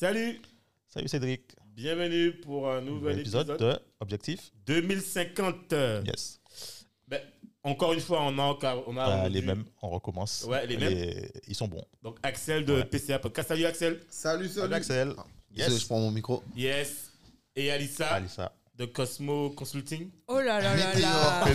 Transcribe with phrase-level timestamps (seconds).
[0.00, 0.40] Salut,
[0.86, 5.72] Salut Cédric, bienvenue pour un nouvel épisode, épisode, de Objectif 2050.
[6.06, 6.40] Yes.
[7.08, 7.20] Ben,
[7.64, 8.56] encore une fois, on a,
[8.86, 10.44] on a Bah, les mêmes, on recommence.
[10.48, 11.28] Ouais, les mêmes.
[11.48, 11.84] Ils sont bons.
[12.00, 12.84] Donc Axel de Ouais.
[12.84, 13.48] PCA Podcast.
[13.48, 13.98] Salut Axel.
[14.08, 14.60] Salut, salut.
[14.60, 15.14] Salut Axel.
[15.56, 15.80] Yes.
[15.80, 16.44] je prends mon micro.
[16.56, 17.10] Yes.
[17.56, 18.52] Et Alissa Alissa.
[18.76, 20.10] de Cosmo Consulting.
[20.28, 21.42] Oh là là là là.
[21.42, 21.48] Oh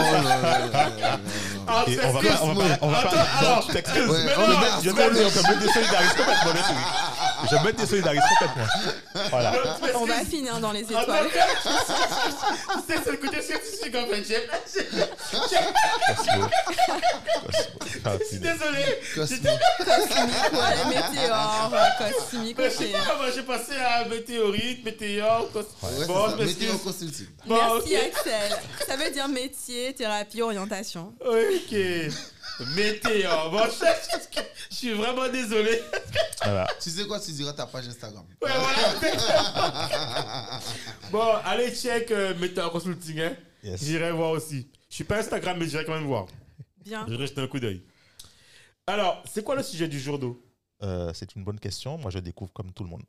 [0.00, 1.20] là là là.
[1.66, 3.82] Ah, on va pas, on va pas, on va pas, on est
[4.80, 4.94] bien
[7.50, 8.66] je me désolidarise complètement.
[9.30, 9.52] Voilà.
[9.94, 11.28] On va finir dans les Attends, étoiles.
[12.86, 14.40] Tu sais, c'est le côté scientifique en fait.
[18.04, 18.84] Ah, Je suis désolé.
[19.14, 22.92] Cosmique, ouais, les météores, cosmique, Je sais ok.
[23.06, 25.60] pas, moi, j'ai passé à météorite, météore, cos...
[25.60, 26.28] Ouais, bon,
[27.46, 27.96] Merci.
[27.96, 28.58] Axel.
[28.86, 31.12] Ça veut dire métier, thérapie, orientation.
[31.24, 31.74] Ok.
[32.76, 33.50] Météore.
[33.50, 35.80] Bon, je, je- je suis vraiment désolé.
[36.42, 36.66] Voilà.
[36.80, 38.24] Tu sais quoi, tu diras ta page Instagram.
[38.42, 40.60] Ouais, voilà.
[41.10, 43.20] bon, allez check euh, Météore Consulting.
[43.20, 43.36] Hein.
[43.62, 43.84] Yes.
[43.84, 44.68] J'irai voir aussi.
[44.90, 46.26] Je suis pas Instagram, mais j'irai quand même voir.
[46.84, 47.04] Bien.
[47.08, 47.82] J'irai jeter un coup d'œil.
[48.86, 50.42] Alors, c'est quoi le sujet du jour d'eau
[50.82, 51.96] Euh, c'est une bonne question.
[51.98, 53.02] Moi, je découvre comme tout le monde.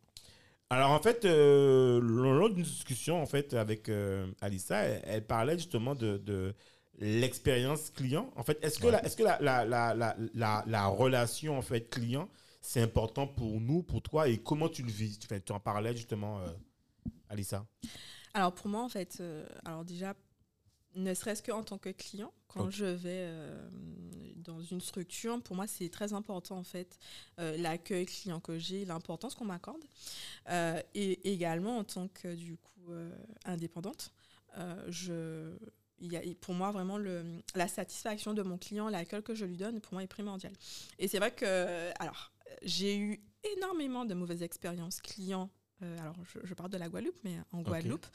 [0.72, 5.56] Alors en fait, euh, lors d'une discussion en fait avec euh, Alissa, elle, elle parlait
[5.60, 6.56] justement de, de
[7.00, 8.32] l'expérience client.
[8.36, 8.92] En fait, est-ce que, Ouais.
[8.94, 12.30] la, est-ce que la, la, la, la, la, la relation en fait client
[12.62, 15.20] c'est important pour nous, pour toi et comment tu le vis?
[15.20, 16.48] Tu, tu en parlais justement, euh,
[17.30, 17.64] Alissa.
[18.34, 20.16] Alors pour moi, en fait, euh, alors déjà,
[20.96, 23.70] ne serait-ce qu'en tant que client, quand je vais euh,
[24.38, 26.98] dans une structure, pour moi, c'est très important, en fait,
[27.40, 29.84] euh, l'accueil client que j'ai, l'importance qu'on m'accorde.
[30.50, 34.12] Euh, et également, en tant que, du coup, euh, indépendante,
[34.58, 35.56] euh, je...
[36.00, 37.24] Il y a, pour moi, vraiment, le,
[37.56, 40.54] la satisfaction de mon client, l'accueil que je lui donne, pour moi, est primordial.
[41.00, 42.34] Et c'est vrai que, alors,
[42.64, 43.22] j'ai eu
[43.58, 45.50] énormément de mauvaises expériences clients.
[45.84, 48.06] Euh, alors, je, je parle de la Guadeloupe, mais en Guadeloupe.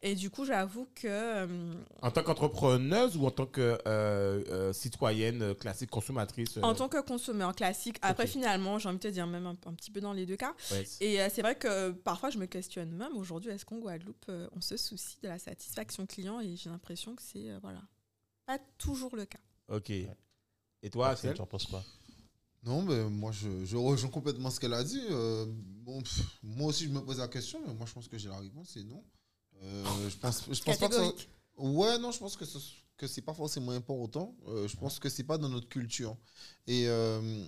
[0.00, 4.72] Et du coup, j'avoue que euh, En tant qu'entrepreneuse ou en tant que euh, euh,
[4.72, 9.08] citoyenne classique consommatrice euh, en tant que consommateur classique, après finalement, j'ai envie de te
[9.08, 10.54] dire même un, un petit peu dans les deux cas.
[10.70, 10.84] ouais.
[11.00, 14.48] Et euh, c'est vrai que parfois je me questionne même aujourd'hui, est-ce qu'en Guadeloupe, euh,
[14.56, 16.40] on se soucie de la satisfaction client?
[16.40, 17.82] Et j'ai l'impression que c'est euh, voilà,
[18.46, 19.38] pas toujours le cas.
[19.68, 19.90] Ok.
[19.90, 21.34] Et toi, Axel?
[21.34, 21.84] tu en penses quoi?
[22.64, 25.00] Non, mais moi, je, je rejoins complètement ce qu'elle a dit.
[25.10, 28.16] Euh, bon, pff, moi aussi, je me pose la question, mais moi, je pense que
[28.18, 29.02] j'ai la réponse, c'est non.
[29.62, 31.00] Euh, je pense, je pense pas que ça...
[31.00, 31.28] Catégorique.
[31.58, 32.58] Ouais, non, je pense que ce
[32.96, 34.36] que c'est pas forcément important.
[34.48, 36.16] Euh, je pense que c'est pas dans notre culture.
[36.68, 37.44] Et euh,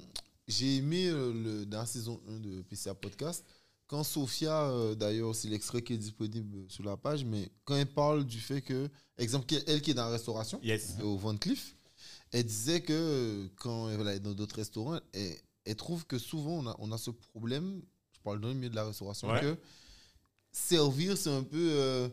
[0.49, 3.45] j'ai aimé euh, le, dans la saison 1 de PCA Podcast,
[3.87, 7.87] quand Sophia, euh, d'ailleurs, c'est l'extrait qui est disponible sur la page, mais quand elle
[7.93, 10.97] parle du fait que, exemple, elle qui est dans la restauration, Yes.
[11.03, 11.77] au Van Cleef,
[12.35, 16.53] elle disait que euh, quand elle est dans d'autres restaurants, elle, elle trouve que souvent
[16.59, 17.81] on a, on a ce problème,
[18.13, 19.41] je parle dans le milieu de la restauration, Ouais.
[19.41, 19.57] que
[20.53, 22.09] servir c'est un peu, euh,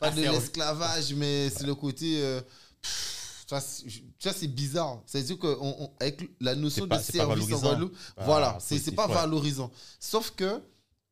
[0.00, 2.20] pas Ah, de l'esclavage, mais c'est le côté...
[2.22, 2.40] euh,
[2.80, 5.02] pff, ça, c'est- bizarre.
[5.06, 7.60] C'est-à-dire qu'avec la notion pas- de service en.
[7.60, 9.14] Guadeloupe, Pas voilà, c'est pas ouais.
[9.14, 9.70] valorisant.
[10.00, 10.62] Sauf que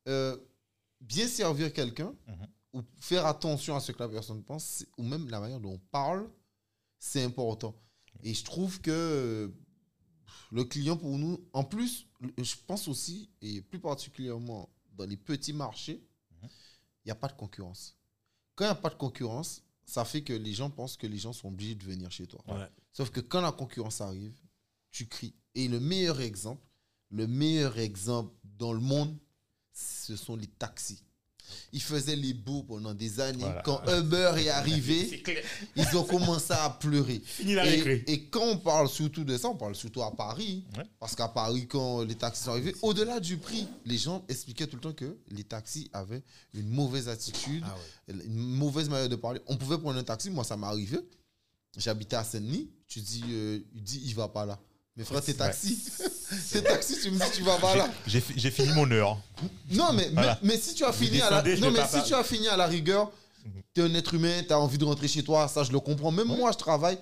[0.09, 0.37] euh,
[1.01, 2.47] bien servir quelqu'un Mhm.
[2.73, 5.79] ou faire attention à ce que la personne pense, ou même la manière dont on
[5.91, 6.29] parle,
[6.99, 7.75] c'est important.
[8.23, 9.53] Et je trouve que
[10.53, 12.07] le client pour nous, en plus,
[12.39, 16.07] je pense aussi, et plus particulièrement dans les petits marchés,
[16.43, 17.97] il n'y a pas de concurrence.
[18.55, 21.19] Quand il n'y a pas de concurrence, ça fait que les gens pensent que les
[21.19, 22.43] gens sont obligés de venir chez toi.
[22.47, 22.69] Ouais.
[22.93, 24.39] Sauf que quand la concurrence arrive,
[24.91, 25.35] tu cries.
[25.55, 26.65] Et le meilleur exemple,
[27.11, 29.17] le meilleur exemple dans le monde,
[29.73, 31.03] ce sont les taxis.
[31.73, 33.39] Ils faisaient les beaux pendant des années.
[33.45, 33.63] Voilà.
[33.63, 35.23] Quand Uber est arrivé,
[35.77, 37.21] ils ont commencé à pleurer.
[37.25, 38.05] Fini la récré.
[38.07, 40.65] Et, et quand on parle surtout de ça, on parle surtout à Paris.
[40.77, 40.85] Ouais.
[40.99, 44.77] Parce qu'à Paris, quand les taxis sont arrivés, au-delà du prix, les gens expliquaient tout
[44.77, 46.23] le temps que les taxis avaient
[46.55, 47.75] une mauvaise attitude, Ah
[48.09, 48.25] ouais.
[48.25, 49.41] une mauvaise manière de parler.
[49.47, 50.99] On pouvait prendre un taxi, moi ça m'est arrivé.
[51.77, 52.69] J'habitais à Saint-Denis.
[52.89, 54.59] Tu dis, euh, il dit, il va pas là.
[55.01, 55.79] Mais frère, t'es taxi.
[56.53, 57.89] t'es taxi, tu me dis tu vas pas là.
[58.07, 59.19] J'ai fi- j'ai fini mon heure.
[59.71, 60.39] Non, mais, Voilà.
[60.43, 61.95] mais, mais si tu as fini à la, descendez, je non, vais mais pas si
[61.97, 63.11] par- tu as fini à la rigueur,
[63.73, 66.11] t'es un être humain, t'as envie de rentrer chez toi, ça je le comprends.
[66.13, 66.99] Même moi, je travaille.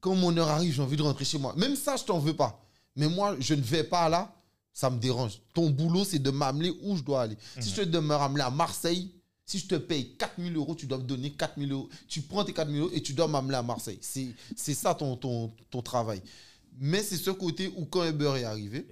[0.00, 1.54] Quand mon heure arrive, j'ai envie de rentrer chez moi.
[1.56, 2.62] Même ça, je t'en veux pas.
[2.94, 4.30] Mais moi, je ne vais pas là,
[4.74, 5.40] ça me dérange.
[5.54, 7.36] Ton boulot, c'est de m'amener où je dois aller.
[7.60, 9.10] Si je te donne me ramener à Marseille,
[9.46, 11.88] si je te paye 4000 euros, tu dois me donner 4000 euros.
[12.08, 13.98] Tu prends tes 4000 euros et tu dois m'amener à Marseille.
[14.02, 16.20] C'est c'est ça ton, ton, ton travail.
[16.80, 18.86] Mais c'est ce côté où quand Uber est arrivé,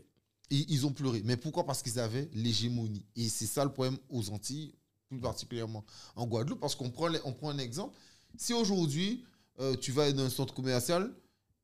[0.50, 1.22] ils, ont pleuré.
[1.24, 1.64] Mais pourquoi?
[1.64, 3.04] Parce qu'ils avaient l'hégémonie.
[3.16, 4.74] Et c'est ça le problème aux Antilles,
[5.08, 5.84] plus particulièrement
[6.16, 6.60] en Guadeloupe.
[6.60, 7.96] Parce qu'on prend, on prend un exemple.
[8.36, 9.24] Si aujourd'hui,
[9.60, 11.12] euh, tu vas dans un centre commercial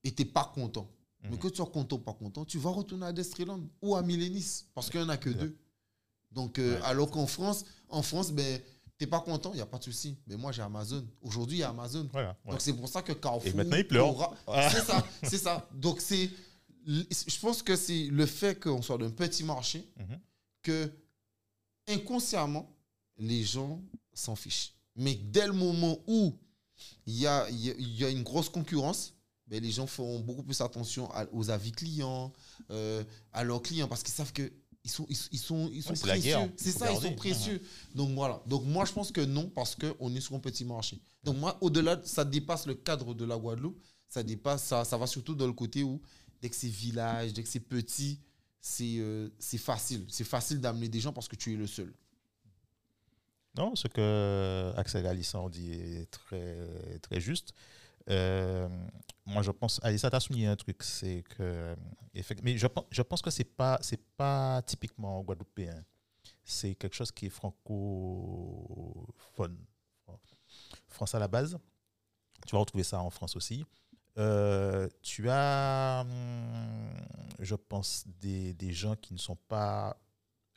[0.04, 0.88] et tu n'es pas content,
[1.24, 1.38] mais Mhm.
[1.38, 4.64] que tu sois content ou pas content, tu vas retourner à Destreland ou à Millénis.
[4.74, 5.36] Parce qu'il n'y en a que Ouais.
[5.36, 5.56] deux.
[6.32, 6.82] Donc, euh, Ouais.
[6.84, 8.60] alors qu'en France, en France, ben,
[9.02, 10.16] tu n'es pas content, il n'y a pas de souci.
[10.28, 11.04] Mais moi, j'ai Amazon.
[11.22, 12.08] Aujourd'hui, il y a Amazon.
[12.12, 12.36] Voilà.
[12.44, 12.52] ouais.
[12.52, 13.46] Donc c'est pour ça que Carrefour.
[13.48, 14.36] Et maintenant, il pleure.
[14.46, 14.70] Voilà.
[14.70, 15.68] C'est ça, c'est ça.
[15.74, 16.30] Donc c'est,
[16.86, 20.20] je pense que c'est le fait qu'on soit d'un petit marché Mhm.
[20.62, 20.92] que
[21.88, 22.70] inconsciemment
[23.18, 23.80] les gens
[24.12, 24.74] s'en fichent.
[24.96, 26.36] Mais dès le moment où
[27.06, 29.14] il y a, y a- il y a une grosse concurrence,
[29.46, 32.32] ben, les gens feront beaucoup plus attention à- aux avis clients,
[32.70, 33.02] euh,
[33.32, 34.50] à leurs clients, parce qu'ils savent que
[34.84, 36.52] ils sont, ils, ils sont, ils sont Ouais, c'est la précieux.
[36.56, 37.62] C'est ça, ils sont précieux.
[37.94, 38.42] Donc voilà.
[38.46, 41.00] Donc moi, je pense que non, parce qu'on est sur un petit marché.
[41.22, 43.80] Donc moi, au-delà, de- ça dépasse le cadre de la Guadeloupe.
[44.08, 46.00] Ça dépasse, ça, ça va surtout dans le côté où,
[46.40, 48.18] dès que c'est village, dès que c'est petit,
[48.60, 50.04] c'est euh, c'est facile.
[50.08, 51.92] C'est facile d'amener des gens parce que tu es le seul.
[53.56, 56.56] Non, ce que Axel ont dit est très,
[57.02, 57.52] très juste.
[58.08, 58.68] Euh,
[59.24, 61.74] moi, je pense, Alissa, tu as souligné un truc, c'est que,
[62.42, 65.84] mais je, je pense que ce n'est pas, c'est pas typiquement guadeloupéen.
[66.44, 69.58] C'est quelque chose qui est francophone.
[70.88, 71.58] France à la base.
[72.46, 73.64] Tu vas retrouver ça en France aussi.
[74.18, 76.90] Euh, tu as, hum,
[77.38, 79.96] je pense, des, des gens qui ne sont pas,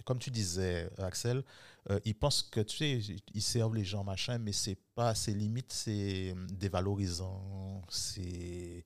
[0.03, 1.43] comme tu disais, Axel,
[1.91, 5.33] euh, ils pensent que tu sais, ils servent les gens machin, mais c'est pas, c'est
[5.33, 8.83] limite, c'est hum, dévalorisant, c'est,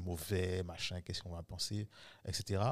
[0.00, 1.88] mauvais machin, qu'est-ce qu'on va penser,
[2.26, 2.62] etc.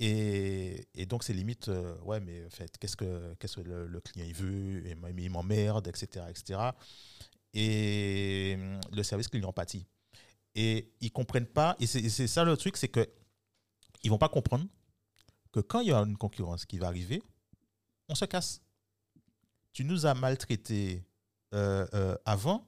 [0.00, 4.00] Et, et donc c'est limite, euh, ouais, mais en fait, qu'est-ce que, qu'est-ce que le,
[4.00, 6.60] client il veut, et il m'emmerde, etc., etc.
[7.52, 9.86] Et hum, le service client pâtit.
[10.54, 13.06] Et ils comprennent pas, et c'est ça le truc, c'est que
[14.02, 14.66] ils vont pas comprendre
[15.52, 17.22] que quand il y a une concurrence qui va arriver,
[18.08, 18.60] on se casse.
[19.74, 21.04] Tu nous as maltraités
[21.52, 22.64] euh, euh, avant,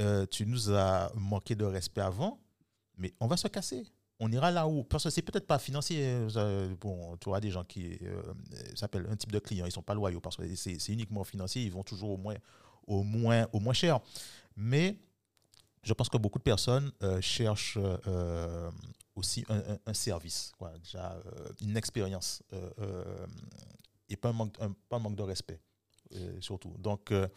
[0.00, 2.40] euh, tu nous as manqué de respect avant,
[2.96, 3.84] mais on va se casser.
[4.20, 6.26] On ira là où, parce que c'est peut-être pas financier.
[6.80, 7.98] bon, tu auras des gens qui
[8.74, 11.72] s'appellent un type de client, ils sont pas loyaux parce que c'est uniquement financier, ils
[11.72, 12.36] vont toujours au moins,
[12.86, 14.00] au moins, au moins cher.
[14.56, 14.96] Mais
[15.82, 17.78] je pense que beaucoup de personnes cherchent
[19.14, 20.72] aussi un, service, quoi,
[21.60, 22.42] une expérience
[24.08, 25.60] et pas un manque de respect,
[26.14, 26.74] euh, surtout.
[26.78, 27.28] Donc, euh,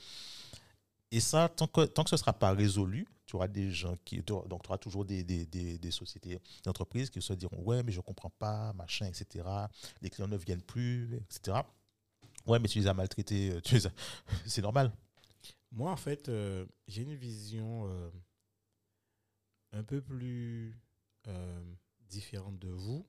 [1.12, 3.96] et ça, tant que, tant que ce ne sera pas résolu, tu auras des gens
[4.06, 4.22] qui.
[4.22, 7.82] Donc, tu auras toujours des, des, des, des sociétés, des entreprises qui se diront Ouais,
[7.84, 9.46] mais je ne comprends pas, machin, etc.
[10.02, 11.58] Les clients ne viennent plus, etc.
[12.46, 13.94] Ouais, mais tu les as maltraités, euh, tu les as-
[14.46, 14.92] c'est normal.
[15.72, 16.32] Moi, en fait,
[16.88, 17.88] j'ai une vision
[19.72, 20.76] un peu plus
[22.10, 23.06] différente de vous.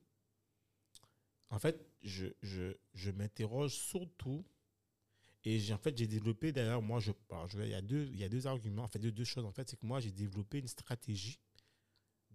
[1.49, 4.45] En fait, je, je, je m'interroge surtout,
[5.45, 7.13] et en fait j'ai développé d'ailleurs, moi, je,
[7.49, 9.45] je il, y a deux, il y a deux arguments, en fait, deux, deux choses.
[9.45, 11.41] En fait, c'est que moi, j'ai développé une stratégie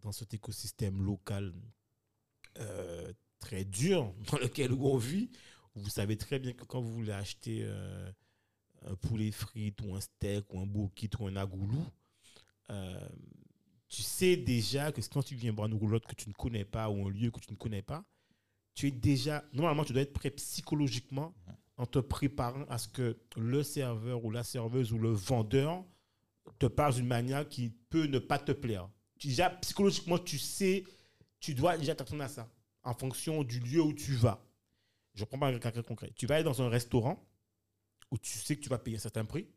[0.02, 1.54] dans cet écosystème local
[2.60, 5.30] euh, très dur dans lequel on vit.
[5.76, 8.12] Vous savez très bien que quand vous voulez acheter euh,
[8.86, 11.86] un poulet frites ou un steak ou un bouquet ou un agoulou,
[12.72, 13.10] euh,
[13.88, 16.90] tu sais déjà que quand tu viens boire une roulotte que tu ne connais pas
[16.90, 18.04] ou un lieu que tu ne connais pas,
[18.74, 21.34] tu es déjà, normalement, tu dois être prêt psychologiquement
[21.78, 25.84] en te préparant à ce que le serveur ou la serveuse ou le vendeur
[26.60, 28.90] te parle d'une manière qui peut ne pas te plaire.
[29.22, 30.84] Déjà, psychologiquement, tu sais,
[31.40, 32.50] tu dois déjà t'attendre à ça
[32.84, 34.42] en fonction du lieu où tu vas.
[35.16, 36.12] Je prends pas un cas concret.
[36.16, 37.26] Tu vas aller dans un restaurant
[38.12, 39.48] où tu sais que tu vas payer un certain prix,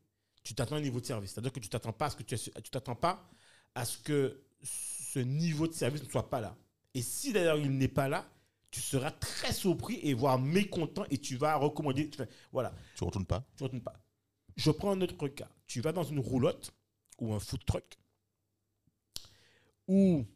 [0.43, 1.33] tu t'attends à un niveau de service.
[1.33, 3.29] C'est-à-dire que tu t'attends pas à ce que tu t'attends pas
[3.75, 6.57] à ce que ce niveau de service ne soit pas là.
[6.95, 8.29] Et si d'ailleurs il n'est pas là,
[8.71, 12.09] tu seras très surpris et voire mécontent et tu vas recommander.
[12.11, 13.45] tu fais- voilà, Tu ne retournes pas?
[13.57, 14.01] tu retournes pas.
[14.57, 15.49] Je prends un autre cas.
[15.67, 16.73] Tu vas dans une roulotte
[17.21, 17.99] ou un food truck
[19.89, 20.27] où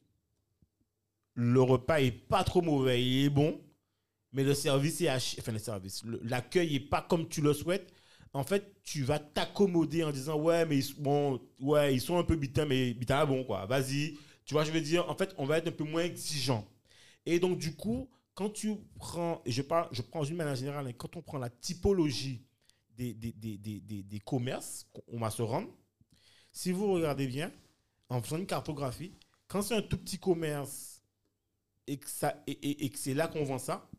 [1.35, 3.61] le repas est pas trop mauvais, il est bon,
[4.33, 5.41] mais le service est chier.
[5.41, 7.93] Enfin, le service, l'accueil est pas comme tu le souhaites.
[8.35, 12.19] En fait, tu vas t'accommoder en disant ouais, mais ils, sont- bon, ouais, ils sont
[12.19, 13.67] un peu bitins, mais bitins, bon quoi.
[13.67, 14.19] Vas-y.
[14.45, 16.67] Tu vois, je veux dire, en fait, on va être un peu moins exigeant.
[17.27, 20.87] Et donc, du coup, quand tu prends, et je, parle, je prends d'une manière générale,
[20.87, 22.45] hein, quand on prend la typologie
[22.97, 25.69] des, des, des, des, des- commerces, on va se rendre,
[26.53, 27.53] si vous regardez bien,
[28.09, 29.15] en faisant une cartographie,
[29.49, 31.03] quand c'est un tout petit commerce
[31.87, 33.91] et que, ça, et, et- que c'est là qu'on vend ça,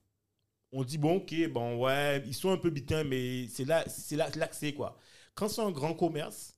[0.71, 4.15] on dit, bon, ok, bon, ouais, ils sont un peu bitins, mais c'est là, c'est
[4.17, 4.97] là, que c'est, quoi.
[5.35, 6.55] Quand c'est un grand commerce,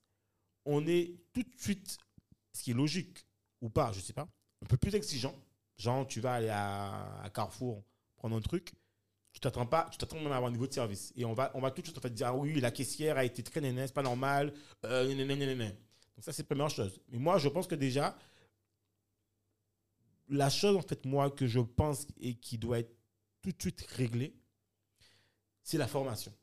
[0.65, 1.97] on est tout de suite,
[2.53, 3.27] ce qui est logique
[3.61, 4.27] ou pas, je sais pas,
[4.63, 5.35] un peu plus exigeant.
[5.77, 7.83] Genre, tu vas aller à, Carrefour
[8.15, 8.73] prendre un truc,
[9.33, 11.11] tu t'attends pas, tu t'attends même à avoir un niveau de service.
[11.15, 13.17] Et on va, on va tout de suite en fait dire, ah oui, la caissière
[13.17, 14.53] a été très nénée, c'est pas normal,
[14.85, 15.05] euh.
[15.13, 17.01] Donc ça, c'est la première chose.
[17.09, 18.17] Mais moi, je pense que déjà,
[20.29, 22.95] la chose, en fait, moi, que je pense et qui doit être
[23.41, 24.33] tout de suite réglée,
[25.61, 26.33] c'est la formation.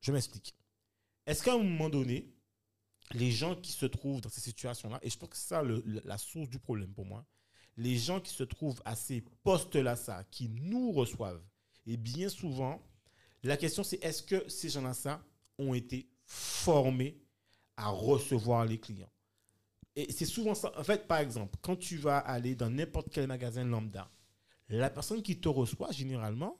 [0.00, 0.54] Je m'explique.
[1.26, 2.34] Est-ce qu'à un moment donné,
[3.12, 6.18] les gens qui se trouvent dans ces situations-là, et je pense que c'est ça la
[6.18, 7.24] source du problème pour moi,
[7.76, 11.42] les gens qui se trouvent à ces postes-là, ça, qui nous reçoivent,
[11.86, 12.82] et bien souvent,
[13.42, 15.24] la question c'est est-ce que ces gens-là, ça,
[15.58, 17.20] ont été formés
[17.76, 19.10] à recevoir les clients?
[19.94, 20.72] Et c'est souvent ça.
[20.78, 24.10] En fait, par exemple, quand tu vas aller dans n'importe quel magasin lambda,
[24.68, 26.58] la personne qui te reçoit, généralement,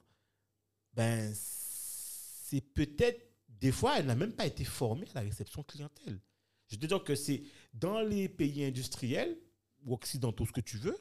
[0.93, 6.21] ben, c'est peut-être, des fois, elle n'a même pas été formée à la réception clientèle.
[6.69, 7.43] Je veux dire que c'est
[7.73, 9.39] dans les pays industriels
[9.85, 10.97] ou occidentaux, ce que tu veux,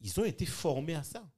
[0.00, 1.28] ils ont été formés à ça.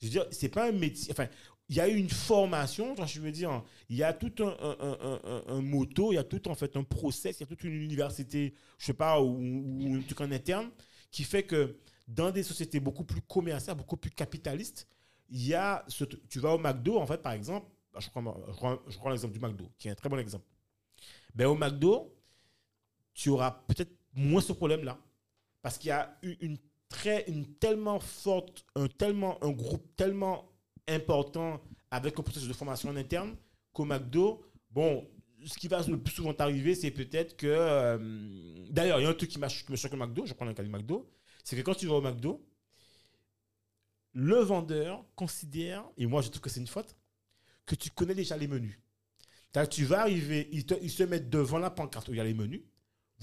[0.00, 1.12] Je veux dire, c'est pas un métier.
[1.12, 1.28] Enfin,
[1.68, 6.12] il y a eu une formation, je veux dire, il y a tout un, moto,
[6.12, 8.86] il y a tout en fait un process, il y a toute une université, je
[8.86, 10.70] sais pas, ou, un truc en interne,
[11.10, 14.86] qui fait que dans des sociétés beaucoup plus commerciales, beaucoup plus capitalistes,
[15.30, 18.22] il y a ce, tu vas au McDo, en fait, par exemple, bah, je prends,
[18.22, 20.44] je prends, je prends l'exemple du McDo, qui est un très bon exemple.
[21.34, 22.14] Ben, au McDo,
[23.14, 24.98] tu auras peut-être moins ce problème-là.
[25.64, 26.58] Parce qu'il y a eu une,
[26.90, 30.52] très, une tellement forte, un, tellement, un groupe tellement
[30.88, 33.36] important avec un processus de formation en interne
[33.74, 35.08] qu'au McDo, bon,
[35.46, 37.48] ce qui va le plus souvent t'arriver, c'est peut-être que.
[37.48, 40.54] euh, D'ailleurs, il y a un truc qui, me choque au McDo, je prends le
[40.54, 41.10] cas du McDo,
[41.44, 42.46] c'est que quand tu vas au McDo,
[44.14, 46.96] le vendeur considère, et moi je trouve que c'est une faute,
[47.66, 48.78] que tu connais déjà les menus.
[49.70, 52.24] Tu vas arriver, ils, te- ils se mettent devant la pancarte où il y a
[52.24, 52.62] les menus.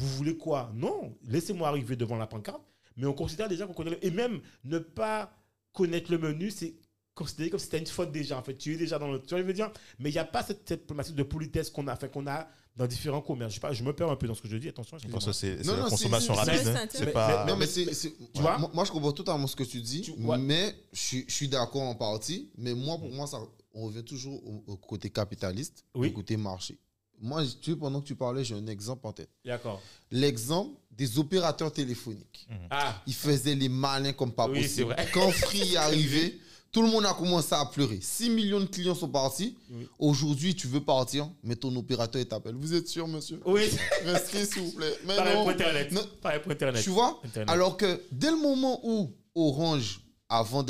[0.02, 0.72] Vous voulez quoi?
[0.76, 2.62] Non, laissez-moi arriver devant la pancarte.
[2.98, 3.92] Mais on considère déjà qu'on connaît.
[3.92, 5.34] le- Et même ne pas
[5.74, 6.76] connaître le menu, c'est
[7.16, 8.38] considéré comme si c'était une faute déjà.
[8.38, 9.22] En fait, tu es déjà dans le.
[9.22, 9.72] Tu vois, je veux dire?
[10.00, 12.48] Mais il n'y a pas cette, cette problématique de politesse qu'on a, fait qu'on a
[12.76, 13.52] dans différents commerces.
[13.52, 14.68] Je, sais pas, je me perds un peu dans ce que je dis.
[14.70, 16.62] Attention, que c'est la non, consommation rapide.
[16.90, 17.12] c'est hein.
[17.14, 17.46] pas.
[17.46, 17.86] Non, mais c'est.
[17.86, 18.58] Tu vois?
[18.58, 20.38] moi, moi, je comprends totalement ce que tu dis, Tu- ouais.
[20.38, 22.50] mais je, suis- je suis d'accord en partie.
[22.58, 23.40] Mais moi, pour moi, ça,
[23.74, 26.10] on revient toujours au, au côté capitaliste, Oui.
[26.10, 26.78] au côté marché.
[27.22, 29.30] Moi, tu sais, pendant que tu parlais, j'ai un exemple en tête.
[29.46, 29.80] D'accord.
[30.10, 32.48] L'exemple des opérateurs téléphoniques.
[32.70, 34.94] Ah, Ils faisaient les malins comme pas Oui, c'est possible.
[34.94, 35.08] vrai.
[35.14, 36.40] Quand Free est arrivé,
[36.72, 38.00] tout le monde a commencé à pleurer.
[38.02, 39.56] 6 millions de clients sont partis.
[39.70, 39.88] Oui.
[40.00, 42.56] Aujourd'hui, tu veux partir, mais ton opérateur il t'appelle.
[42.56, 43.40] Vous êtes sûr, monsieur?
[43.46, 43.70] Oui.
[44.06, 44.94] Restez, s'il vous plaît.
[45.06, 45.42] Mais Pareil non.
[45.44, 45.92] pour Internet.
[45.92, 46.02] Non.
[46.22, 46.84] Pareil pour Internet.
[46.84, 47.20] Tu vois?
[47.24, 47.50] Internet.
[47.50, 50.66] Alors que dès le moment où Orange, avant,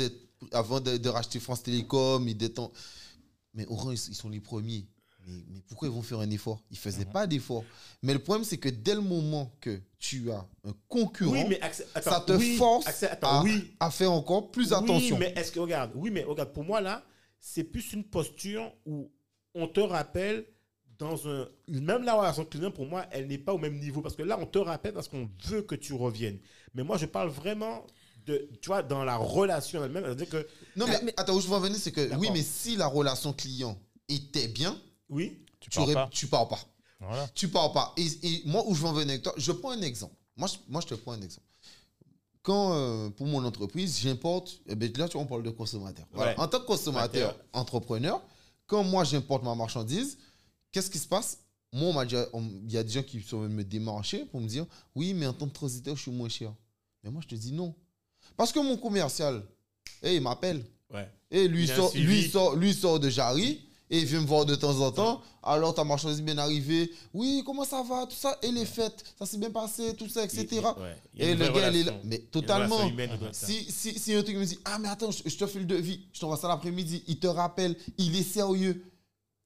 [0.52, 2.70] avant de, de racheter France Télécom, ils détendent.
[3.54, 4.86] Mais Orange, ils sont les premiers.
[5.26, 6.60] Mais, mais pourquoi ils vont faire un effort?
[6.70, 7.12] Ils ne faisaient Mhm.
[7.12, 7.64] pas d'effort.
[8.02, 11.60] Mais le problème, c'est que dès le moment que tu as un concurrent, oui, mais
[11.60, 13.72] accès- attends, ça te oui, force attends, à, oui.
[13.80, 15.16] à faire encore plus attention.
[15.16, 17.04] Oui, mais est-ce que, regarde, oui, mais regarde, pour moi, là,
[17.38, 19.10] c'est plus une posture où
[19.54, 20.44] on te rappelle
[20.98, 21.48] dans un.
[21.68, 24.00] Même la relation client, pour moi, elle n'est pas au même niveau.
[24.02, 26.38] Parce que là, on te rappelle parce qu'on veut que tu reviennes.
[26.74, 27.84] Mais moi, je parle vraiment
[28.26, 28.48] de.
[28.60, 30.16] Tu vois, dans la relation elle-même.
[30.26, 30.46] Que.
[30.76, 33.32] Non, mais, attends, où je veux en venir, c'est que oui, mais si la relation
[33.32, 33.76] client
[34.08, 34.76] était bien,
[35.12, 35.38] Oui.
[35.60, 36.08] Tu tu, pars aurais- pas.
[36.12, 36.58] tu pars pas.
[37.00, 37.28] Voilà.
[37.34, 37.92] Tu pars pas.
[37.96, 40.14] Et, et moi, où je veux en venir avec toi, je prends un exemple.
[40.36, 41.46] Moi, je, moi, je te prends un exemple.
[42.42, 46.06] Quand, euh, pour mon entreprise, j'importe, eh ben, là, tu vois, on parle de consommateur.
[46.12, 46.32] Voilà.
[46.32, 46.40] Ouais.
[46.40, 48.20] En tant que consommateur, entrepreneur,
[48.66, 50.18] quand moi, j'importe ma marchandise,
[50.72, 51.38] qu'est-ce qui se passe?
[51.72, 54.46] Moi, on m'a il y a des gens qui sont venus me démarcher pour me
[54.48, 56.52] dire Oui, mais en tant que transiteur, je suis moins cher.
[57.02, 57.74] Mais moi, je te dis non.
[58.36, 59.42] Parce que mon commercial,
[60.02, 60.64] eh, il m'appelle.
[60.92, 61.08] Ouais.
[61.30, 64.44] Et lui Il sort, lui, sort, lui sort de Jarry et il vient me voir
[64.46, 65.20] de temps en temps.
[65.42, 66.90] Alors ta marchandise est bien arrivée.
[67.14, 68.06] Oui, comment ça va?
[68.06, 68.36] Tout ça.
[68.42, 70.46] Et les fêtes, ça s'est bien passé, tout ça, etc.
[70.50, 70.96] Il- il- ouais.
[71.18, 71.92] Et le gars, il est là.
[72.04, 72.88] Mais totalement.
[72.88, 73.10] humaine.
[73.32, 75.66] Si, si, si un truc me dit Ah, mais attends, je, je te fais le
[75.66, 78.82] devis, je t'envoie ça l'après-midi, il te rappelle, il est sérieux.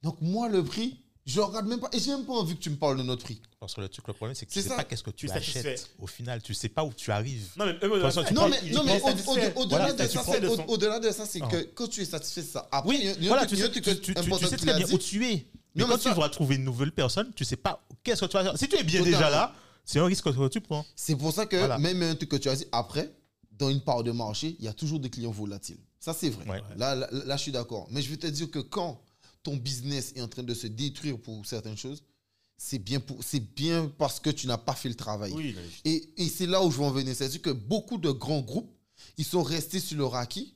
[0.02, 1.88] Donc, moi, le prix, je regarde même pas.
[1.92, 3.40] Et j'ai même pas envie que tu me parles de notre prix.
[3.66, 4.76] Parce que le truc, le problème, c'est que tu sais ça.
[4.76, 5.58] pas qu'est-ce que tu Tu es satisfait.
[5.58, 6.40] achètes au final.
[6.40, 7.49] Tu sais pas où tu arrives.
[7.56, 11.00] Non, mais façon, tu Non, mais, non, au-delà de, ça, c'est- de au- son- au-delà
[11.00, 11.49] de ça, c'est Ah.
[11.49, 13.94] que quand tu es satisfait de ça, après, Oui, voilà, tu sais, un truc tu,
[13.96, 15.46] tu- tu- important tu sais que très bien où tu es.
[15.75, 18.44] Mais quand tu vas trouver une nouvelle personne, tu sais pas qu'est-ce que tu vas
[18.44, 18.56] faire.
[18.56, 19.52] Si tu es bien déjà là,
[19.85, 20.87] c'est un risque que tu prends.
[20.94, 21.76] C'est pour ça que Voilà.
[21.78, 23.12] même un truc que tu as dit, après,
[23.50, 25.78] dans une part de marché, il y a toujours des clients volatiles.
[25.99, 26.49] Ça, c'est vrai.
[26.49, 26.62] Ouais.
[26.76, 27.88] Là, là, là, je suis d'accord.
[27.90, 29.00] Mais je veux te dire que quand
[29.42, 32.02] ton business est en train de se détruire pour certaines choses,
[32.56, 35.32] c'est bien, pour- c'est bien parce que tu n'as pas fait le travail.
[35.32, 37.14] Oui, Et, et c'est là où je veux en venir.
[37.14, 38.72] C'est-à-dire que beaucoup de grands groupes,
[39.18, 40.54] ils sont restés sur leur acquis.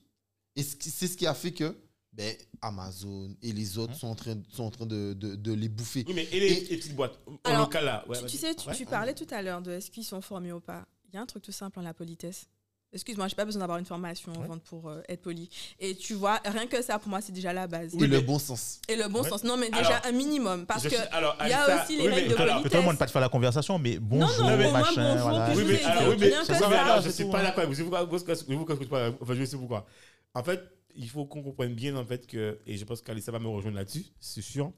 [0.56, 1.76] Et c'est ce qui a fait que
[2.12, 3.98] ben, Amazon et les autres Mhm.
[3.98, 6.04] sont en train, sont en train de, de- de les bouffer.
[6.08, 8.04] oui, mais et les, Et- les petites boîtes En Alors, local, là.
[8.08, 8.74] ouais, tu, sais, tu, Ouais.
[8.74, 10.86] tu parlais tout à l'heure de est-ce qu'ils sont formés ou pas.
[11.08, 12.46] Il y a un truc tout simple en la politesse.
[12.92, 14.48] Excuse-moi, j'ai pas besoin d'avoir une formation Ouais.
[14.64, 15.48] pour euh, être poli.
[15.78, 17.94] Et tu vois, rien que ça, pour moi, c'est déjà la base.
[17.94, 18.80] et Oui, le bon sens.
[18.88, 19.28] Et le bon Ouais.
[19.28, 19.44] sens.
[19.44, 20.66] Non, mais déjà Alors, un minimum.
[20.66, 22.34] Parce Je que suis- alors, il y a Alissa, aussi les oui, mais- règles de
[22.34, 22.72] alors, politesse.
[22.72, 25.54] Tout le monde pas de faire la conversation, mais bonjour, non, mais- machin, bonjour, voilà.
[25.54, 26.68] Oui, je mais, sais, alors, oui, mais, rien que oui, ça.
[26.68, 27.42] mais alors, je C'est suis pas hein.
[27.44, 27.74] d'accord avec vous.
[27.76, 29.86] C'est pourquoi, je enfin, je sais pourquoi.
[30.34, 30.60] En fait,
[30.96, 33.76] il faut qu'on comprenne bien, en fait, que, et je pense qu'Alissa va me rejoindre
[33.76, 34.72] là-dessus, c'est sûr,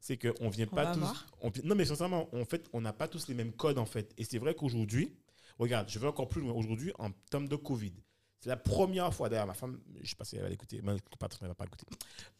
[0.00, 1.24] c'est qu'on vient On pas tous.
[1.40, 3.86] on vient- non, mais sincèrement, en fait, on n'a pas tous les mêmes codes, en
[3.86, 4.12] fait.
[4.18, 5.14] Et c'est vrai qu'aujourd'hui,
[5.58, 6.52] regarde, je vais encore plus loin.
[6.52, 7.92] Aujourd'hui, en termes de Covid,
[8.40, 10.92] c'est la première fois, d'ailleurs, ma femme, je sais pas si elle va l'écouter, mais
[10.92, 10.96] elle
[11.42, 11.86] ne va pas l'écouter.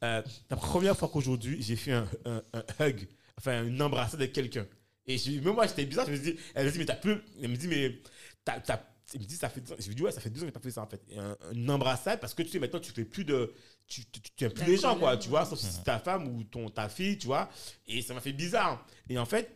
[0.02, 4.32] Euh, la première fois qu'aujourd'hui, j'ai fait un, un- un hug, enfin, une embrassade avec
[4.32, 4.66] quelqu'un.
[5.06, 6.06] Et je- même moi, j'étais bizarre.
[6.06, 7.16] Je me suis dit, elle me dit, mais t'as plus.
[7.42, 7.98] Elle me dit, mais
[8.44, 8.60] t'as.
[8.60, 9.60] t'as- elle me dit, ça fait.
[9.60, 9.76] deux ans.
[9.78, 11.02] Je lui dis, ouais, ça fait deux ans que j'ai pas fait ça, en fait.
[11.08, 13.52] Et un- une embrassade, parce que tu sais, maintenant, tu fais plus de.
[13.86, 16.26] Tu, tu, tu aimes plus les gens, quoi, tu vois, sauf si c'est ta femme
[16.28, 17.50] ou ton, ta fille, tu vois.
[17.86, 18.86] Et ça m'a fait bizarre.
[19.10, 19.54] Et en fait,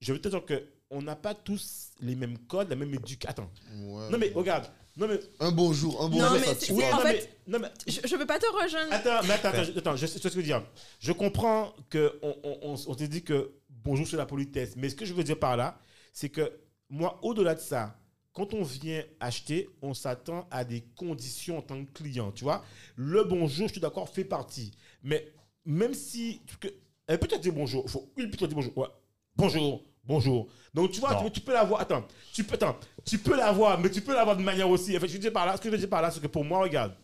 [0.00, 3.28] je veux te dire que on n'a pas tous les mêmes codes, la même éducation.
[3.30, 3.50] Attends.
[3.74, 4.08] Ouais.
[4.10, 4.66] Non, mais regarde.
[4.96, 5.18] Non, mais.
[5.40, 6.64] Un bonjour, un bonjour, Non, mais ça c'est- tue.
[6.66, 8.92] c'est- Ouais, en non, fait- mais, non, mais Je, je peux pas te rejoindre.
[8.92, 10.62] Attends, mais attends, attends, je- attends, je sais ce que je veux dire.
[11.00, 14.90] Je comprends que on, on, on, on te dit que bonjour c'est la politesse, mais
[14.90, 15.78] ce que je veux dire par là,
[16.12, 16.52] c'est que
[16.90, 17.98] moi, au-delà de ça,
[18.34, 22.62] quand on vient acheter, on s'attend à des conditions en tant que client, tu vois.
[22.96, 24.72] Le bonjour, je suis d'accord, fait partie.
[25.02, 25.32] Mais
[25.64, 26.42] même si...
[26.60, 26.68] que-
[27.06, 28.76] Elle peut te dire bonjour, faut, il peut te dire bonjour.
[28.76, 28.88] Ouais.
[29.36, 30.48] Bonjour, bonjour.
[30.74, 31.80] Donc tu vois, tu, tu peux l'avoir.
[31.80, 34.96] Attends, tu peux, attends, tu peux l'avoir, mais tu peux l'avoir de manière aussi.
[34.96, 36.26] En fait, je dire par là, ce que je veux dire par là, c'est que
[36.26, 36.94] pour moi, regarde,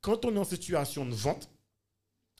[0.00, 1.50] quand on est en situation de vente,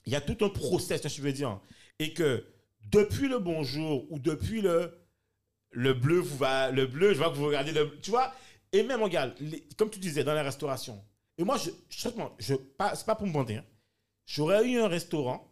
[0.05, 1.59] il y a tout un process, je veux dire.
[1.99, 2.45] Et que
[2.91, 4.93] depuis le bonjour ou depuis le,
[5.71, 7.99] le bleu, vous va, le bleu, je vois que vous regardez le.
[8.01, 8.33] Tu vois
[8.73, 11.03] Et même, regarde, les- comme tu disais, dans la restauration.
[11.37, 13.57] Et moi, je, franchement, je, pas, c'est pas pour me vanter.
[13.57, 13.65] hein.
[14.25, 15.51] J'aurais eu un restaurant.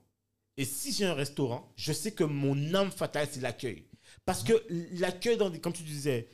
[0.57, 3.87] Et si j'ai un restaurant, je sais que mon âme fatale, c'est l'accueil.
[4.25, 4.53] Parce que
[4.99, 6.27] l'accueil, comme tu disais,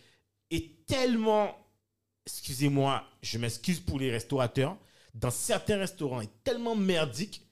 [0.49, 1.57] est tellement.
[2.25, 4.77] Excusez-moi, je m'excuse pour les restaurateurs.
[5.13, 7.45] Dans certains restaurants, est tellement merdique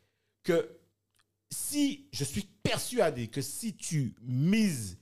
[0.44, 0.70] que
[1.52, 4.98] si je suis persuadé que si tu mises,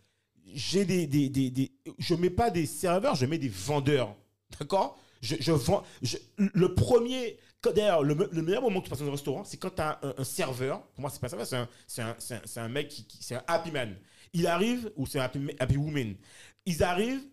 [0.53, 4.15] j'ai des, des, des, je mets pas des serveurs, je mets des vendeurs,
[4.59, 4.97] d'accord?
[5.21, 5.51] Je, je
[6.37, 9.57] le premier, d'ailleurs, le, me- le meilleur moment que tu passes dans un restaurant, c'est
[9.57, 12.67] quand tu as un, serveur, pour moi c'est pas un serveur, c'est un, un, un
[12.69, 13.95] mec qui, qui- c'est un happy man.
[14.37, 16.13] Il arrive, ou c'est happy, happy woman,
[16.67, 17.23] ils arrivent,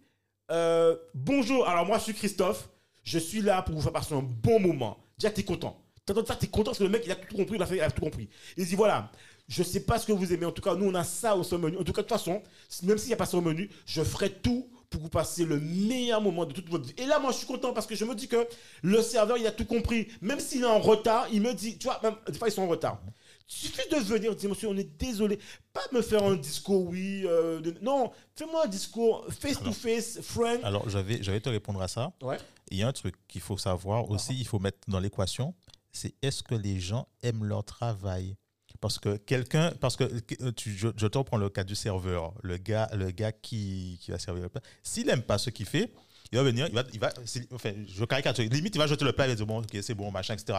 [0.51, 2.71] euh, bonjour, alors moi je suis Christophe,
[3.03, 4.97] je suis là pour vous faire passer un bon moment.
[5.19, 5.85] Déjà, tu es content.
[6.07, 7.67] T'entends ça, tu es content parce que le mec, il a tout compris, il a,
[7.67, 8.31] fait, il a tout compris.
[8.57, 9.13] Il dit voilà,
[9.49, 11.59] je sais pas ce que vous aimez, en tout cas, nous, on a ça au
[11.59, 11.77] menu.
[11.77, 12.43] En tout cas, de toute façon,
[12.85, 16.23] même s'il n'y a pas ça menu, je ferai tout pour vous passiez le meilleur
[16.23, 16.95] moment de toute votre vie.
[16.97, 18.47] Et là, moi, je suis content parce que je me dis que
[18.83, 20.09] le serveur, il a tout compris.
[20.23, 22.63] Même s'il est en retard, il me dit, tu vois, même, des fois, ils sont
[22.63, 23.03] en retard.
[23.49, 25.39] Il suffit de venir dire, monsieur, on est désolé.
[25.73, 27.25] Pas me faire un discours, oui.
[27.27, 30.61] euh, de- non, fais-moi un discours face to face, friend.
[30.65, 32.13] Alors, je vais, je vais te répondre à ça.
[32.23, 32.39] Ouais.
[32.71, 35.55] Il y a un truc qu'il faut savoir aussi, il faut mettre dans l'équation,
[35.93, 38.37] c'est est-ce que les gens aiment leur travail?
[38.81, 40.05] Parce que quelqu'un, parce que
[40.41, 43.99] euh, tu, je, je te reprends le cas du serveur, le gars, le gars qui,
[44.03, 44.61] qui va servir le plat.
[44.83, 45.93] S'il n'aime pas ce qu'il fait,
[46.33, 47.11] il va venir, il va, il va
[47.53, 49.95] enfin, je caricature, limite, il va jeter le plat, il va dire bon, ok, c'est
[49.95, 50.59] bon, machin, etc.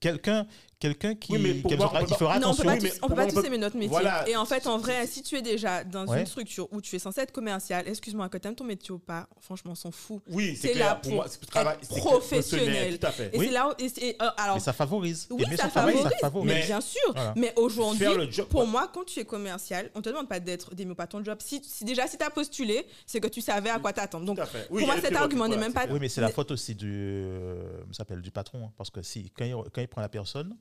[0.00, 0.46] Quelqu'un,
[0.78, 1.76] quelqu'un qui, Oui, mais qui il
[2.16, 2.64] fera Non, on peut attention.
[2.64, 3.88] pas, Oui, tous, on peut pas tous peut- aimer notre métier.
[3.88, 4.28] Voilà.
[4.28, 6.20] Et en fait, en vrai, si tu es déjà dans Ouais.
[6.20, 9.00] une structure où tu es censé être commercial, excuse-moi, que tu aimes ton métier ou
[9.00, 10.22] pas, franchement, on s'en fout.
[10.28, 11.78] Oui, c'est là pour pour moi, travail,
[12.22, 12.98] professionnel.
[12.98, 13.30] Tout à fait.
[13.34, 13.46] Et Oui.
[13.46, 13.72] c'est là où.
[13.82, 15.26] et euh, alors, Mais ça favorise.
[15.30, 16.52] oui, ça favorise, ça favorise.
[16.52, 17.00] mais bien sûr.
[17.14, 17.34] Voilà.
[17.36, 18.06] Mais aujourd'hui,
[18.48, 21.24] pour moi, quand tu es commercial, on te demande pas d'être d'aimer ou pas ton
[21.24, 21.38] job.
[21.44, 24.24] Si, déjà, si tu as postulé, c'est que tu savais à quoi t'attendre.
[24.26, 24.66] Donc, Tout à fait.
[24.70, 25.86] Oui, pour moi, cet argument n'est même pas.
[25.88, 28.66] Oui, mais c'est la faute aussi du, euh, s'appelle du patron.
[28.66, 30.56] hein, parce que si, quand il, quand il prend la personne,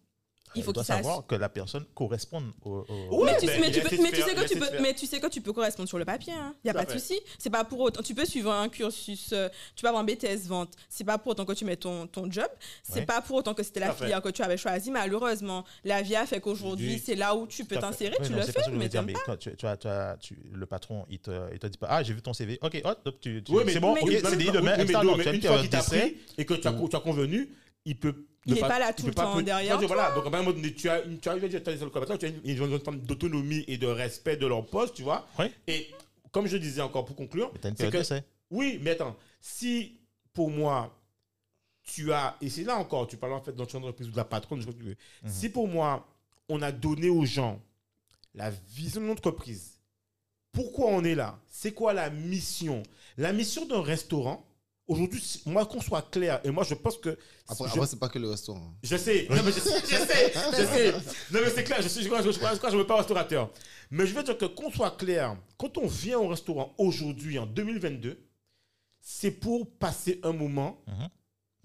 [0.56, 1.04] Il faut doit qu'il sache.
[1.04, 2.86] savoir que la personne corresponde au.
[3.12, 4.26] au- Ouais, mais, tu, ben, mais il tu a peux, essayé de mais tu faire,
[4.26, 4.82] sais a que tu peux, faire.
[4.82, 6.34] mais tu sais que tu peux correspondre sur le papier.
[6.64, 7.20] Il y a Tout à pas de souci.
[7.38, 8.02] C'est pas pour autant.
[8.02, 9.30] Tu peux suivre un cursus.
[9.34, 10.74] euh, tu peux avoir un BTS vente.
[10.90, 12.48] C'est pas pour autant que tu mets ton, ton job.
[12.84, 13.06] C'est Ouais.
[13.06, 14.90] pas pour autant que c'était la filière que tu avais choisie.
[14.92, 17.04] Malheureusement, la vie a fait qu'aujourd'hui, Oui.
[17.06, 18.16] c'est là où tu peux t'insérer.
[18.24, 19.38] Tu non, le fais, mais t'aimes pas.
[19.38, 22.04] tu, tu as, tu as- tu- le patron, il te, il te dit pas, ah,
[22.04, 24.52] j'ai vu ton CV, ok, hop, hop, tu, Oui, mais c'est bon, c'est dit oui,
[24.52, 25.24] demain, une fois
[25.60, 27.50] qu'il t'a pris et que tu as convenu,
[27.88, 28.26] il peut.
[28.46, 30.16] Il ne est pas là il tout peut le temps peut- derrière tu vois, Voilà,
[30.16, 31.74] donc à un moment donné, tu as une, tu as, je veux dire, tu as
[31.74, 34.94] des collaborateurs, tu as une, une, une forme d'autonomie et de respect de leur poste,
[34.96, 35.28] tu vois.
[35.38, 35.52] Ouais.
[35.68, 35.88] Et
[36.32, 38.24] comme je disais encore pour conclure, Mais une période que d'essai.
[38.50, 40.00] oui, mais attends, si
[40.34, 40.94] pour moi
[41.84, 44.60] tu as, et c'est là encore, tu parles en fait d'entreprise ou de la patronne,
[44.60, 44.98] je crois que tu veux.
[45.24, 45.30] Mhm.
[45.30, 46.08] Si pour moi,
[46.48, 47.60] on a donné aux gens
[48.34, 49.80] la vision de l'entreprise,
[50.54, 51.38] pourquoi on est là?
[51.50, 52.82] C'est quoi la mission?
[53.18, 54.46] La mission d'un restaurant,
[54.88, 57.18] aujourd'hui, moi, qu'on soit clair, et moi, je pense que.
[57.48, 58.74] Après, je- après, c'est pas que le restaurant.
[58.84, 60.92] je sais, non, mais je sais, je sais, je sais.
[61.32, 62.98] Non, mais c'est clair, je, suis, je, crois- je, crois- je je ne veux pas
[62.98, 63.52] restaurateur.
[63.92, 67.46] Mais je veux dire que qu'on soit clair, quand on vient au restaurant aujourd'hui, en
[67.46, 68.20] 2022,
[69.02, 71.10] c'est pour passer un moment Mhm.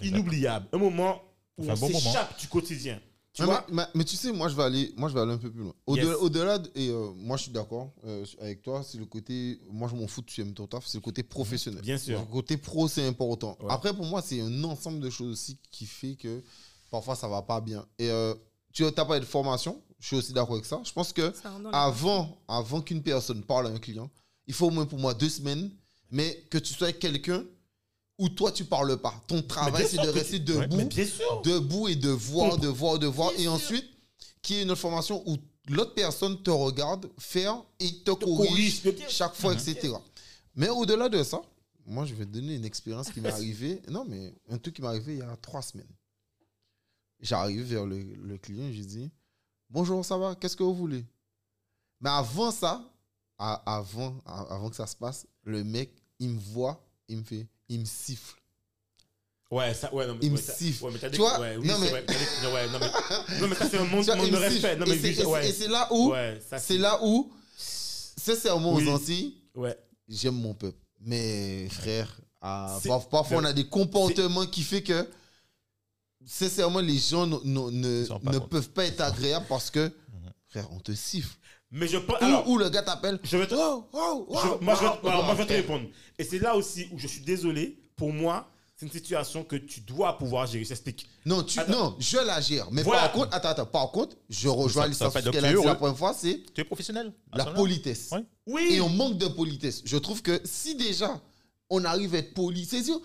[0.08, 1.22] inoubliable, un moment
[1.58, 3.00] où Enfin, on bon s'échappe du quotidien.
[3.34, 5.20] Tu Ouais, vois mais, mais- mais tu sais, moi je vais aller, moi je vais
[5.20, 5.72] aller un peu plus loin.
[5.86, 6.16] Au-delà, Yes.
[6.20, 9.88] au-delà de- et euh, moi je suis d'accord euh, avec toi, c'est le côté, moi
[9.88, 11.80] je m'en fous, tu aimes ton taf, c'est le côté professionnel.
[11.80, 12.20] Bien sûr.
[12.20, 13.56] Le côté pro c'est important.
[13.60, 13.68] Ouais.
[13.70, 16.42] Après pour moi c'est un ensemble de choses aussi qui fait que
[16.90, 17.86] parfois ça va pas bien.
[17.98, 18.34] Et euh,
[18.72, 20.82] tu as parlé de formation, je suis aussi d'accord avec ça.
[20.84, 21.32] Je pense que
[21.72, 24.10] avant, avant qu'une personne parle à un client,
[24.46, 25.70] il faut au moins pour moi deux semaines,
[26.10, 27.44] mais que tu sois avec quelqu'un
[28.22, 29.14] où toi tu parles pas.
[29.26, 31.42] Ton travail c'est de rester tu- debout Mais bien sûr.
[31.42, 33.30] debout et de voir, de voir, de voir.
[33.32, 33.86] Bien Et ensuite,
[34.40, 35.36] qu'il y ait une autre formation où
[35.68, 39.94] l'autre personne te regarde faire et te corrige corrige, chaque fois, etc.
[40.54, 41.42] Mais au-delà de ça,
[41.86, 43.80] moi, je vais te donner une expérience qui m'est arrivée.
[43.88, 45.88] Non, mais un truc qui m'est arrivé il y a trois semaines.
[47.20, 49.10] J'arrive vers le, le client et je dis
[49.70, 50.34] Bonjour, ça va?
[50.34, 51.04] Qu'est-ce que vous voulez
[52.00, 52.82] Mais avant ça,
[53.38, 57.24] à- avant, à- avant que ça se passe, le mec, il me voit, il me
[57.24, 58.36] fait, il me siffle.
[59.50, 60.84] Ouais, ça, ouais, non, mais, Il me ouais, siffle.
[60.84, 61.38] ouais, mais Tu vois?
[61.38, 62.86] ouais, oui, Non, mais- vrai, ouais, non, mais,
[63.40, 64.76] non, mais ça, c'est un monde, de respect.
[64.76, 66.12] Non, Et mais et c'est- là où
[66.58, 68.86] c'est là où, sincèrement, Oui.
[68.88, 69.76] aux Antilles, Ouais.
[70.08, 70.78] j'aime mon peuple.
[71.00, 72.78] Mais frère, ah,
[73.10, 75.06] parfois on a des comportements qui fait que,
[76.24, 79.92] sincèrement, les gens ne, ne- peuvent pas être agréables parce que,
[80.48, 81.36] frère, on te siffle.
[81.72, 82.20] Mais je pense.
[82.20, 83.18] Le gars t'appelle.
[83.24, 85.52] je vais te- Oh, oh, oh, je- moi, je oh, alors, moi, je vais te
[85.54, 85.86] répondre.
[86.18, 87.78] Et c'est là aussi où je suis désolé.
[87.96, 90.64] Pour moi, c'est une situation que tu dois pouvoir gérer.
[90.64, 91.08] J'explique.
[91.24, 91.72] Non, tu, Attends.
[91.72, 92.68] non, je la gère.
[92.72, 93.02] Mais Voilà.
[93.02, 95.96] par contre, attends, attends, par contre, je rejoins fait ce qu'elle a dit la première
[95.96, 98.10] fois, c'est Tu es professionnel la politesse.
[98.46, 98.68] Oui.
[98.72, 99.82] Et on manque de politesse.
[99.84, 101.20] Je trouve que si déjà
[101.70, 102.98] on arrive à être poli, c'est dire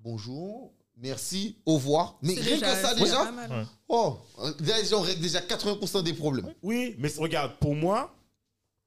[0.00, 2.18] bonjour, merci, au revoir.
[2.22, 3.24] Mais rien que ça déjà.
[3.24, 3.64] Ouais.
[3.88, 4.18] oh,
[4.60, 6.52] déjà on règle déjà 80% des problèmes.
[6.62, 8.14] Oui, mais regarde, pour moi,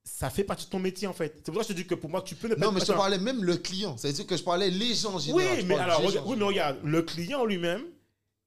[0.04, 1.34] ça fait partie de ton métier en fait.
[1.44, 2.72] C'est pour ça que je te dis que pour moi, tu peux ne pas Non,
[2.72, 3.96] mais je te parlais même le client.
[3.96, 5.64] C'est-à-dire que je parlais les gens en Oui, général.
[5.66, 6.24] Mais alors, regarde, gens.
[6.30, 7.82] oui, mais regarde, le client lui-même,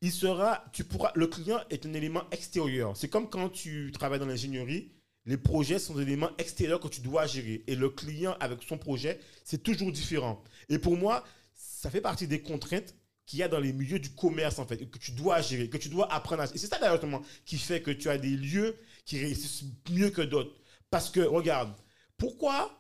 [0.02, 2.98] il sera, tu pourras, le client est un élément extérieur.
[2.98, 4.92] C'est comme quand tu travailles dans l'ingénierie,
[5.28, 7.64] les projets sont des éléments extérieurs que tu dois gérer.
[7.68, 10.42] Et le client, avec son projet, c'est toujours différent.
[10.70, 12.96] Et pour moi, ça fait partie des contraintes
[13.32, 15.78] qu'il y a dans les milieux du commerce, en fait, que tu dois gérer, que
[15.78, 16.46] tu dois apprendre à...
[16.46, 17.00] Et c'est ça, d'ailleurs,
[17.46, 20.54] qui fait que tu as des lieux qui réussissent mieux que d'autres.
[20.90, 21.74] Parce que, regarde,
[22.18, 22.78] pourquoi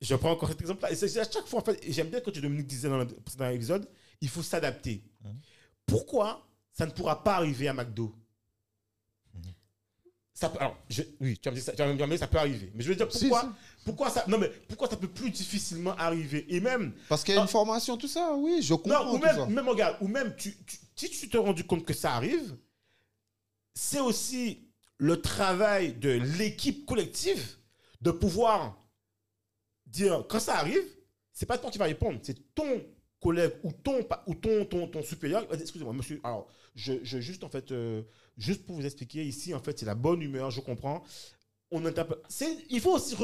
[0.00, 0.90] je prends encore cet exemple-là.
[0.92, 3.06] Et c'est à chaque fois, en fait, j'aime bien quand tu Dominique disait dans le
[3.06, 3.88] précédent épisode,
[4.20, 5.04] il faut s'adapter.
[5.24, 5.40] Mhm.
[5.86, 8.14] Pourquoi ça ne pourra pas arriver à McDo?
[9.34, 9.54] Mhm.
[10.34, 12.18] ça, peut- alors, je- oui, tu vas me dire ça, tu vas me dire, mais
[12.18, 12.72] ça peut arriver.
[12.74, 13.48] Mais je veux dire, Si, pourquoi, si.
[13.84, 16.46] Pourquoi ça, non mais pourquoi ça peut plus difficilement arriver?
[16.48, 17.44] Et même, Parce qu'il y a Ah.
[17.44, 19.46] une formation, tout ça, oui, je comprends non, ou tout même, ça.
[19.46, 22.56] même regarde, ou même, tu, tu- si tu t'es rendu compte que ça arrive,
[23.74, 24.68] c'est aussi
[24.98, 27.56] le travail de l'équipe collective
[28.00, 28.76] de pouvoir
[29.86, 30.84] dire, quand ça arrive,
[31.32, 32.82] c'est pas toi qui vas répondre, c'est ton
[33.20, 35.46] collègue ou ton, ou ton, ton, ton supérieur.
[35.52, 36.20] Euh, Excusez-moi, monsieur.
[36.24, 38.02] Alors, je, je juste, en fait, euh,
[38.36, 41.02] juste pour vous expliquer ici, en fait, c'est la bonne humeur, je comprends.
[41.72, 43.16] Il, faut aussi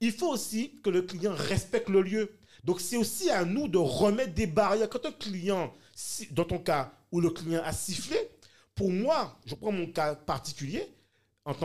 [0.00, 2.38] il faut aussi que le client respecte le lieu.
[2.64, 4.88] Donc, c'est aussi à nous de remettre des barrières.
[4.88, 5.74] Quand un client,
[6.32, 8.16] dans ton cas, où le client a sifflé,
[8.74, 10.86] pour moi, je prends mon cas particulier,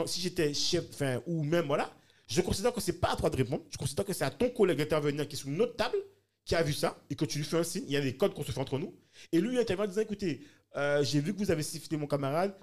[0.05, 0.85] si j'étais chef,
[1.25, 1.91] ou même, voilà,
[2.27, 3.63] je considère que c'est pas à toi de répondre.
[3.69, 5.97] Je considère que c'est à ton collègue d'intervenir qui est une autre table,
[6.45, 7.83] qui a vu ça, et que tu lui fais un signe.
[7.87, 8.95] Il y a des codes qu'on se fait entre nous.
[9.31, 10.45] Et lui, il intervient en disant, écoutez,
[10.77, 12.55] euh, j'ai vu que vous avez sifflé mon camarade.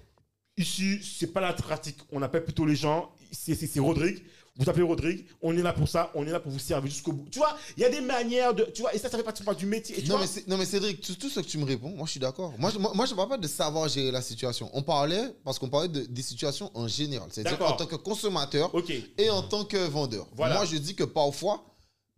[0.59, 1.97] Ici, c'est pas la pratique.
[2.11, 3.09] On appelle plutôt les gens.
[3.31, 4.21] C'est- Rodrigue.
[4.57, 5.25] Vous appelez Rodrigue.
[5.41, 6.11] On est là pour ça.
[6.15, 7.25] On est là pour vous servir jusqu'au bout.
[7.31, 8.63] Tu vois, il y a des manières de.
[8.73, 9.97] Tu vois, et ça, ça fait partie du métier.
[9.97, 11.91] Et tu Non vois, mais, non, mais Cédric, tout, tout ce que tu me réponds,
[11.95, 12.53] moi je suis d'accord.
[12.57, 14.69] Moi, je- moi, moi, je ne parle pas de savoir gérer la situation.
[14.73, 17.29] On parlait, parce qu'on parlait de- des situations en général.
[17.31, 18.69] C'est-à-dire en tant que consommateur
[19.17, 20.27] et en tant que vendeur.
[20.35, 20.55] Voilà.
[20.55, 21.63] Moi je dis que parfois,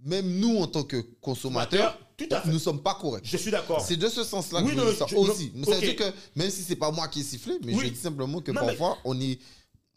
[0.04, 2.48] même nous en tant que consommateurs, Tout à fait.
[2.48, 3.26] nous ne sommes pas corrects.
[3.26, 3.82] Je suis d'accord.
[3.82, 5.52] C'est de ce sens-là que Oui, ça je- aussi.
[5.52, 6.04] que
[6.36, 7.86] même si c'est pas moi qui ai sifflé, mais Oui.
[7.88, 9.40] je dis simplement que Non, mais- parfois on est,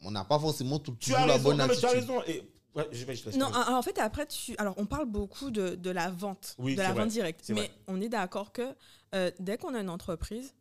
[0.01, 1.43] on n'a pas forcément tout, Tu as la raison.
[1.43, 2.09] bonne Non, mais tu as attitude.
[2.09, 2.23] raison.
[2.27, 2.43] Et...
[2.75, 4.53] Ouais, je vais- je laisse- Non, en en fait, après, tu...
[4.57, 7.03] alors, on parle beaucoup de, de la vente, Oui, de la vrai.
[7.03, 7.45] vente directe.
[7.49, 7.71] Mais vrai.
[7.87, 8.75] on est d'accord que
[9.13, 10.53] euh, dès qu'on a une entreprise,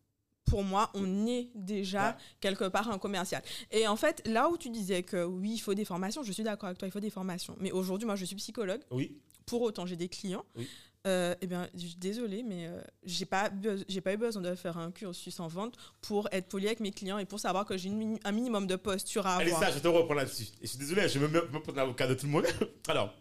[0.44, 2.14] pour moi, on est déjà Ouais.
[2.40, 3.42] quelque part un commercial.
[3.72, 6.42] Et en fait, là où tu disais que oui, il faut des formations, je suis
[6.44, 7.56] d'accord avec toi, il faut des formations.
[7.60, 8.82] Mais aujourd'hui, moi, je suis psychologue.
[8.92, 9.18] Oui.
[9.46, 10.44] Pour autant, j'ai des clients.
[10.56, 10.68] Oui.
[11.06, 13.50] Euh, eh bien, je suis désolée, mais euh, j'ai pas,
[13.88, 16.92] j'ai pas eu besoin de faire un cursus en vente pour être poli avec mes
[16.92, 17.90] clients et pour savoir que j'ai
[18.24, 19.70] un minimum de posture à Allez, avoir.
[19.70, 20.44] ça, je te reprends là-dessus.
[20.60, 22.46] Et je suis désolé, je me mets me prendre l'avocat de tout le monde.
[22.88, 23.14] Alors,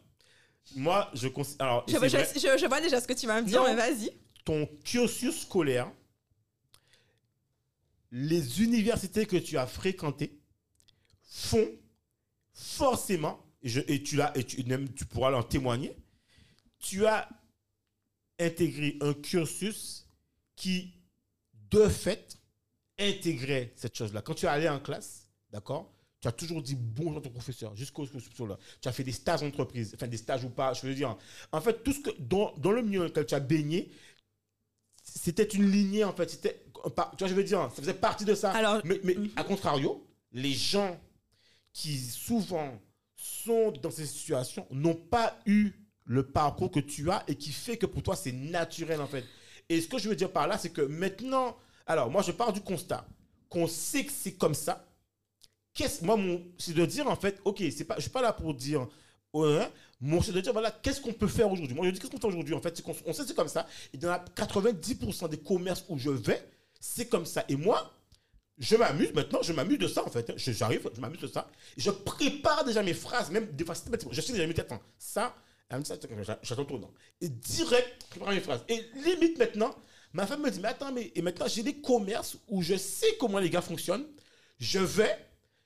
[0.78, 1.65] moi, je considère.
[1.67, 3.62] Alors, Je, c'est je- vrai, je- je vois déjà ce que tu vas me dire,
[3.62, 3.67] Non.
[3.67, 4.12] mais vas-y.
[4.46, 5.91] ton cursus scolaire,
[8.12, 10.39] les universités que tu as fréquentées
[11.24, 11.67] font
[12.54, 15.98] forcément, et, tu, l'as- et tu, même tu pourras en témoigner,
[16.80, 17.28] tu as
[18.43, 20.08] intégré un cursus
[20.56, 20.93] qui,
[21.69, 22.38] de fait,
[22.99, 24.21] intégrait cette chose-là.
[24.21, 27.75] Quand tu es allé en classe, d'accord tu as toujours dit bonjour à ton professeur
[27.75, 28.06] jusqu'au
[28.47, 28.58] là.
[28.79, 31.17] Tu as fait des stages en entreprise, enfin des stages ou pas, je veux dire.
[31.51, 33.91] En fait, tout ce que dans, dans le milieu dans lequel tu as baigné,
[35.03, 36.29] c'était une lignée en fait.
[36.29, 38.53] C'était, tu vois, je veux dire, ça faisait partie de ça.
[38.53, 39.32] Alors, mais, mais mhm.
[39.36, 40.97] à contrario, les gens
[41.73, 42.79] qui souvent
[43.17, 45.73] sont dans ces situations n'ont pas eu
[46.06, 49.24] le parcours que tu as et qui fait que pour toi c'est naturel en fait.
[49.70, 52.52] Et ce que je veux dire par là, c'est que maintenant, alors moi je pars
[52.54, 53.06] du constat
[53.50, 54.86] qu'on sait que c'est comme ça.
[55.74, 58.32] Qu'est-ce, moi, mon, c'est de dire en fait, ok, c'est pas, je suis pas là
[58.34, 58.88] pour dire,
[59.34, 59.68] ouais,
[60.02, 61.76] mon, c'est de dire voilà, qu'est-ce qu'on peut faire aujourd'hui.
[61.76, 63.48] Moi je dis qu'est-ce qu'on fait aujourd'hui en fait, c'est qu'on on sait c'est comme
[63.48, 63.66] ça.
[63.94, 66.48] Et dans la 90% des commerces où je vais,
[66.80, 67.44] c'est comme ça.
[67.50, 67.92] Et moi,
[68.60, 70.32] je m'amuse maintenant, je m'amuse de ça en fait.
[70.36, 71.50] Je- J'arrive, je m'amuse de ça.
[71.78, 73.74] Je prépare déjà mes phrases, même des fois.
[74.12, 75.36] Je sais déjà, mais attends, ça,
[75.69, 76.93] j'attends.
[77.21, 78.63] Et direct, je prépare mes phrases.
[78.69, 79.76] Et limite maintenant,
[80.13, 83.17] ma femme me dit, mais attends, mais et maintenant j'ai des commerces où je sais
[83.19, 84.08] comment les gars fonctionnent.
[84.60, 85.17] Je vais,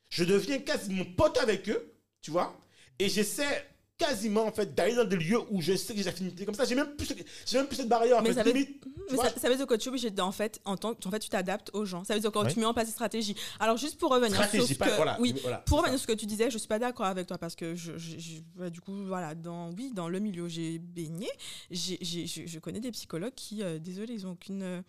[0.10, 2.58] je deviens quasiment pote avec eux, tu vois,
[3.00, 3.66] et j'essaie
[3.98, 6.54] quasiment en fait d'aller dans des lieux où je sais que j'ai des affinités comme
[6.54, 6.66] ça.
[6.66, 7.08] J'ai même plus,
[7.46, 8.36] j'ai même plus cette barrière en Mais fait.
[8.36, 10.32] ça veut- Limite, tu Mais vois, ça, ça veut dire que tu es obligé en
[10.32, 12.04] fait, en tant en fait, tu t'adaptes aux gens.
[12.04, 12.54] Ça veut dire que Oui.
[12.54, 13.36] tu mets en place des stratégies.
[13.60, 15.98] Alors, juste pour revenir stratégie, sur ce pas- que, voilà, oui, voilà, pour revenir ça.
[16.06, 18.18] sur ce que tu disais, je suis pas d'accord avec toi parce que je, je-
[18.20, 21.30] je- bah, du coup, voilà, dans, oui, dans le milieu où j'ai baigné,
[21.72, 24.82] j'ai- je, connais des psychologues qui, euh, désolé, ils ont aucune, euh,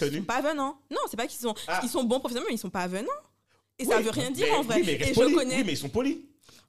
[0.00, 0.78] ils sont pas avenants.
[0.90, 1.80] Non, c'est pas qu'ils sont, Ah.
[1.82, 3.08] ils sont bons professionnels, mais ils sont pas avenants.
[3.78, 4.76] Et ça Oui, veut rien dire mais- en vrai.
[4.76, 5.34] oui, mais Et je polis.
[5.34, 6.18] connais, Oui, mais ils sont polis.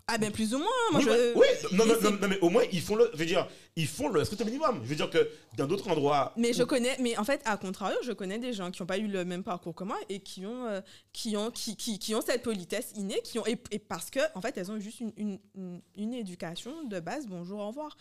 [0.08, 0.68] Ah ben plus ou moins.
[0.92, 1.46] Moi, oui, je, oui,
[1.78, 3.88] non, non, mais non, non, mais au moins ils font le, je veux dire, ils
[3.88, 4.82] font le strict minimum.
[4.84, 7.98] Je veux dire que dans d'autres endroits, Mais je connais, mais en fait, à contrario,
[8.04, 10.46] je connais des gens qui n'ont pas eu le même parcours que moi et qui
[10.46, 10.82] ont, euh,
[11.14, 14.20] qui ont, qui, qui, qui ont cette politesse innée, qui ont, et, et parce que,
[14.36, 17.96] en fait, elles ont juste une, une, une- une éducation de base, bonjour, au revoir.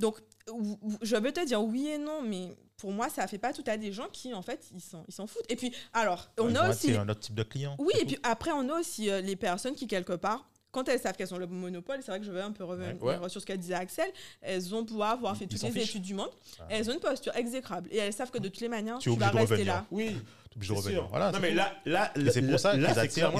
[0.00, 0.18] Donc,
[0.50, 3.52] ou- ou- je veux te dire oui et non, mais pour moi, ça fait pas
[3.52, 5.44] tout à des gens qui, en fait, ils s'en, ils s'en foutent.
[5.50, 6.86] Et puis, alors, on a aussi.
[6.88, 7.76] attirer un autre type de client.
[7.78, 8.06] Oui, c'est et tout.
[8.14, 11.32] puis après, on a aussi euh, les personnes qui, quelque part, quand elles savent qu'elles
[11.32, 13.28] ont le monopole, c'est vrai que je vais un peu revenir Ouais, ouais.
[13.28, 14.10] sur ce qu'a disait Axel,
[14.42, 15.90] elles vont pouvoir avoir fait Ils toutes les fichent.
[15.90, 16.66] études du monde, Ah.
[16.68, 19.14] elles ont une posture exécrable et elles savent que de toutes les manières, Tu es
[19.14, 19.74] tu, vas obligé de rester revenir.
[19.74, 19.86] là.
[19.90, 20.16] oui,
[20.56, 20.98] obligé de c'est revenir.
[21.00, 21.08] sûr.
[21.08, 23.32] Voilà, non c'est mais là, là, c'est pour ça qu'ils c'est attirent,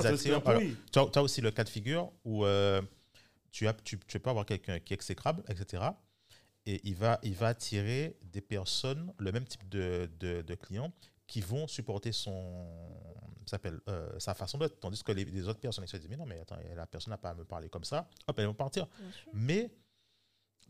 [0.92, 2.80] tu, as, tu as aussi le cas de figure où euh,
[3.52, 5.82] tu, as, tu, tu peux avoir quelqu'un qui est exécrable, etc.
[6.66, 10.92] Et il va, il va attirer des personnes, le même type de, de, de clients,
[11.26, 12.64] qui vont supporter son,
[13.50, 14.78] s'appelle, euh, sa façon d'être.
[14.80, 17.10] Tandis que les, les autres personnes, ils se disent, mais non, mais attends, la personne
[17.12, 18.08] n'a pas à me parler comme ça.
[18.26, 18.88] Hop, elles vont partir.
[19.32, 19.70] Mais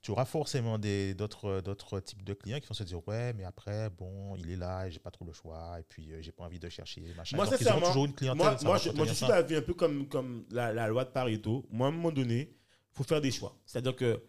[0.03, 3.45] tu auras forcément des- d'autres d'autres types de clients qui vont se dire ouais mais
[3.45, 6.31] après bon il est là et j'ai pas trop le choix et puis euh, j'ai
[6.31, 8.91] pas envie de chercher machin Moi, ils sincèrement, toujours une clientèle Moi, ça moi, je,
[8.91, 11.65] moi, je suis un peu comme, comme la, la loi de Pareto.
[11.71, 13.57] Moi, à un moment donné, il faut faire des choix.
[13.65, 14.23] C'est-à-dire que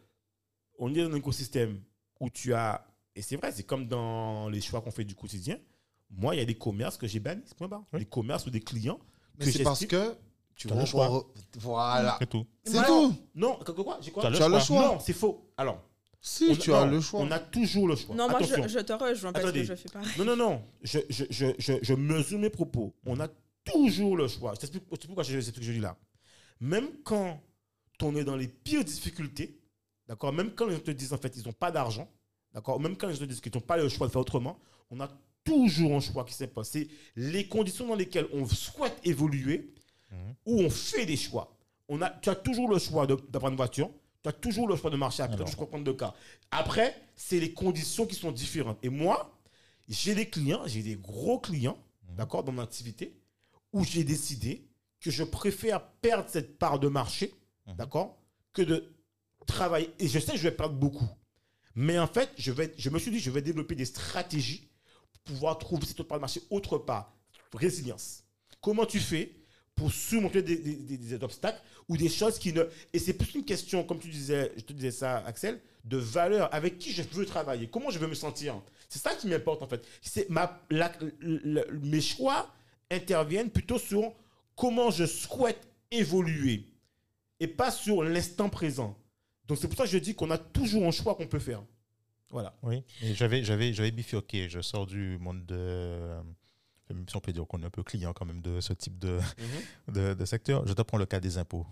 [0.79, 1.81] on est dans un écosystème
[2.21, 5.57] où tu as, et c'est vrai, c'est comme dans les choix qu'on fait du quotidien.
[6.09, 7.83] Moi, il y a des commerces que j'ai bannis, c'est point barre.
[7.93, 7.99] Oui.
[7.99, 8.99] Des commerces ou des clients.
[9.37, 10.15] Mais que c'est parce que
[10.55, 11.25] tu T'as le choix.
[11.59, 12.15] Voilà.
[12.19, 13.13] c'est tout C'est tout.
[13.35, 14.81] Non, quoi J'ai quoi Tu as le Tu as le choix.
[14.93, 15.51] Non, c'est faux.
[15.57, 15.81] Alors,
[16.21, 17.19] Si, on- tu non, as le choix.
[17.19, 18.15] On a toujours le choix.
[18.15, 18.63] Non, moi, Attention.
[18.63, 19.61] je, je te rejoins parce Attendez.
[19.61, 20.09] que je fais pareil.
[20.17, 20.61] Non, non, non.
[20.81, 22.93] Je, je, je, je, je mesure mes propos.
[23.05, 23.27] On a
[23.65, 24.53] toujours le choix.
[24.55, 25.97] Je t'explique pourquoi je, c'est ce que je dis là.
[26.61, 27.41] Même quand
[28.01, 29.59] on est dans les pires difficultés,
[30.07, 32.07] d'accord, même quand les gens te disent en fait ils n'ont pas d'argent,
[32.53, 34.57] d'accord, même quand les gens te disent qu'ils n'ont pas le choix de faire autrement,
[34.89, 35.09] on a
[35.45, 36.89] toujours un choix qui s'est passé.
[37.15, 39.71] Les conditions dans lesquelles on souhaite évoluer,
[40.11, 40.35] Mhm.
[40.45, 41.57] où on fait des choix.
[41.87, 43.89] On a, tu as toujours le choix de, de prendre une voiture,
[44.23, 46.13] tu as toujours le choix de marcher à pied, tu de prendre deux cas.
[46.51, 48.77] Après, c'est les conditions qui sont différentes.
[48.83, 49.39] Et moi,
[49.87, 51.77] j'ai des clients, j'ai des gros clients,
[52.09, 52.15] Mhm.
[52.17, 53.15] d'accord, dans mon activité,
[53.71, 54.65] où j'ai décidé
[54.99, 57.33] que je préfère perdre cette part de marché,
[57.67, 57.75] Mhm.
[57.75, 58.17] d'accord,
[58.53, 58.91] que de
[59.45, 59.89] travailler.
[59.99, 61.07] Et je sais que je vais perdre beaucoup.
[61.75, 64.69] Mais en fait, je, vais, je me suis dit, je vais développer des stratégies
[65.25, 67.13] pouvoir trouver cette autre part de marché autre part.
[67.53, 68.23] Résilience.
[68.61, 69.31] Comment tu fais
[69.75, 72.63] pour surmonter des, obstacles ou des choses qui ne...
[72.93, 76.53] Et c'est plus une question, comme tu disais, je te disais ça, Axel, de valeur.
[76.53, 78.61] Avec qui je veux travailler Comment je veux me sentir?
[78.87, 79.85] C'est ça qui m'importe, en fait.
[80.01, 80.61] C'est ma,
[81.81, 82.49] mes choix
[82.89, 84.13] interviennent plutôt sur
[84.55, 86.65] comment je souhaite évoluer
[87.39, 88.97] et pas sur l'instant présent.
[89.47, 91.63] Donc c'est pour ça que je dis qu'on a toujours un choix qu'on peut faire.
[92.31, 92.53] Voilà.
[92.63, 94.49] Oui, j'avais, j'avais, j'avais bifurqué.
[94.49, 96.15] Je sors du monde de.
[96.89, 98.99] Même si on peut dire qu'on est un peu client quand même de ce type
[98.99, 99.19] de,
[99.91, 100.67] de, de secteur.
[100.67, 101.65] Je te prends le cas des impôts.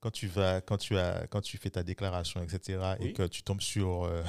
[0.00, 3.42] Quand tu vas, quand tu as, quand tu fais ta déclaration, etc., et que tu
[3.42, 4.22] tombes sur euh,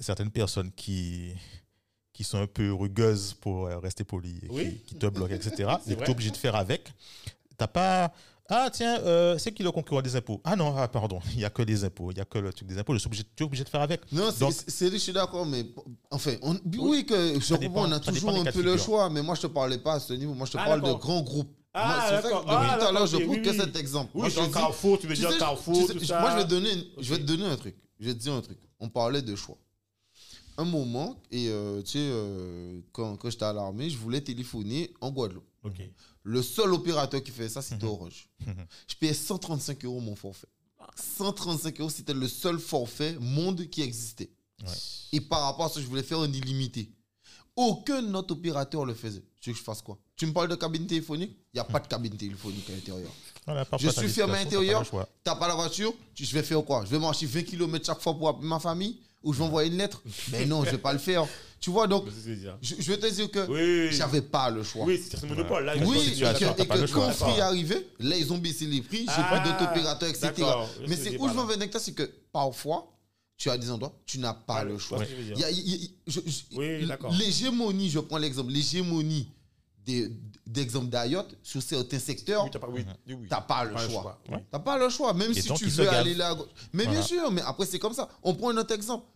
[0.00, 1.34] certaines personnes qui
[2.12, 4.78] qui sont un peu rugueuses pour euh, rester poli, et Oui.
[4.78, 6.92] qui, qui te bloquent, etc., et que tu es obligé de faire avec.
[7.56, 8.12] T'as pas.
[8.54, 10.38] Ah tiens, euh, c'est qui le concurrent des impôts?
[10.44, 12.52] Ah non, ah, pardon, il n'y a que les impôts, il n'y a que le
[12.52, 12.92] truc des impôts.
[12.92, 14.00] Je suis obligé, tu es obligé de faire avec.
[14.12, 15.64] Non, c'est- je suis d'accord, mais
[16.10, 19.34] enfin, on- oui, que je comprends, on a toujours un peu le choix, mais moi
[19.36, 21.50] je te parlais pas à ce niveau, moi je te Ah, parle de grands groupes.
[21.74, 22.40] Ah, d'accord.
[22.44, 23.80] depuis Ah, tout à l'heure, je prends ok, que oui, cet oui.
[23.80, 24.10] exemple.
[24.14, 26.20] Oui, Moi, je dis- Carrefour, tu veux dire Carrefour, tu sais, tout je- ça.
[26.20, 27.74] Moi, je vais, te donner, je vais te donner un truc.
[27.98, 28.58] Je vais te dire un truc.
[28.78, 29.56] On parlait de choix.
[30.58, 34.92] Un moment, et euh, tu sais, euh, quand, quand j'étais à l'armée, je voulais téléphoner
[35.00, 35.46] en Guadeloupe.
[35.64, 35.80] Ok.
[36.24, 37.90] Le seul opérateur qui fait ça, c'était Mhm.
[37.92, 38.28] Orange.
[38.46, 38.66] Mhm.
[38.88, 40.46] Je payais 135 euros mon forfait.
[40.96, 44.30] 135 euros, c'était le seul forfait monde qui existait.
[44.62, 44.72] Ouais.
[45.12, 46.90] Et par rapport à ça, je voulais faire un illimité.
[47.56, 49.22] Aucun autre opérateur le faisait.
[49.40, 49.98] Tu veux que je fasse quoi?
[50.16, 51.36] Tu me parles de cabine téléphonique?
[51.52, 53.10] Il n'y a pas de cabine téléphonique à l'intérieur.
[53.44, 54.84] Voilà, Je suis fermé à l'intérieur.
[54.86, 55.08] choix.
[55.22, 55.92] T'as pas la voiture?
[56.14, 56.84] Tu- Je vais faire quoi?
[56.84, 59.00] Je vais marcher 20 km chaque fois pour appeler ma famille?
[59.24, 61.26] Ou je vais envoyer une lettre Mais non, je vais pas le faire.
[61.60, 62.06] Tu vois, donc,
[62.60, 63.96] je vais te dire que Oui, oui.
[63.96, 64.84] j'avais pas le choix.
[64.84, 65.64] Oui, c'est ce monopole.
[65.64, 65.74] Là.
[65.84, 68.80] Oui, et que, et pas que quand Free est arrivé, là, ils ont baissé les
[68.82, 70.32] prix, j'ai Ah, pris d'autres opérateurs, etc.
[70.88, 72.88] Mais c'est pas où je veux en venir c'est que parfois,
[73.36, 74.98] tu as des endroits, tu n'as pas Ah, le choix.
[75.06, 75.14] tu
[76.56, 77.12] Oui, d'accord.
[77.12, 79.28] L'hégémonie, je prends l'exemple, l'hégémonie
[80.46, 83.26] d'exemple d'Ayot sur certains secteurs, Oui, t'as pas, oui, oui, oui.
[83.28, 84.02] t'as pas le Pas choix.
[84.02, 84.18] choix.
[84.30, 84.44] Ouais.
[84.50, 86.30] T'as pas le choix, même Et si tu veux aller là.
[86.30, 86.48] à gauche.
[86.72, 88.08] Mais bien sûr, mais après, c'est comme ça.
[88.22, 89.06] On prend un autre exemple.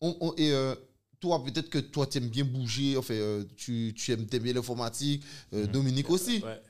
[0.00, 0.74] On- on- et euh,
[1.20, 4.52] toi, peut-être que toi, tu aimes bien bouger, enfin, euh, tu, tu aimes, t'aimes bien
[4.52, 5.22] l'informatique,
[5.54, 5.72] euh, Mhm.
[5.72, 6.38] Dominique aussi.
[6.44, 6.60] Ouais.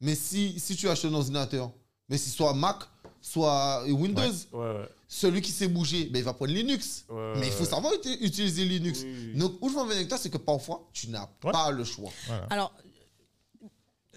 [0.00, 1.72] Mais si, si tu achètes un ordinateur,
[2.08, 2.80] mais si soit Mac,
[3.22, 4.88] soit Windows, Ouais, ouais.
[5.08, 7.06] celui qui sait bouger, ben, il va prendre Linux.
[7.08, 7.70] ouais, mais il faut ouais.
[7.70, 9.00] savoir uti- utiliser Linux.
[9.02, 9.38] Oui, oui.
[9.38, 11.50] Donc, où je veux en venir avec toi, c'est que parfois, tu n'as Ouais.
[11.52, 12.12] pas le choix.
[12.26, 12.46] Voilà.
[12.50, 12.74] Alors,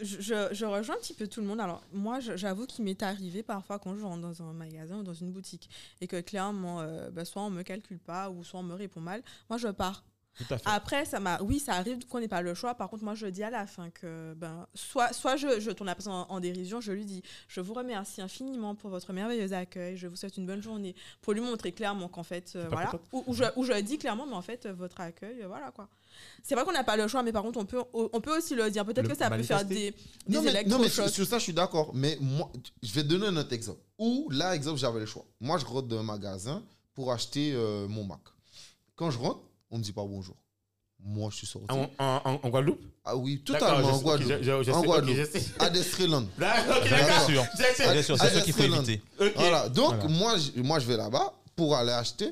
[0.02, 1.60] je, rejoins un petit peu tout le monde.
[1.60, 5.14] Alors, moi, j'avoue qu'il m'est arrivé parfois quand je rentre dans un magasin ou dans
[5.14, 5.70] une boutique
[6.02, 9.02] et que clairement, euh, bah, soit on me calcule pas ou soit on me répond
[9.02, 10.04] mal, moi, je pars.
[10.36, 10.70] Tout à fait.
[10.70, 12.74] Après, ça m'a, oui, ça arrive qu'on n'ait pas le choix.
[12.76, 15.88] Par contre, moi, je dis à la fin que, ben, soit, soit je, je tourne
[15.88, 19.52] la personne en, en dérision, je lui dis, je vous remercie infiniment pour votre merveilleux
[19.54, 22.92] accueil, je vous souhaite une bonne journée, pour lui montrer clairement qu'en fait, euh, voilà,
[23.12, 25.90] ou, ou je, ou je dis clairement, mais en fait, votre accueil, euh, voilà quoi.
[26.44, 28.56] C'est vrai qu'on n'a pas le choix, mais par contre, on peut, on peut aussi
[28.56, 28.86] le dire.
[28.86, 29.92] Peut-être que ça peut faire des,
[30.28, 31.92] des Non mais, non, mais sur, ça, je suis d'accord.
[31.94, 32.52] Mais moi,
[32.84, 33.80] je vais te donner un autre exemple.
[33.98, 35.26] Où, là, exemple, j'avais le choix.
[35.40, 36.64] Moi, je rentre dans un magasin
[36.94, 38.20] pour acheter euh, mon Mac.
[38.96, 40.36] Quand je rentre, on ne me dit pas bonjour.
[41.02, 41.68] Moi, je suis sorti.
[41.72, 42.82] En, en, Guadeloupe?
[43.06, 44.32] Ah oui, totalement en Guadeloupe.
[44.34, 45.18] ok, je- je- je En Guadeloupe.
[45.18, 45.46] ok, je sais.
[45.60, 46.26] À Destreland.
[46.38, 47.26] D'accord, ok, Bien d'accord.
[47.30, 47.46] sûr.
[47.56, 47.84] C'est
[48.20, 49.02] Ah, ce qu'il faut éviter.
[49.20, 49.32] Ok.
[49.36, 49.70] Voilà.
[49.70, 50.08] Donc, Voilà.
[50.10, 52.32] Moi, je, moi, je vais là-bas pour aller acheter.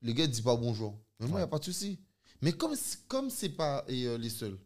[0.00, 0.98] Le gars ne dit pas bonjour.
[1.20, 1.40] Mais moi, il Ouais.
[1.40, 1.98] n'y a pas de souci.
[2.40, 4.56] Mais comme c'est- comme c'est pas et, euh, les seuls,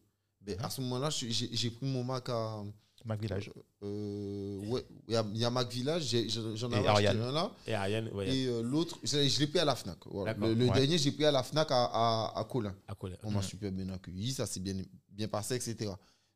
[0.40, 2.62] ben, à ce moment-là, j'ai pris mon Mac à.
[3.09, 3.51] Mac Village.
[3.83, 6.14] euh, ouais, il y a, il y a Mac Village,
[6.55, 7.51] j'en avais acheté un là.
[7.66, 9.97] Et Ariane, ouais, Et euh, l'autre, je, l'ai pris à la Fnac.
[10.07, 10.35] Voilà.
[10.35, 10.73] Le, le Ouais.
[10.75, 12.75] dernier, j'ai pris à la Fnac à, à, à Colin.
[12.87, 13.16] à Colin.
[13.25, 14.75] On m'a super bien accueilli, ça s'est bien,
[15.11, 15.90] bien passé, etc.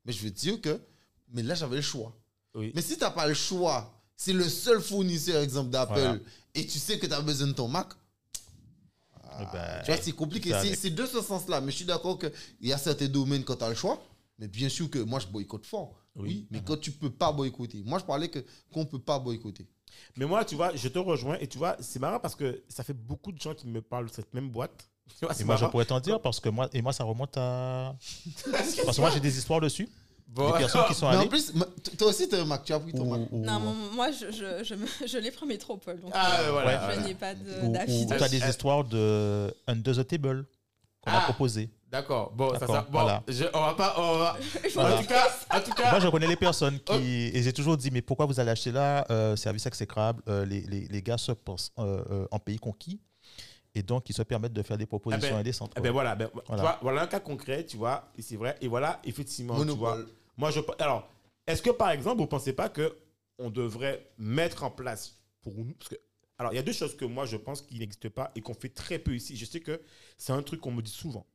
[0.04, 0.80] Mais je veux dire que,
[1.32, 2.12] mais là, j'avais le choix.
[2.54, 2.72] Oui.
[2.74, 6.18] Mais si tu n'as pas le choix, c'est le seul fournisseur, exemple, d'Apple, Voilà.
[6.54, 7.88] et tu sais que tu as besoin de ton Mac,
[9.24, 10.52] ah, Eh ben, tu vois, c'est compliqué.
[10.74, 11.60] c'est de ce sens-là.
[11.60, 12.32] Mais je suis d'accord qu'il
[12.62, 14.02] y a certains domaines quand tu as le choix.
[14.38, 15.94] Mais bien sûr que moi, je boycotte fort.
[16.16, 16.46] Oui, Oui.
[16.50, 17.82] mais quand tu peux pas boycotter.
[17.86, 18.40] Moi, je parlais que
[18.72, 19.66] qu'on ne peut pas boycotter.
[20.16, 22.82] Mais moi, tu vois, je te rejoins et tu vois, c'est marrant parce que ça
[22.84, 24.88] fait beaucoup de gens qui me parlent de cette même boîte.
[25.18, 27.36] Tu vois, Et moi, je pourrais t'en dire parce que moi, et moi, ça remonte
[27.36, 27.94] à.
[28.84, 29.88] Parce que moi, j'ai des histoires dessus.
[30.28, 31.28] Bon, Des personnes qui sont Mais en allées.
[31.28, 31.52] plus,
[31.98, 32.64] toi aussi, tu as un Mac.
[32.64, 33.28] Tu as pris ton ou- Mac.
[33.30, 33.60] ou- Non,
[33.94, 34.74] moi, je, je, je,
[35.06, 36.00] je l'ai pris en métropole.
[36.00, 37.02] Donc, Ah, euh, voilà, je voilà.
[37.08, 40.46] n'ai pas tu as des histoires de Under the Table
[41.02, 41.22] qu'on a Ah.
[41.22, 41.68] proposé.
[41.90, 42.30] D'accord.
[42.32, 43.22] Bon, ça, ça, bon, voilà.
[43.28, 44.36] je- on va pas, on va.
[44.74, 44.96] Voilà.
[44.96, 46.92] En tout cas, en tout cas, Moi, je connais les personnes qui.
[46.92, 46.98] Oh.
[47.36, 50.22] Et j'ai toujours dit, mais pourquoi vous allez acheter là euh, Service exécrable.
[50.28, 52.98] euh, les, les, les gars se pensent euh, euh, en pays conquis.
[53.74, 55.72] Et donc, ils se permettent de faire des propositions ben, indécentes.
[55.76, 56.62] eh ben voilà, ben, Voilà.
[56.62, 58.56] Tu vois, voilà un cas concret, tu vois, et c'est vrai.
[58.60, 59.98] Et voilà, effectivement, tu vois.
[60.36, 60.60] Moi, je.
[60.78, 61.08] Alors,
[61.46, 62.96] est-ce que par exemple, vous ne pensez pas que
[63.38, 65.96] on devrait mettre en place pour nous parce que,
[66.38, 68.54] Alors, il y a deux choses que moi, je pense qui n'existent pas et qu'on
[68.54, 69.36] fait très peu ici.
[69.36, 69.80] Je sais que
[70.18, 71.26] c'est un truc qu'on me dit souvent.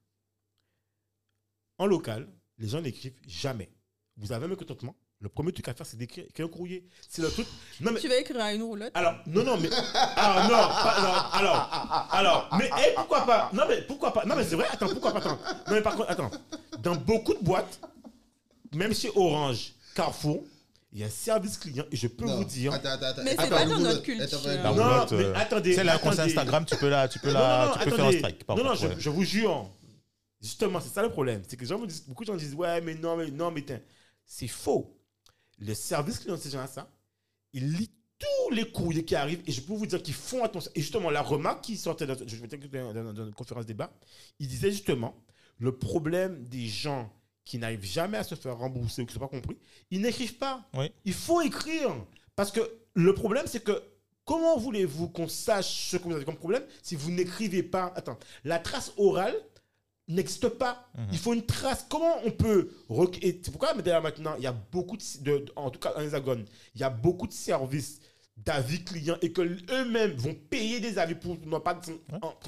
[1.78, 2.28] En local,
[2.58, 3.70] les gens n'écrivent jamais.
[4.18, 4.96] Vous avez un mécontentement.
[5.20, 6.88] Le premier truc à faire, c'est d'écrire écrire un courrier.
[7.10, 7.48] C'est le truc.
[7.82, 9.70] Non, mais Tu vas écrire à une roulotte alors, non, non, mais.
[9.70, 13.50] Non, pas- non, alors, alors, mais eh, pourquoi pas?
[13.54, 14.26] Non, mais pourquoi pas?
[14.26, 15.38] Non, mais c'est vrai, attends, pourquoi pas Attends,
[15.68, 16.30] non, mais par contre, attends.
[16.80, 17.80] Dans beaucoup de boîtes,
[18.76, 20.44] même chez Orange, Carrefour,
[20.94, 22.74] il y a un service client et je peux Non, vous dire.
[22.74, 23.24] Attends, attends, attends.
[23.24, 24.24] Mais c'est Attends, pas dans notre culture.
[24.26, 25.74] Attends, attends, La non, roulotte, mais euh, attendez.
[25.76, 26.20] C'est compte attendez.
[26.22, 28.44] Instagram, tu peux la, tu peux Non, la, non, non, tu peux faire un strike.
[28.46, 29.70] par Non, non, je, vous jure.
[30.42, 31.42] Justement, c'est ça le problème.
[31.48, 33.52] C'est que les gens me disent, beaucoup de gens disent, ouais, mais non, mais non,
[33.52, 33.66] mais.
[34.26, 34.98] C'est faux.
[35.60, 36.90] Le service client, ces gens ça,
[37.54, 40.72] il lit tous les courriers qui arrivent et je peux vous dire qu'ils font attention.
[40.76, 43.92] Et justement, la remarque qui sortait dans, je vais dans, dans- dans une conférence débat,
[44.40, 45.16] il disait justement,
[45.60, 47.12] le problème des gens
[47.48, 49.58] qui n'arrivent jamais à se faire rembourser ou qui ne sont pas compris,
[49.90, 50.66] ils n'écrivent pas.
[50.74, 50.92] Oui.
[51.06, 51.96] Il faut écrire.
[52.36, 52.60] Parce que
[52.94, 53.82] le problème, c'est que
[54.26, 57.94] comment voulez-vous qu'on sache ce que vous avez comme problème si vous n'écrivez pas?
[57.96, 59.36] Attends, la trace orale
[60.10, 60.90] n'existe pas.
[60.98, 61.08] Mhm.
[61.14, 61.86] Il faut une trace.
[61.90, 62.70] Comment on peut...
[63.22, 65.04] Et c'est pourquoi d'ailleurs maintenant, il y a beaucoup de...
[65.22, 66.46] de- de- en tout cas, en hexagone,
[66.76, 68.02] il y a beaucoup de services
[68.46, 71.80] d'avis clients et que eux-mêmes vont payer des avis pour ne pas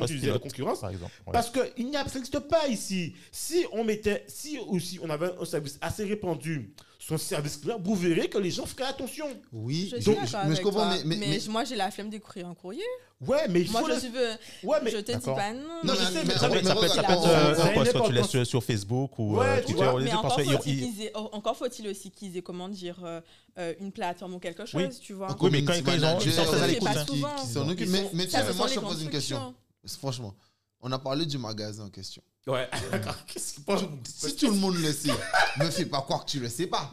[0.01, 0.79] utiliser la concurrence.
[0.81, 1.11] Par exemple.
[1.27, 1.33] ouais.
[1.33, 3.13] Parce que il n'y a- ça n'existe pas ici.
[3.31, 7.95] Si on mettait, si aussi on avait un service assez répandu, son service client, vous
[7.95, 9.27] verrez que les gens feraient attention.
[9.51, 10.17] Oui, Je donc,
[10.47, 12.83] mais je comprends, toi, mais, mais, mais- moi j'ai la flemme d'écrire un courrier.
[13.27, 14.29] Ouais, mais il Moi faut je le- suis veux,
[14.63, 15.35] Ouais, mais je te dis D'accord.
[15.35, 15.61] pas non.
[15.83, 17.73] Non, je sais, mais- Ça peut, mais ça peut être, ça peut être, euh, un
[17.73, 19.83] post que tu laisses sur, sur Facebook ou Ouais, euh, tu Twitter.
[19.83, 22.11] vois, ou mais des trucs, encore faut-il il- il- qu'ils aient, oh, encore faut-il aussi
[22.11, 23.19] qu'ils aient comment dire euh,
[23.57, 24.99] euh, une plateforme ou quelque chose, Oui.
[25.01, 25.35] tu vois.
[25.37, 27.05] Oui, mais quand- quand ils ont- ils ils sont très à l'écoute, pas hein.
[27.05, 27.35] souvent.
[27.35, 27.89] qui, qui s'en occupent.
[28.13, 29.53] Mais, tiens, ce mais moi, je te les pose une question.
[29.99, 30.33] Franchement,
[30.79, 32.21] on a parlé du magasin en question.
[32.47, 32.69] Ouais.
[33.27, 33.73] Qu'est-ce que
[34.05, 35.11] Si tout le monde le sait,
[35.59, 36.89] me fais pas croire que tu le sais pas.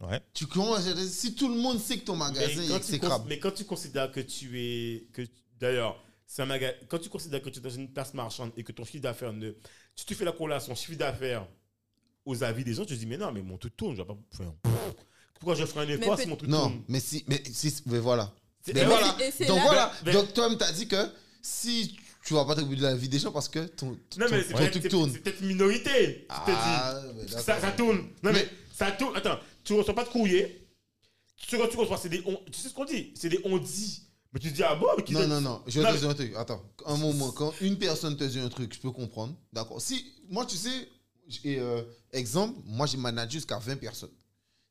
[0.00, 0.20] Ouais.
[0.34, 2.76] Tu commences, si tout le monde sait que ton mais magasin est quand, tu cons-
[2.76, 3.24] exécrable.
[3.28, 5.06] mais quand tu considères que tu es.
[5.12, 5.22] Que,
[5.64, 5.96] D'ailleurs,
[6.26, 6.74] c'est un magasin.
[6.88, 9.32] Quand tu considères que tu es dans une place marchande et que ton chiffre d'affaires
[9.32, 9.52] ne.
[9.96, 11.46] Si tu fais la corrélation chiffre d'affaires
[12.26, 13.96] aux avis des gens, tu te dis, mais non, mais mon truc tourne.
[13.96, 14.16] Je vais pas.
[14.34, 14.54] enfin,
[15.34, 17.98] Pourquoi je ferais un effort si mon truc Non, tourne mais si, mais si, mais
[17.98, 18.30] voilà.
[18.66, 18.86] Mais Donc
[19.58, 19.92] là- voilà.
[20.04, 21.02] Mais- Donc toi, t'as dit que
[21.40, 21.96] si
[22.26, 23.96] tu vas pas t'occuper de la vie des gens parce que ton, Non,
[24.30, 25.10] mais c'est ton peut-être truc c'est- tourne.
[25.12, 26.26] c'est peut-être une minorité.
[26.28, 27.98] Ah, mais Ça, ça tourne.
[28.22, 29.16] Non, mais, Mais- ça tourne.
[29.16, 30.66] Attends, tu reçois pas de courrier.
[31.36, 32.36] Ce que tu reçois, c'est des on.
[32.50, 33.12] Tu sais ce qu'on dit?
[33.14, 34.02] C'est des on dit.
[34.34, 35.62] Mais tu te dis, ah bon mais qui Non, non, non.
[35.66, 36.34] Je vais te dire un truc.
[36.36, 36.60] Attends.
[36.86, 39.34] Un moment, quand une personne te dit un truc, je peux comprendre.
[39.52, 39.80] D'accord.
[39.80, 40.88] Si, moi, tu sais,
[41.46, 41.82] euh,
[42.12, 44.10] exemple, moi, j'ai managé jusqu'à 20 personnes.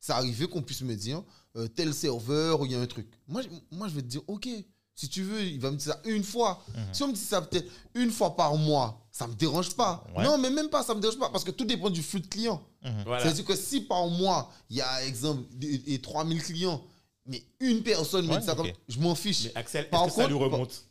[0.00, 1.22] Ça arrivait qu'on puisse me dire,
[1.56, 3.08] euh, tel serveur, ou il y a un truc.
[3.26, 4.46] Moi, je- moi, je vais te dire, OK,
[4.94, 6.62] si tu veux, il va me dire ça une fois.
[6.92, 10.04] Si on me dit ça peut-être une fois par mois, ça me dérange pas.
[10.14, 10.24] Ouais.
[10.24, 12.26] Non, mais même pas, ça me dérange pas, parce que tout dépend du flux de
[12.26, 12.62] clients.
[13.06, 13.22] Voilà.
[13.22, 16.84] C'est-à-dire que si par mois, il y a, exemple, et 3000 clients,
[17.26, 18.58] mais une personne me Ouais, dit ça ok.
[18.58, 19.44] comme je m'en fiche.
[19.46, 20.84] Mais Axel, Par est-ce que ça lui contre, remonte?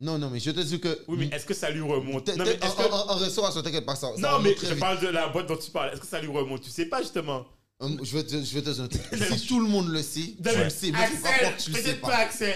[0.00, 1.04] Non, non, mais je te dis que.
[1.08, 2.28] Oui, mais est-ce que ça lui remonte?
[2.36, 2.92] Non, mais est-ce en, que.
[2.92, 4.12] en- en restauration, t'inquiète pas, ça.
[4.18, 4.78] Non, mais je vite.
[4.78, 5.92] parle de la boîte dont tu parles.
[5.92, 6.60] Est-ce que ça lui remonte?
[6.62, 7.46] Tu sais pas, justement.
[7.80, 9.02] Hum, Je vais te, je vais te dire un truc.
[9.38, 11.94] Si tout le monde le sait, tu le sais, mais que tu Axel, le sais
[11.96, 12.16] pas, pas.
[12.18, 12.54] Axel.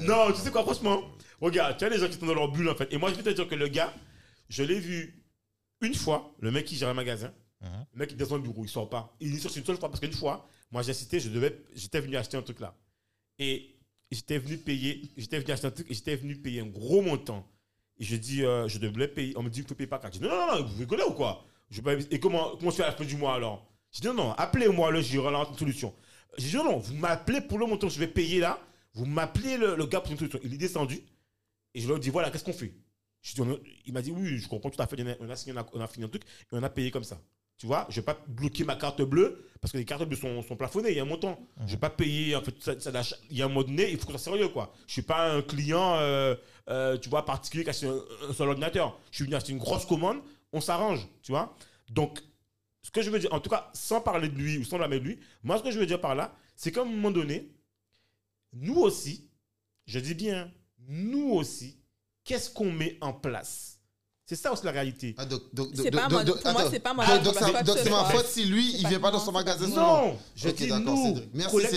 [0.00, 1.02] Non, tu sais quoi, franchement?
[1.40, 2.92] Regarde, tu as des gens qui sont dans leur bulle, en fait.
[2.92, 3.92] Et moi, je vais te dire que le gars,
[4.48, 5.22] je l'ai vu
[5.80, 7.32] une fois, le mec qui gère un magasin.
[7.60, 7.68] Mhm.
[7.94, 9.14] Le mec, il descend au bureau, il sort pas.
[9.20, 12.16] Il sort une seule fois parce qu'une fois, moi, j'ai cité, je devais, j'étais venu
[12.16, 12.74] acheter un truc là.
[13.38, 13.76] Et
[14.10, 17.46] j'étais venu payer, j'étais venu acheter un truc j'étais venu payer un gros montant.
[17.98, 19.34] Et je dis, euh, je devais payer.
[19.36, 20.14] On me dit qu'il faut payer par carte.
[20.14, 21.44] Je dis, non, non, non, vous rigolez ou quoi?
[21.70, 23.70] Je pas- Et comment, comment je fais à la fin du mois alors?
[23.92, 25.94] Je dis, non, non, appelez-moi le gérant, une solution.
[26.38, 28.58] Je dis, non, non, vous m'appelez pour le montant que je vais payer là.
[28.94, 30.40] Vous m'appelez le, le gars pour une solution.
[30.42, 31.00] Il est descendu.
[31.74, 32.72] Et je leur dis, voilà, qu'est-ce qu'on fait?
[33.20, 33.42] Je dis,
[33.86, 34.96] Il m'a dit, oui, je comprends tout à fait.
[35.20, 37.20] On a, signé, on a fini un truc et on a payé comme ça.
[37.62, 40.42] Tu vois, je vais pas bloquer ma carte bleue parce que les cartes bleues sont,
[40.42, 41.38] sont plafonnées, il y a un montant.
[41.64, 43.96] Je vais pas payer, en fait, ça, ça il y a un moment donné, il
[44.00, 44.74] faut que ça soit sérieux, quoi.
[44.88, 46.34] Je suis pas un client, euh,
[46.68, 48.98] euh, tu vois, particulier qui achète un, un seul ordinateur.
[49.12, 50.18] Je suis venu acheter une grosse commande,
[50.52, 51.56] on s'arrange, tu vois.
[51.88, 52.18] Donc,
[52.82, 54.98] ce que je veux dire, en tout cas, sans parler de lui ou sans blâmer
[54.98, 57.48] de lui, moi, ce que je veux dire par là, c'est qu'à un moment donné,
[58.54, 59.30] nous aussi,
[59.86, 60.50] je dis bien,
[60.88, 61.78] nous aussi,
[62.24, 63.78] qu'est-ce qu'on met en place?
[64.34, 65.14] C'est ça aussi la réalité.
[65.18, 66.70] Ah, donc, donc, C'est donc, pas donc, moi- donc, pour moi, attends.
[66.70, 69.18] c'est pas donc, pas donc, que c'est ma faute si lui, il vient pas dans
[69.18, 69.68] son magasin.
[69.68, 71.14] Non, je dis d'accord, nous.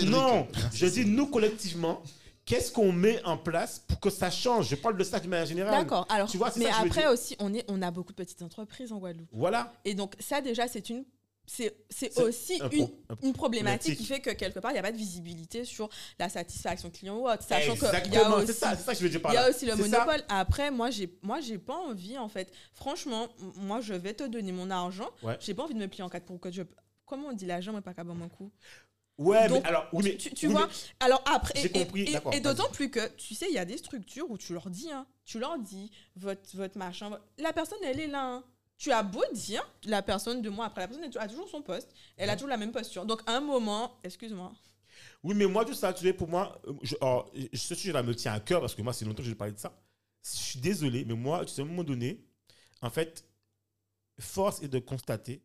[0.06, 2.00] Non, Merci, je dis nous collectivement.
[2.46, 4.68] Qu'est-ce qu'on met en place pour que ça change?
[4.68, 5.80] Je parle de ça de manière générale.
[5.82, 6.06] D'accord.
[6.08, 8.40] Alors, Tu vois, c'est mais ça après aussi, on est, on a beaucoup de petites
[8.40, 9.28] entreprises en Guadeloupe.
[9.32, 9.74] Voilà.
[9.84, 11.04] Et donc ça déjà, c'est une,
[11.46, 11.76] c'est,
[12.20, 14.92] aussi un une, pro- une problématique qui fait que quelque part, il n'y a pas
[14.92, 15.88] de visibilité sur
[16.18, 19.02] la satisfaction client ou autre, sachant qu'il y a Exactement, aussi c'est ça, que je
[19.02, 19.44] veux dire par Il y là.
[19.44, 19.76] a aussi le ça.
[19.76, 20.22] monopole.
[20.28, 22.52] Après, moi, j'ai, moi, j'ai pas envie, en fait.
[22.74, 25.08] Franchement, moi, je vais te donner mon argent.
[25.22, 25.36] Ouais.
[25.40, 26.62] J'ai pas envie de me plier en quatre pour que je.
[27.04, 28.50] Comment on dit l'argent, mais pas qu'à bon coup?
[29.18, 30.72] Ouais, Donc, mais alors, oui, mais tu, tu oui, vois mais-
[31.06, 33.64] Alors après, J'ai et, compris, et- et d'autant plus que, tu sais, il y a
[33.64, 37.78] des structures où tu leur dis, hein, tu leur dis, votre, votre machin, la personne,
[37.82, 38.22] elle est là.
[38.24, 38.44] hein.
[38.78, 41.62] Tu as beau dire, la personne deux mois après, la personne elle a toujours son
[41.62, 43.06] poste, elle a toujours la même posture.
[43.06, 44.52] Donc, à un moment, excuse-moi,
[45.22, 48.32] Oui, mais moi, tout ça, tu sais, pour moi, je, alors, ce sujet-là me tient
[48.34, 49.78] à cœur parce que moi, c'est longtemps que je parlé de ça.
[50.22, 52.24] Je suis désolé, mais moi, tu sais, à un moment donné,
[52.82, 53.26] en fait,
[54.18, 55.42] force est de constater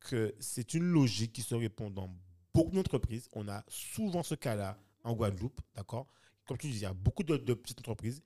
[0.00, 2.10] que c'est une logique qui se répond dans
[2.52, 6.06] beaucoup d'entreprises, on a souvent ce cas-là en Guadeloupe, d'accord?
[6.46, 8.22] Comme tu disais, il y a beaucoup de, de petites entreprises.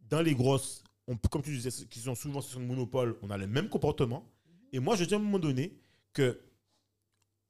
[0.00, 3.36] Dans les grosses, on, comme tu disais, qui sont souvent sur le monopole, on a
[3.36, 4.26] le même comportement.
[4.72, 5.76] Et moi, je dis à un moment donné
[6.12, 6.40] que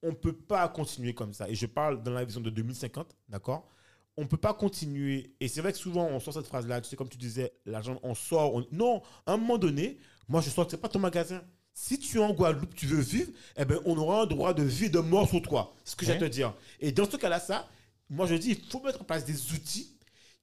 [0.03, 1.49] on ne peut pas continuer comme ça.
[1.49, 3.71] Et je parle dans la vision de 2050, d'accord?
[4.17, 5.35] On ne peut pas continuer.
[5.41, 7.99] Et c'est vrai que souvent, on sort cette phrase-là, tu sais, comme tu disais, l'argent,
[8.03, 8.55] on sort.
[8.55, 9.99] on- Non, à un moment donné,
[10.29, 11.43] moi, je sors, c'est pas ton magasin.
[11.73, 14.63] Si tu es en Guadeloupe, tu veux vivre, eh ben, on aura un droit de
[14.63, 15.75] vie, de mort sur toi.
[15.85, 16.55] C'est ce que j'ai à te dire.
[16.81, 17.69] Et dans ce cas-là, ça,
[18.11, 19.97] moi, je dis, il faut mettre en place des outils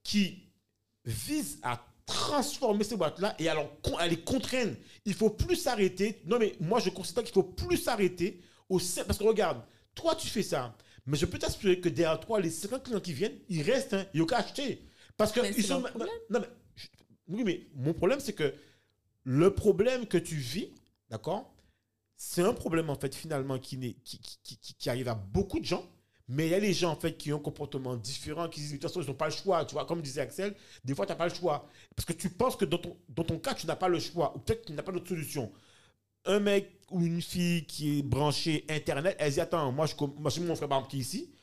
[0.04, 0.44] qui
[1.06, 3.48] visent à transformer ces boîtes-là et
[3.84, 4.76] con- à les contraindre.
[5.06, 6.22] Il faut plus s'arrêter.
[6.26, 9.62] Non, mais moi, je considère qu'il faut plus s'arrêter au Parce que regarde,
[9.96, 10.76] toi, tu fais ça.
[11.08, 13.94] Mais je peux t'assurer que derrière toi, les 50 clients qui viennent, ils restent.
[13.94, 14.82] Hein, ils n'ont qu'à acheter.
[15.18, 15.82] Parce que Mais ils sont.
[16.30, 16.48] Non, mais,
[17.28, 18.54] oui, mais mon problème, c'est que
[19.24, 20.70] le problème que tu vis,
[21.10, 21.54] d'accord,
[22.18, 25.86] c'est un problème, en fait, finalement, qui, qui, qui- qui arrive à beaucoup de gens.
[26.34, 28.84] Mais il y a les gens, qui ont un comportement différent, qui disent, de toute
[28.84, 29.66] façon, ils n'ont pas le choix.
[29.66, 30.56] Tu vois, comme disait Axel,
[30.86, 31.68] des fois, tu n'as pas le choix.
[31.94, 34.34] Parce que tu penses que dans ton, cas, tu n'as pas le choix.
[34.34, 35.52] Ou peut-être tu n'as pas d'autre solution.
[36.24, 40.32] Un mec ou une fille qui est branchée Internet, elle dit, attends, moi, je, moi,
[40.40, 41.34] mon frère, par qui est ici.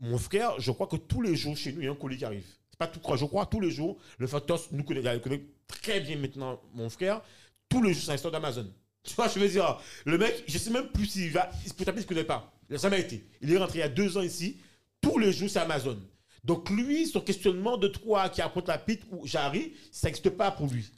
[0.00, 2.16] Mon frère, je crois que tous les jours, chez nous, il y a un colis
[2.16, 2.46] qui arrive.
[2.70, 3.18] C'est pas tout crois.
[3.18, 7.20] Je crois tous les jours, le facteur nous connaît, connaît très bien maintenant, mon frère.
[7.68, 8.72] Tous les jours, c'est un histoire d'Amazon.
[9.04, 12.02] Tu vois, je veux dire, le mec, je sais même plus s'il va, peut-être qu'il
[12.02, 12.52] ne connaît pas.
[12.68, 13.24] Il n'a jamais été.
[13.40, 14.58] Il est rentré il y a deux ans ici.
[15.00, 15.98] Tous les jours, c'est Amazon.
[16.44, 20.50] Donc lui, son questionnement de toi qui apporte la pite ou j'arrive, ça n'existe pas
[20.50, 20.90] pour lui.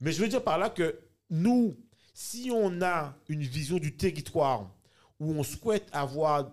[0.00, 0.98] Mais je veux dire par là que
[1.30, 1.76] nous,
[2.14, 4.70] si on a une vision du territoire
[5.18, 6.52] où on souhaite avoir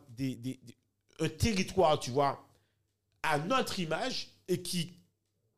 [1.20, 2.48] un territoire, tu vois,
[3.24, 4.94] à notre image et qui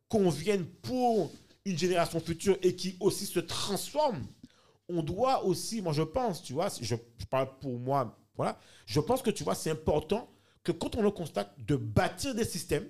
[0.09, 1.31] convienne pour
[1.65, 4.25] une génération future et qui aussi se transforme,
[4.93, 8.99] on doit aussi, moi je pense, tu vois, je, je parle pour moi, voilà, je
[8.99, 10.29] pense que tu vois, c'est important
[10.63, 12.87] que quand on le constate, de bâtir des systèmes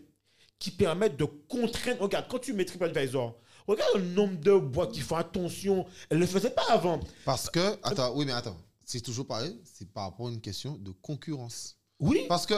[0.61, 2.01] qui permettent de contraindre.
[2.01, 3.35] Regarde, quand tu mets TripAdvisor,
[3.67, 5.85] regarde le nombre de boîtes qui font attention.
[6.09, 6.99] Elles ne le faisaient pas avant.
[7.25, 10.77] Parce que, attends, oui, mais attends, c'est toujours pareil, c'est par rapport à une question
[10.77, 11.77] de concurrence.
[11.99, 12.25] Oui.
[12.29, 12.53] Parce que,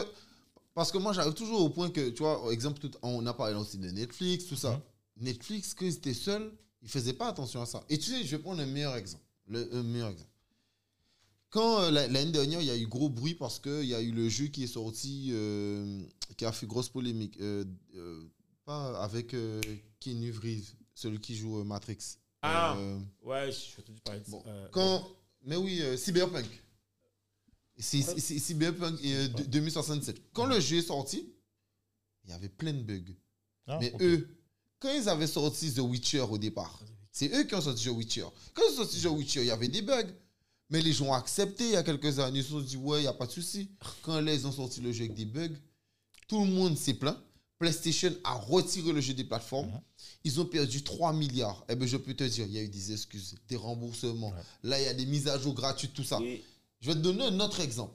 [0.74, 3.78] parce que moi, j'arrive toujours au point que, tu vois, exemple, on a parlé aussi
[3.78, 4.82] de Netflix, tout ça.
[5.18, 7.84] Netflix, quand ils étaient seuls, ils ne faisaient pas attention à ça.
[7.88, 9.24] Et tu sais, je vais prendre un meilleur exemple.
[9.48, 10.30] Le, un meilleur exemple.
[11.50, 14.02] Quand euh, la- l'année dernière, il y a eu gros bruit parce qu'il y a
[14.02, 16.04] eu le jeu qui est sorti, euh,
[16.38, 17.38] qui a fait grosse polémique.
[17.42, 17.64] euh,
[17.96, 18.24] euh,
[18.66, 19.62] pas avec euh,
[20.00, 21.98] Keanu Reeves, celui qui joue euh, Matrix.
[22.42, 22.76] Ah.
[22.78, 24.30] Euh, Ouais, je suis entendu parler de.
[24.32, 25.08] Bon, Euh, quand,
[25.44, 26.46] mais oui, euh, Cyberpunk.
[27.78, 30.32] C'est Cyberpunk euh, de- 2067.
[30.32, 31.34] Quand le jeu est sorti,
[32.24, 33.14] il y avait plein de bugs.
[33.68, 34.28] Ah, mais eux,
[34.80, 36.82] quand ils avaient sorti The Witcher au départ,
[37.14, 38.26] c'est eux qui ont sorti The Witcher.
[38.54, 40.12] Quand ils ont sorti The Witcher, il y avait des bugs.
[40.70, 42.40] Mais les gens ont accepté il y a quelques années.
[42.40, 43.70] Ils se sont dit, ouais, il n'y a pas de souci.
[44.02, 45.56] Quand ils ont sorti le jeu avec des bugs,
[46.28, 47.18] tout le monde s'est plaint.
[47.60, 49.68] PlayStation a retiré le jeu des plateformes.
[49.68, 49.82] Mhm.
[50.24, 51.64] Ils ont perdu 3 milliards.
[51.70, 54.30] Eh bien, je peux te dire, il y a eu des excuses, des remboursements.
[54.30, 54.42] Ouais.
[54.64, 56.20] Là, il y a des mises à jour gratuites, tout ça.
[56.82, 57.94] Je vais te donner un autre exemple.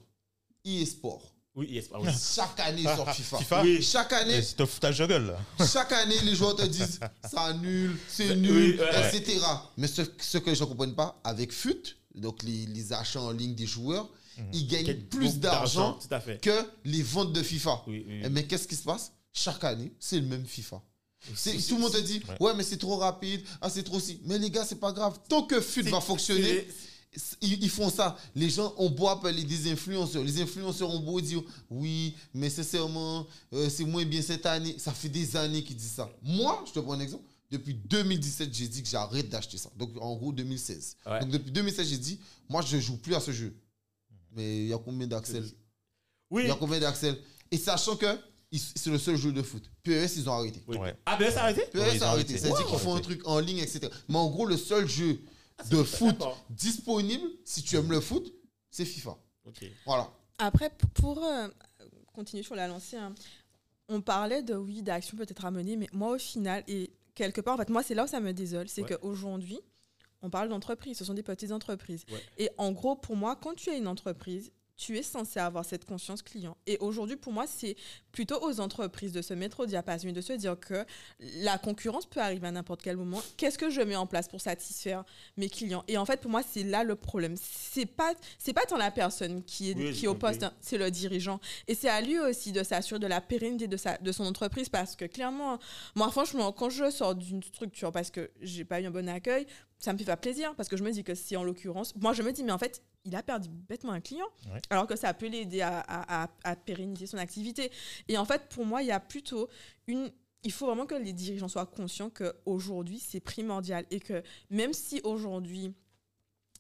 [0.64, 1.34] eSport.
[1.58, 2.08] Oui, yes, ah oui.
[2.34, 3.38] Chaque année, ils sortent FIFA.
[3.38, 3.62] FIFA?
[3.62, 3.82] Oui.
[3.82, 5.26] Chaque année, Eh, C'est te foutage de gueule,
[5.58, 5.66] là.
[5.66, 7.00] chaque année, les joueurs te disent
[7.30, 9.08] ça nul, c'est Oui, nul, ouais.
[9.16, 9.40] etc.
[9.76, 13.20] Mais ce, ce que les gens ne comprennent pas, avec FUT, donc les, les achats
[13.20, 14.08] en ligne des joueurs,
[14.52, 15.98] ils gagnent Quel- plus d'argent
[16.40, 17.82] que les ventes de FIFA.
[17.88, 18.06] Oui.
[18.24, 19.12] Eh, Mais qu'est-ce qui se passe?
[19.32, 20.80] Chaque année, c'est le même FIFA.
[21.26, 22.36] Tout le monde te dit, Ouais.
[22.40, 24.20] ouais, mais c'est trop rapide, ah, c'est trop si.
[24.24, 25.18] Mais les gars, c'est pas grave.
[25.28, 26.68] Tant que FUT va fonctionner,
[27.40, 28.16] ils, font ça.
[28.34, 30.22] Les gens ont beau appeler des influenceurs.
[30.22, 34.76] Les influenceurs ont beau dire oui, mais sincèrement, euh, c'est moins bien cette année.
[34.78, 36.10] Ça fait des années qu'ils disent ça.
[36.22, 37.24] Moi, je te prends un exemple.
[37.50, 39.70] Depuis 2017, j'ai dit que j'arrête d'acheter ça.
[39.76, 40.96] Donc, en gros, 2016.
[41.06, 41.20] Ouais.
[41.20, 43.56] Donc, depuis 2016, j'ai dit, moi, je joue plus à ce jeu.
[44.32, 45.44] Mais il y a combien d'Axel
[46.30, 46.42] Oui.
[46.44, 47.18] Il y a combien d'Axel
[47.50, 48.18] Et sachant que
[48.52, 49.62] c'est le seul jeu de foot.
[49.82, 50.62] PES, ils ont arrêté.
[50.66, 50.76] oui.
[50.76, 50.94] Ouais.
[51.06, 51.62] Ah, ça a arrêté?
[51.72, 52.36] PES a arrêté.
[52.36, 53.88] C'est-à-dire qu'ils font un truc en ligne, etc.
[54.08, 55.20] Mais en gros, le seul jeu
[55.70, 56.16] de foot
[56.50, 58.32] disponible, si tu aimes le foot,
[58.70, 59.16] c'est FIFA.
[59.46, 59.64] Ok.
[59.86, 60.10] Voilà.
[60.38, 61.48] Après, pour euh,
[62.12, 63.14] continuer sur la lancée, hein,
[63.88, 67.54] on parlait de, oui, d'actions peut-être à mener, mais moi, au final, et quelque part,
[67.54, 68.96] en fait, moi, c'est là où ça me désole, c'est Ouais.
[69.00, 69.58] qu'aujourd'hui,
[70.22, 72.04] on parle d'entreprises, ce sont des petites entreprises.
[72.10, 72.22] Ouais.
[72.38, 75.84] Et en gros, pour moi, quand tu es une entreprise, tu es censé avoir cette
[75.84, 76.56] conscience client.
[76.66, 77.76] Et aujourd'hui, pour moi, c'est
[78.12, 80.86] plutôt aux entreprises de se mettre au diapason et de se dire que
[81.42, 83.20] la concurrence peut arriver à n'importe quel moment.
[83.36, 85.04] Qu'est-ce que je mets en place pour satisfaire
[85.36, 85.84] mes clients?
[85.88, 87.34] Et en fait, pour moi, c'est là le problème.
[87.36, 90.46] C'est pas, c'est pas tant la personne qui est, Oui, qui j'ai est au poste,
[90.60, 91.40] c'est le dirigeant.
[91.66, 94.68] Et c'est à lui aussi de s'assurer de la pérennité de, sa, de son entreprise
[94.68, 95.58] parce que clairement,
[95.96, 99.46] moi, franchement, quand je sors d'une structure parce que j'ai pas eu un bon accueil,
[99.78, 102.12] ça me fait pas plaisir parce que je me dis que si en l'occurrence, moi
[102.12, 104.60] je me dis mais en fait il a perdu bêtement un client Ouais.
[104.70, 107.70] alors que ça peut l'aider à, à- à- à pérenniser son activité.
[108.08, 109.48] Et en fait pour moi il y a plutôt
[109.86, 110.10] une
[110.44, 115.00] il faut vraiment que les dirigeants soient conscients qu'aujourd'hui c'est primordial et que même si
[115.04, 115.72] aujourd'hui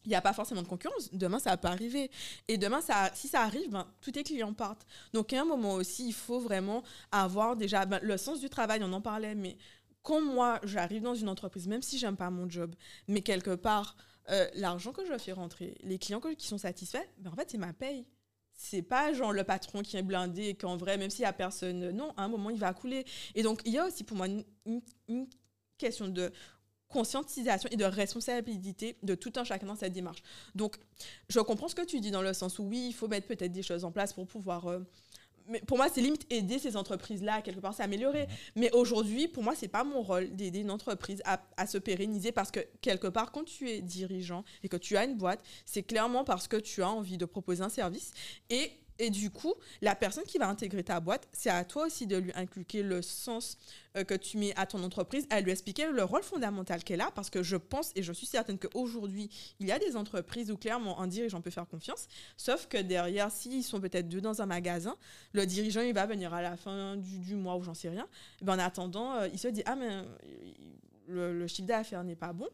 [0.04, 2.10] il n'y a pas forcément de concurrence, demain ça peut arriver.
[2.46, 4.86] Et demain, ça, si ça arrive, ben, tous tes clients partent.
[5.12, 8.80] Donc à un moment aussi, il faut vraiment avoir déjà ben, le sens du travail,
[8.82, 9.58] on en parlait, mais
[10.08, 12.74] quand moi j'arrive dans une entreprise, même si j'aime pas mon job,
[13.08, 13.94] mais quelque part,
[14.30, 17.58] euh, l'argent que je fais rentrer, les clients qui sont satisfaits, ben, en fait c'est
[17.58, 18.06] ma paye.
[18.54, 21.32] C'est pas genre le patron qui est blindé et qu'en vrai, même s'il y a
[21.34, 23.04] personne, non, à un moment il va couler.
[23.34, 25.26] Et donc il y a aussi pour moi une
[25.76, 26.32] question de
[26.88, 30.22] conscientisation et de responsabilité de tout un chacun dans cette démarche.
[30.54, 30.78] Donc,
[31.28, 33.52] je comprends ce que tu dis dans le sens où oui, il faut mettre peut-être
[33.52, 34.68] des choses en place pour pouvoir.
[34.68, 34.80] euh,
[35.48, 38.28] mais pour moi, c'est limite aider ces entreprises-là à quelque part s'améliorer.
[38.56, 42.32] Mais aujourd'hui, pour moi, c'est pas mon rôle d'aider une entreprise à, à se pérenniser
[42.32, 45.82] parce que quelque part, quand tu es dirigeant et que tu as une boîte, c'est
[45.82, 48.12] clairement parce que tu as envie de proposer un service.
[48.50, 52.06] Et, et du coup, la personne qui va intégrer ta boîte, c'est à toi aussi
[52.06, 53.56] de lui inculquer le sens
[53.96, 57.10] euh, que tu mets à ton entreprise, à lui expliquer le rôle fondamental qu'elle a,
[57.10, 59.30] parce que je pense et je suis certaine qu'aujourd'hui,
[59.60, 63.30] il y a des entreprises où clairement un dirigeant peut faire confiance, sauf que derrière,
[63.30, 64.96] s'ils sont peut-être deux dans un magasin,
[65.32, 68.08] le dirigeant, il va venir à la fin du, du mois ou j'en sais rien,
[68.42, 70.02] ben, en attendant, euh, il se dit, ah mais
[71.10, 72.48] euh, le chiffre d'affaires n'est pas bon.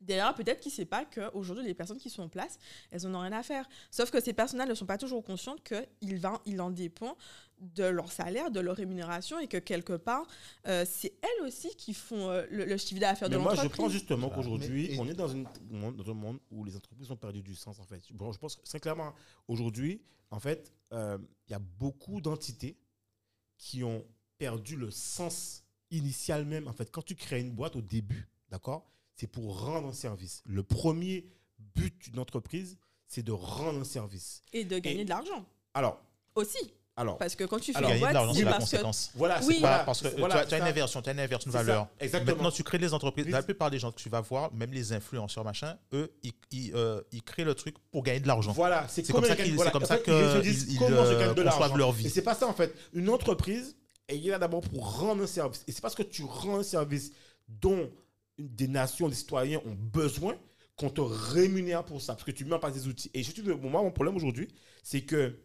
[0.00, 2.58] Derrière, peut-être qu'il ne sait pas qu'aujourd'hui, les personnes qui sont en place,
[2.90, 3.68] elles n'en ont rien à faire.
[3.90, 7.16] Sauf que ces personnes-là ne sont pas toujours conscientes qu'il va, il en dépend
[7.60, 10.26] de leur salaire, de leur rémunération et que quelque part,
[10.68, 13.62] euh, c'est elles aussi qui font euh, le, le chiffre d'affaires de Mais moi, je
[13.62, 13.84] l'entreprise.
[13.84, 14.36] pense justement Voilà.
[14.42, 17.80] qu'aujourd'hui, on est dans, une, dans un monde où les entreprises ont perdu du sens,
[17.80, 18.00] en fait.
[18.12, 19.12] Bon, je pense que très clairement,
[19.48, 21.18] aujourd'hui, en fait, euh,
[21.48, 22.78] il y a beaucoup d'entités
[23.56, 24.04] qui ont
[24.38, 26.68] perdu le sens initial même.
[26.68, 28.88] En fait, quand tu crées une boîte au début, d'accord,
[29.18, 30.42] c'est pour rendre un service.
[30.46, 31.26] Le premier
[31.74, 34.42] but d'une entreprise, c'est de rendre un service.
[34.52, 35.44] Et de gagner Et- de l'argent
[35.74, 36.00] alors,
[36.34, 36.58] aussi.
[36.96, 38.64] alors, Parce que quand tu fais Alors, une de boîte, l'argent, c'est c'est la parce
[38.64, 39.10] que conséquence.
[39.14, 39.56] voilà, Oui.
[39.60, 41.52] voilà, parce que tu voilà, as, tu as une inversion, tu as une inversion de
[41.56, 41.88] ça, valeur.
[42.00, 42.36] exactement.
[42.36, 43.28] Maintenant, tu crées des entreprises.
[43.28, 46.72] La plupart des gens que tu vas voir, même les influenceurs, machin, eux, ils, ils,
[46.74, 48.52] euh, ils créent le truc pour gagner de l'argent.
[48.52, 50.78] Voilà, c'est comme ça ils qu'ils- c'est comme ça que ils se disent ils- ils,
[50.78, 51.76] comment je euh, de conçoivent l'argent.
[51.76, 52.06] leur vie.
[52.06, 52.72] Et c'est pas ça en fait.
[52.92, 55.64] Une entreprise, elle est là d'abord pour rendre un service.
[55.66, 57.12] Et c'est parce que tu rends un service
[57.48, 57.90] dont
[58.38, 60.36] une- des nations, des citoyens ont besoin
[60.76, 62.14] qu'on te rémunère pour ça.
[62.14, 63.10] Parce que tu mets en place des outils.
[63.14, 64.48] Et je dis, moi, mon problème aujourd'hui,
[64.82, 65.38] c'est que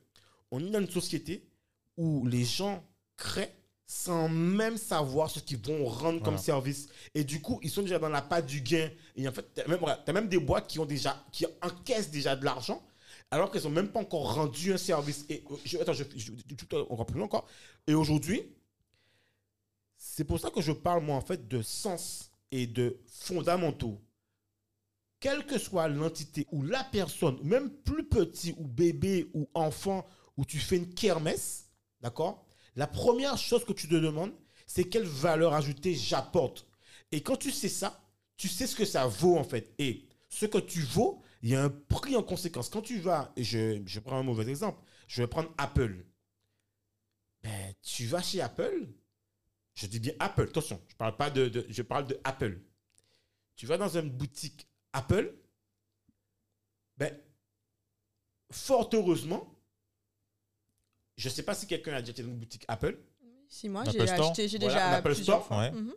[0.52, 1.50] on est dans une société
[1.98, 2.84] où les gens
[3.18, 6.88] créent sans même savoir ce qu'ils vont rendre comme service.
[7.14, 8.90] Et du coup, ils sont déjà dans la patte du gain.
[9.16, 12.46] Et en fait, tu as même, des boîtes qui, ont déjà, qui encaissent déjà de
[12.46, 12.82] l'argent
[13.32, 15.26] alors qu'elles n'ont même pas encore rendu un service.
[15.30, 17.48] Et euh, je, attends, je, je, je- tout encore plus loin encore.
[17.88, 18.44] Et aujourd'hui,
[19.98, 24.02] c'est pour ça que je parle, moi, en fait, de sens et de fondamentaux.
[25.20, 30.06] Quelle que soit l'entité ou la personne, même plus petit ou bébé ou enfant,
[30.38, 31.70] où tu fais une kermesse,
[32.02, 32.46] d'accord?
[32.76, 34.34] La première chose que tu te demandes,
[34.68, 36.68] c'est quelle valeur ajoutée j'apporte.
[37.12, 38.04] Et quand tu sais ça,
[38.38, 39.74] tu sais ce que ça vaut, en fait.
[39.78, 42.70] Et ce que tu vaux, il y a un prix en conséquence.
[42.70, 46.06] Quand tu vas, et je, je prends un mauvais exemple, je vais prendre Apple.
[47.44, 48.88] Ben, tu vas chez Apple,
[49.76, 52.60] je dis bien Apple, attention, je parle pas de, de- je parle de Apple.
[53.56, 55.34] Tu vas dans une boutique Apple,
[56.98, 57.16] ben,
[58.52, 59.50] fort heureusement,
[61.18, 62.98] je ne sais pas si quelqu'un a déjà été dans une boutique Apple,
[63.48, 65.58] Si moi, j'ai acheté, j'ai Voilà, déjà l'Apple plusieurs Store, fois.
[65.60, 65.72] ouais.
[65.72, 65.94] Mhm.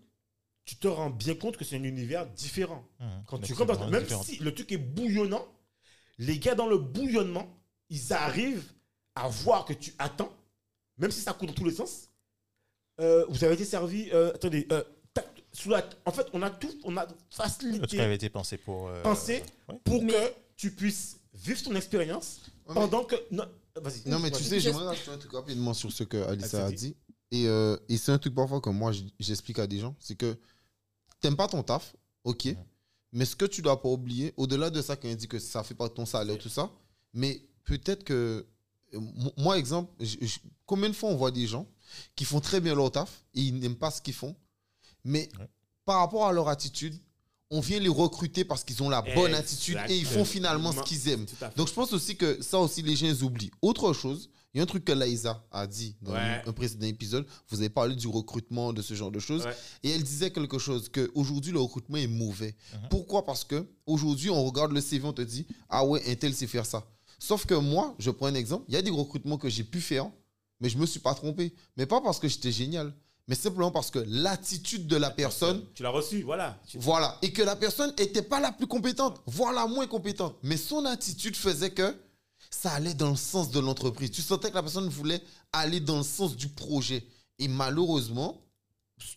[0.64, 2.86] tu te rends bien compte que c'est un univers différent.
[2.98, 4.22] Mmh, Quand tu rentres même différent.
[4.22, 5.46] si le truc est bouillonnant,
[6.18, 7.58] les gars dans le bouillonnement,
[7.88, 8.72] ils arrivent
[9.14, 10.34] à voir que tu attends,
[10.98, 12.10] même si ça court dans tous les sens.
[13.00, 14.82] Euh, vous avez été servi, euh, attendez, euh,
[15.12, 18.88] tac, sous la, en fait, on a tout, on a facilité avait été pensé pour.
[18.88, 19.42] euh, Pensé.
[19.68, 19.78] ouais.
[19.84, 23.16] pour Mais- que tu puisses vivre ton expérience Ouais, mais- pendant que.
[23.30, 23.44] Non,
[23.76, 24.08] vas-y.
[24.08, 26.66] Non, mais tu sais, Je- j'aimerais rajouter un truc rapidement sur ce que Alissa Ah,
[26.68, 26.96] a dit.
[27.30, 29.94] Et, euh, et c'est un truc parfois que moi, j'explique à des gens.
[29.98, 30.36] C'est que
[31.20, 31.94] t'aimes pas ton taf,
[32.24, 32.48] ok.
[33.12, 35.62] Mais ce que tu dois pas oublier, au-delà de ça, quand il dit que ça
[35.62, 36.70] fait pas de ton salaire, tout ça,
[37.12, 38.46] mais peut-être que.
[38.92, 39.92] mo- Moi, exemple,
[40.64, 41.66] combien de fois on voit des gens
[42.14, 44.34] qui font très bien leur taf et ils n'aiment pas ce qu'ils font,
[45.04, 45.46] mais Ouais.
[45.84, 46.98] par rapport à leur attitude,
[47.50, 50.80] on vient les recruter parce qu'ils ont la bonne attitude et ils font finalement ce
[50.82, 51.26] qu'ils aiment.
[51.56, 53.52] Donc je pense aussi que ça aussi les gens oublient.
[53.62, 56.42] Autre chose, il y a un truc que Laïsa a dit dans Ouais.
[56.44, 59.54] un précédent épisode, vous avez parlé du recrutement, de ce genre de choses, Ouais.
[59.84, 62.56] et elle disait quelque chose, qu'aujourd'hui le recrutement est mauvais.
[62.72, 62.88] Mhm.
[62.90, 63.24] Pourquoi?
[63.24, 66.48] Parce que aujourd'hui on regarde le CV, on te dit, ah ouais, un tel sait
[66.48, 66.84] faire ça.
[67.18, 69.80] Sauf que moi, je prends un exemple, il y a des recrutements que j'ai pu
[69.80, 70.10] faire,
[70.60, 71.54] mais je me suis pas trompé.
[71.76, 72.92] Mais pas parce que j'étais génial,
[73.28, 76.58] mais simplement parce que l'attitude de la personne, Tu l'as reçu, voilà.
[76.74, 80.56] Voilà, et que la personne n'était pas la plus compétente, voire la moins compétente, mais
[80.56, 81.94] son attitude faisait que
[82.50, 84.10] ça allait dans le sens de l'entreprise.
[84.10, 85.20] Tu sentais que la personne voulait
[85.52, 87.04] aller dans le sens du projet.
[87.38, 88.40] Et malheureusement,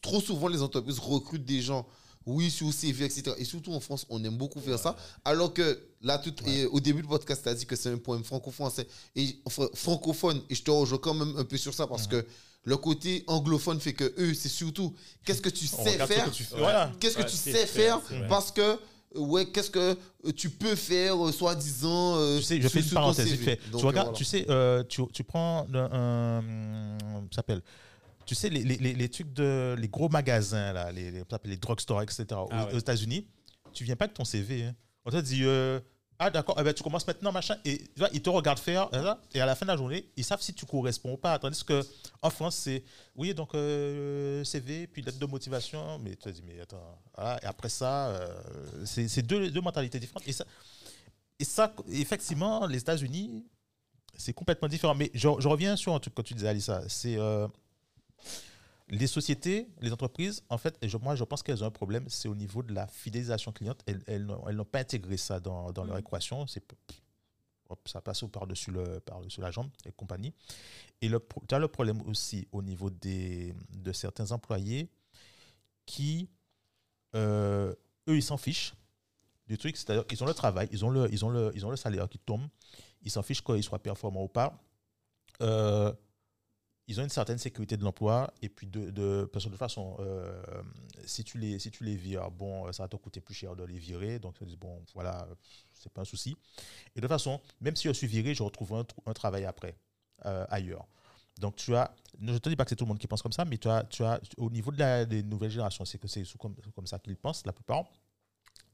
[0.02, 1.86] trop souvent, les entreprises recrutent des gens,
[2.30, 3.32] oui, sur CV, etc.
[3.38, 4.96] Et surtout en France, on aime beaucoup faire ça.
[5.26, 7.98] Alors que là, tout, et au début du podcast, tu as dit que c'est un
[7.98, 10.42] poème franco-français et enfin, francophone.
[10.50, 12.26] Et je te rejoins quand même un peu sur ça parce que
[12.66, 14.94] le côté anglophone fait que eux, c'est surtout
[15.26, 16.30] qu'est-ce que tu sais faire.
[17.00, 18.00] Qu'est-ce que tu sais faire.
[18.28, 18.78] Parce que,
[19.16, 19.98] ouais, qu'est-ce que
[20.36, 22.18] tu peux faire, euh, soi-disant.
[22.18, 23.38] euh, Tu sais, je fais une parenthèse CV.
[23.38, 23.72] vite fait.
[23.72, 24.18] Donc, tu regardes, voilà.
[24.18, 26.44] tu sais, euh, tu, tu prends un,
[27.32, 27.62] ça s'appelle,
[28.30, 31.58] tu sais les, les, les, les trucs de les gros magasins là, les les, les
[31.58, 32.26] drugstores etc.
[32.34, 32.74] aux, Ah ouais.
[32.76, 33.26] aux États-Unis,
[33.74, 34.66] tu viens pas avec ton CV.
[34.66, 34.76] hein.
[35.06, 35.80] On te dit euh,
[36.20, 38.88] ah d'accord, eh ben, tu commences maintenant machin et tu vois, ils te regardent faire
[39.34, 41.40] et à la fin de la journée ils savent si tu corresponds ou pas.
[41.40, 41.82] Tandis que
[42.22, 42.84] en France c'est
[43.16, 47.40] oui donc euh, CV puis lettre de motivation, mais tu te dis mais attends voilà.
[47.42, 48.28] et après ça euh,
[48.86, 50.46] c'est c'est deux, deux mentalités différentes et ça
[51.42, 53.46] et ça, effectivement, les États-Unis,
[54.18, 54.94] c'est complètement différent.
[54.94, 56.84] Mais je, je reviens sur un truc que tu disais, Alissa.
[56.90, 57.48] C'est euh,
[58.90, 62.28] les sociétés, les entreprises, en fait, je- moi, je pense qu'elles ont un problème, c'est
[62.28, 63.82] au niveau de la fidélisation cliente.
[63.86, 66.02] Elles, elles n'ont pas intégré ça dans, dans leur Mhm.
[66.02, 66.48] équation.
[66.48, 66.64] C'est
[67.70, 70.34] hop, ça passe par-dessus le, par la jambe et compagnie.
[71.02, 74.90] Et le, tu as le problème aussi au niveau des, de certains employés
[75.86, 76.30] qui,
[77.16, 77.74] euh,
[78.08, 78.74] eux, ils s'en fichent
[79.48, 81.70] du truc, c'est-à-dire qu'ils ont le travail, ils ont le, ils ont le, ils ont
[81.72, 82.48] le salaire qui tombe,
[83.04, 84.60] ils s'en fichent qu'ils soient performants ou pas.
[85.42, 85.94] Euh,
[86.90, 89.60] ils ont une certaine sécurité de l'emploi et puis de, de, parce que de toute
[89.60, 90.42] façon, euh,
[91.06, 93.64] si, tu les, si tu les vires, bon, ça va te coûter plus cher de
[93.64, 95.28] les virer, donc ils se disent, bon, voilà,
[95.74, 96.36] c'est pas un souci.
[96.96, 99.46] Et de toute façon, même si je suis viré, je retrouve un, tr- un travail
[99.46, 99.78] après,
[100.26, 100.88] euh, ailleurs.
[101.40, 103.22] Donc tu as, je ne te dis pas que c'est tout le monde qui pense
[103.22, 106.00] comme ça, mais tu as, tu as au niveau de la, des nouvelles générations, c'est
[106.00, 107.86] que c'est comme ça qu'ils pensent, la plupart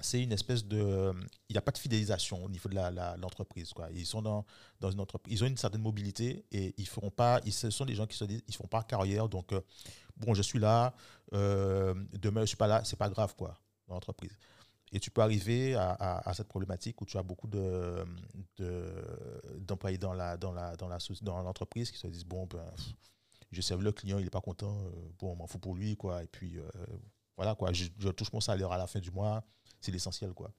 [0.05, 1.11] c'est une espèce de.
[1.49, 2.75] Il n'y a pas de fidélisation au niveau de
[3.19, 3.73] l'entreprise.
[3.93, 4.45] ils sont dans,
[4.79, 5.33] dans une entreprise.
[5.33, 7.41] Ils ont une certaine mobilité et ils feront pas.
[7.45, 9.27] Ils, ce sont des gens qui se disent ils font pas carrière.
[9.27, 9.61] Donc, euh,
[10.17, 10.93] bon, je suis là.
[11.33, 12.83] euh, demain, je suis pas là.
[12.85, 14.37] C'est pas grave, quoi, dans l'entreprise.
[14.91, 18.05] Et tu peux arriver à, cette problématique où tu as beaucoup de,
[18.57, 22.63] de- d'employés dans, la, dans, la, dans, la, dans l'entreprise qui se disent bon, ben,
[23.51, 24.77] je serve le client, il n'est pas content.
[24.85, 24.89] euh,
[25.19, 26.23] bon, on m'en fout pour lui, quoi.
[26.23, 26.69] Et puis, euh,
[27.35, 27.73] voilà, quoi.
[27.73, 29.43] Je touche mon salaire à la fin du mois
[29.85, 30.51] c'est l'essentiel quoi.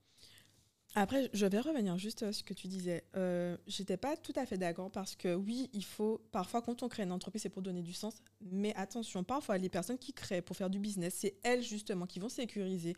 [0.94, 3.04] Après, je vais revenir juste à ce que tu disais.
[3.16, 6.88] Euh, J'étais pas tout à fait d'accord parce que oui, il faut parfois quand on
[6.88, 8.14] crée une entreprise, c'est pour donner du sens.
[8.40, 12.18] Mais attention, parfois les personnes qui créent pour faire du business, c'est elles justement qui
[12.18, 12.94] vont sécuriser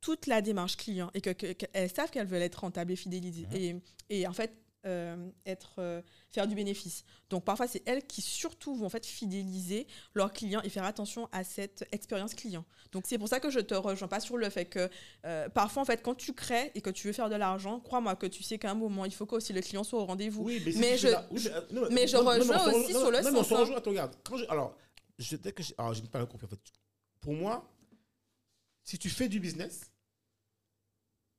[0.00, 3.46] toute la démarche client et que, que- qu'elles savent qu'elles veulent être rentables et fidélisées
[3.46, 3.56] Mhm.
[3.56, 4.52] et, et en fait
[4.86, 7.04] euh, être euh, faire du bénéfice.
[7.30, 11.28] Donc parfois c'est elles qui surtout vont en fait fidéliser leurs clients et faire attention
[11.32, 12.64] à cette expérience client.
[12.90, 14.88] Donc c'est pour ça que je te rejoins pas sur le fait que
[15.24, 18.16] euh, parfois en fait quand tu crées et que tu veux faire de l'argent, crois-moi
[18.16, 20.42] que tu sais qu'à un moment il faut que aussi le client soit au rendez-vous.
[20.42, 23.44] Oui, mais, je- non, mais non, non, rejoins aussi non, sur le non, mais on
[23.44, 24.16] sens, se rejoint, regarde.
[24.24, 24.76] Quand je- alors,
[25.18, 26.60] je, dès que je, alors, j'ai pas la compris, en fait.
[27.20, 27.72] Pour moi,
[28.82, 29.92] si tu fais du business,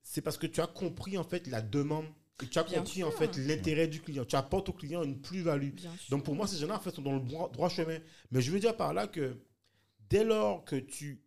[0.01, 2.05] c'est parce que tu as compris en fait la demande
[2.49, 4.25] tu as Bien compris en fait l'intérêt du client.
[4.25, 5.71] Tu apportes au client une plus-value.
[6.09, 7.99] Donc pour moi, ces gens-là, en fait, sont dans le droit, droit chemin.
[8.31, 9.37] Mais je veux dire par là que
[10.09, 11.21] dès lors que tu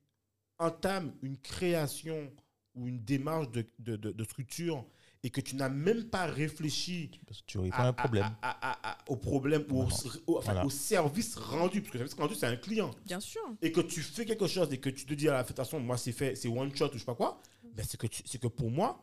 [0.59, 2.32] entames une création
[2.74, 4.84] ou une démarche de, de, de- de structure
[5.22, 8.24] et que tu n'as même pas réfléchi Parce que tu réponds à- à un problème.
[8.42, 10.16] à- à- à- à- au problème ou au, Voilà.
[10.26, 10.66] au- enfin, Voilà.
[10.66, 13.40] au service rendu, parce que le service rendu, c'est un client, Bien sûr.
[13.62, 15.96] et que tu fais quelque chose et que tu te dis à la façon, moi,
[15.96, 17.40] c'est fait, c'est one shot ou je sais pas quoi,
[17.74, 19.02] ben, c'est que, tu- que pour moi,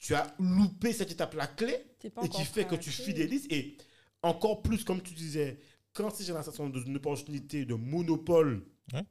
[0.00, 3.76] tu as loupé cette étape-là clé et qui fait que tu fidélises et
[4.22, 5.60] encore plus, comme tu disais,
[5.92, 9.04] quand ces générations sont dans une opportunité de monopole, Ouais.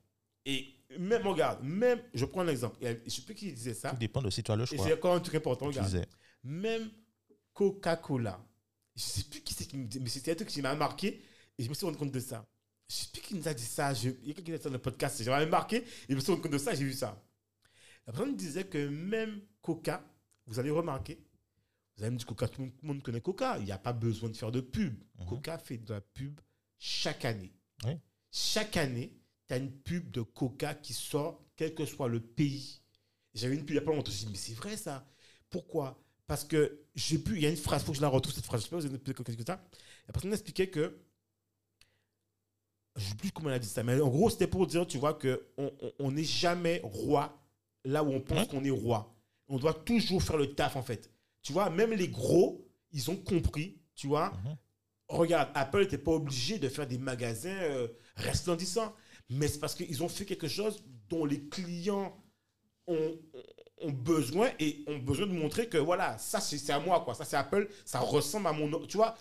[0.46, 0.68] et
[1.00, 3.98] même, regarde, même, je prends un exemple, et je sais plus qui disait ça, Tout
[3.98, 4.84] dépend de si tu as le choix.
[4.84, 6.06] c'est encore un truc important, regarde disais.
[6.44, 6.90] même
[7.54, 8.44] Coca-Cola.
[8.96, 11.22] Je sais plus qui c'est qui me dit, mais c'était un truc qui m'a marqué
[11.58, 12.46] et je me suis rendu compte de ça.
[12.90, 13.94] Je sais plus qui nous a dit ça.
[13.94, 15.18] Je- il y a quelqu'un qui a dit ça dans le podcast.
[15.24, 16.74] J'ai vraiment marqué et je me suis rendu compte de ça.
[16.74, 17.22] J'ai vu ça.
[18.08, 20.04] La personne disait que même Coca,
[20.50, 21.20] vous allez remarquer,
[21.96, 23.58] vous allez me dire Coca, tout le monde connaît Coca.
[23.60, 24.96] Il n'y a pas besoin de faire de pub.
[25.20, 25.26] Mhm.
[25.28, 26.40] Coca fait de la pub
[26.78, 27.54] chaque année.
[27.86, 27.92] Oui.
[28.32, 29.14] Chaque année,
[29.48, 32.82] tu as une pub de Coca qui sort, quel que soit le pays.
[33.34, 34.12] J'avais une pub il n'y a pas longtemps.
[34.12, 35.06] Je me suis dit, mais c'est vrai ça.
[35.50, 36.02] Pourquoi?
[36.26, 38.34] Parce que j'ai pu, il y a une phrase, il faut que je la retrouve
[38.34, 38.62] cette phrase.
[38.62, 39.64] Je sais pas, vous avez chose ça.
[40.08, 41.00] La personne expliquait que,
[42.96, 44.88] je ne sais plus comment elle a dit ça, mais en gros, c'était pour dire,
[44.88, 47.40] tu vois, qu'on on, on n'est jamais roi
[47.84, 49.16] là où on pense qu'on est roi.
[49.50, 51.12] On doit toujours faire le taf, en fait.
[51.42, 54.32] Tu vois, même les gros, ils ont compris, tu vois.
[54.46, 54.56] Mhm.
[55.10, 58.94] Regarde, Apple n'était pas obligé de faire des magasins euh, resplendissants.
[59.30, 62.16] mais c'est parce qu'ils ont fait quelque chose dont les clients
[62.88, 63.16] ont,
[63.82, 67.14] ont besoin et ont besoin de montrer que voilà, ça c'est à moi, quoi.
[67.16, 68.86] Ça c'est Apple, ça ressemble à mon.
[68.88, 69.16] Tu vois,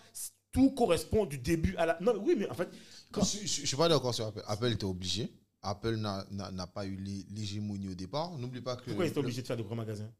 [0.52, 1.98] tout correspond du début à la.
[2.00, 2.68] Non, mais oui, mais en fait,
[3.12, 4.42] quand- Je, je suis pas d'accord sur Apple.
[4.46, 5.30] Apple était obligé.
[5.62, 8.30] Apple n'a- pas eu l'hé- l'hégémonie au départ.
[8.38, 8.84] N'oublie pas que.
[8.84, 10.10] pourquoi ils étaient obligés de faire des grands magasins?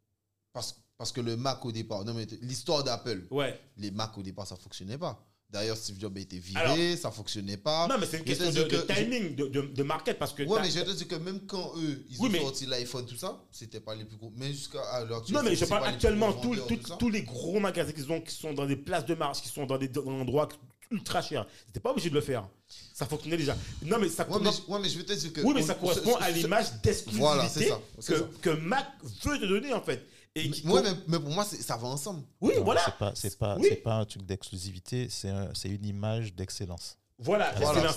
[0.52, 2.04] Parce, parce que le Mac au départ.
[2.04, 3.58] Non, mais l'histoire d'Apple, Ouais.
[3.76, 5.22] les Mac au départ, ça fonctionnait pas.
[5.50, 7.86] D'ailleurs, Steve Jobs a été viré, Alors- ça fonctionnait pas.
[7.88, 10.42] Non, mais c'est une question de, timing, de, de, de market, parce que.
[10.42, 13.06] Ouais, mais je te dis que même quand eux, ils Oui, ont mais- sorti l'iPhone,
[13.06, 14.30] tout ça, c'était pas les plus gros.
[14.36, 15.36] Mais jusqu'à l'heure actuelle.
[15.36, 16.54] Non, mais je parle actuellement, gros
[16.98, 19.64] tous- les gros magasins qui sont, qui sont dans des places de marche, qui sont
[19.64, 20.48] dans des, dans des endroits
[20.90, 21.46] ultra chers.
[21.66, 22.48] C'était pas obligé de le faire.
[22.92, 23.56] Ça fonctionnait déjà.
[23.82, 25.40] Non, mais ça Ouais, mais, commence- je- ouais, mais je veux te dire que.
[25.42, 27.72] Oui, mais on- ça ce- correspond ce- à l'image d'exclusivité
[28.08, 28.86] Voilà, que, Mac
[29.24, 30.06] veut te donner, en fait.
[30.34, 32.22] Et Ouais, mais, mais pour moi, ça va ensemble.
[32.40, 32.82] Oui, Non, voilà.
[32.84, 33.66] C'est pas, c'est pas, Oui.
[33.70, 36.96] c'est pas un truc d'exclusivité, c'est un- c'est une image d'excellence.
[37.20, 37.52] Voilà,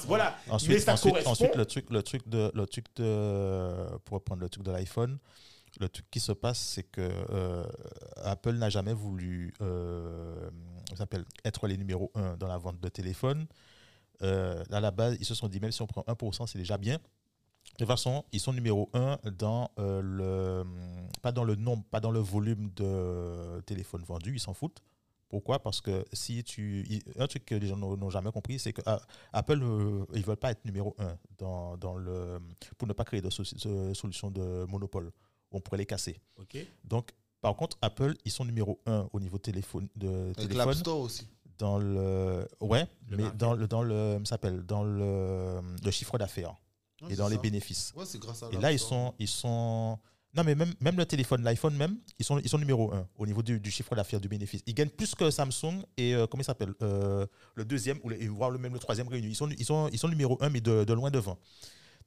[0.07, 0.35] Voilà.
[0.47, 1.31] mais Ensuite, ça ensuite, correspond.
[1.31, 5.19] ensuite, le truc, le truc de, le truc de, pour reprendre le truc de l'iPhone,
[5.79, 7.63] le truc qui se passe, c'est que euh,
[8.23, 10.49] Apple n'a jamais voulu, euh,
[10.91, 13.47] ça s'appelle être les numéros 1 dans la vente de téléphone.
[14.21, 16.77] Euh, à la base, ils se sont dit, même si on prend 1%, c'est déjà
[16.77, 16.97] bien.
[16.97, 20.63] De toute façon, ils sont numéro 1 dans euh, le,
[21.21, 24.81] pas dans le nombre, pas dans le volume de téléphones vendus, ils s'en foutent.
[25.29, 25.59] Pourquoi?
[25.59, 26.85] Parce que si tu.
[27.17, 28.99] Un truc que les gens n'ont jamais compris, c'est que ah,
[29.31, 32.39] Apple, euh, ils veulent pas être numéro 1 dans, dans le,
[32.77, 35.11] pour ne pas créer de, so- de solution de monopole.
[35.51, 36.19] On pourrait les casser.
[36.37, 36.57] Ok.
[36.83, 37.11] Donc,
[37.41, 40.99] par contre, Apple, ils sont numéro 1 au niveau téléphone, de Avec l'App téléphone Store
[40.99, 41.27] aussi.
[41.57, 42.47] dans le.
[42.59, 43.39] Ouais, Le mais market.
[43.39, 46.55] dans le, dans le, ça s'appelle, dans le, le chiffre d'affaires
[47.01, 47.93] Ouais, et dans les bénéfices.
[47.95, 49.97] Ouais, c'est grâce à Et l'App là, ils sont, ils sont.
[50.33, 53.25] Non, mais même, même le téléphone, l'iPhone même, ils sont, ils sont numéro 1 au
[53.25, 54.61] niveau du, du chiffre d'affaires, du bénéfice.
[54.67, 57.25] Ils gagnent plus que Samsung et euh, comment il s'appelle Euh,
[57.55, 59.27] Le deuxième, ou le- voire le, même le troisième réuni.
[59.29, 61.37] Ils sont, ils sont, ils sont numéro 1, mais de, de loin devant.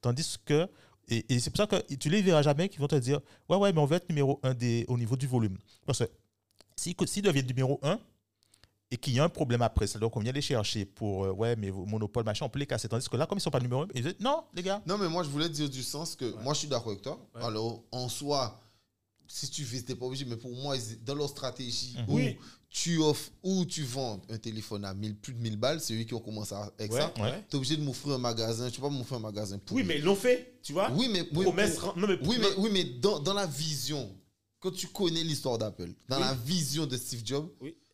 [0.00, 0.68] Tandis que.
[1.08, 3.56] Et, et c'est pour ça que tu les verras jamais qui vont te dire Ouais,
[3.56, 5.56] ouais, mais on veut être numéro 1 des, au niveau du volume.
[5.86, 6.04] Parce que
[6.76, 7.98] s'ils s'ils deviennent numéro 1
[8.90, 11.32] et qu'il y a un problème après, c'est donc on vient les chercher pour euh,
[11.32, 12.88] Ouais, mais vos monopoles, machin, on peut les casser.
[12.88, 14.82] Tandis que là, comme ils sont pas numéro 1, ils disent Non, les gars.
[14.86, 16.42] Non, mais moi, je voulais dire du sens que Ouais.
[16.42, 17.18] moi, je suis d'accord avec toi.
[17.34, 17.42] Ouais.
[17.44, 18.60] Alors, en soi,
[19.28, 22.04] si tu fais, t'es pas obligé, mais pour moi, dans leur stratégie, Mhm.
[22.08, 22.36] où Oui.
[22.70, 26.02] tu offres ou tu vends un téléphone à 1000, plus de 1000 balles, c'est eux
[26.04, 27.12] qui ont commencé avec Ouais, ça.
[27.22, 27.44] ouais.
[27.48, 28.68] Tu es obligé de m'offrir un magasin.
[28.70, 30.90] Tu peux pas m'offrir un magasin pour Oui, mais ils l'ont fait, tu vois.
[30.92, 31.76] Oui, mais, oui, Promesse.
[31.76, 34.14] pour- Non, mais oui, mais, oui, mais dans, dans la vision,
[34.60, 37.48] quand tu connais l'histoire d'Apple, dans la vision de Steve Jobs,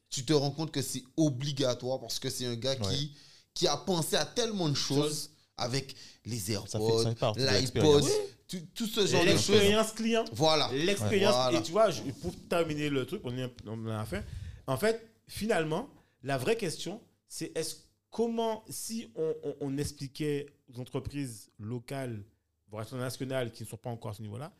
[0.09, 3.13] tu te rends compte que c'est obligatoire parce que c'est un gars qui,
[3.55, 5.31] qui a pensé à tellement de choses Chose.
[5.61, 5.95] Avec
[6.25, 7.05] les AirPods,
[7.39, 8.03] l'iPod,
[8.49, 9.49] tout, tout ce genre de choses.
[9.51, 10.25] L'expérience client.
[10.33, 10.71] Voilà.
[10.73, 11.35] L'expérience.
[11.35, 11.59] Voilà.
[11.59, 14.25] Et tu vois, je- pour terminer le truc, on est un- on en a fait.
[14.67, 15.89] En fait, finalement,
[16.23, 17.77] la vraie question, c'est est-ce
[18.11, 22.25] comment, si on, on- on expliquait aux entreprises locales,
[22.69, 24.53] voire internationales, qui ne sont pas encore à ce niveau-là,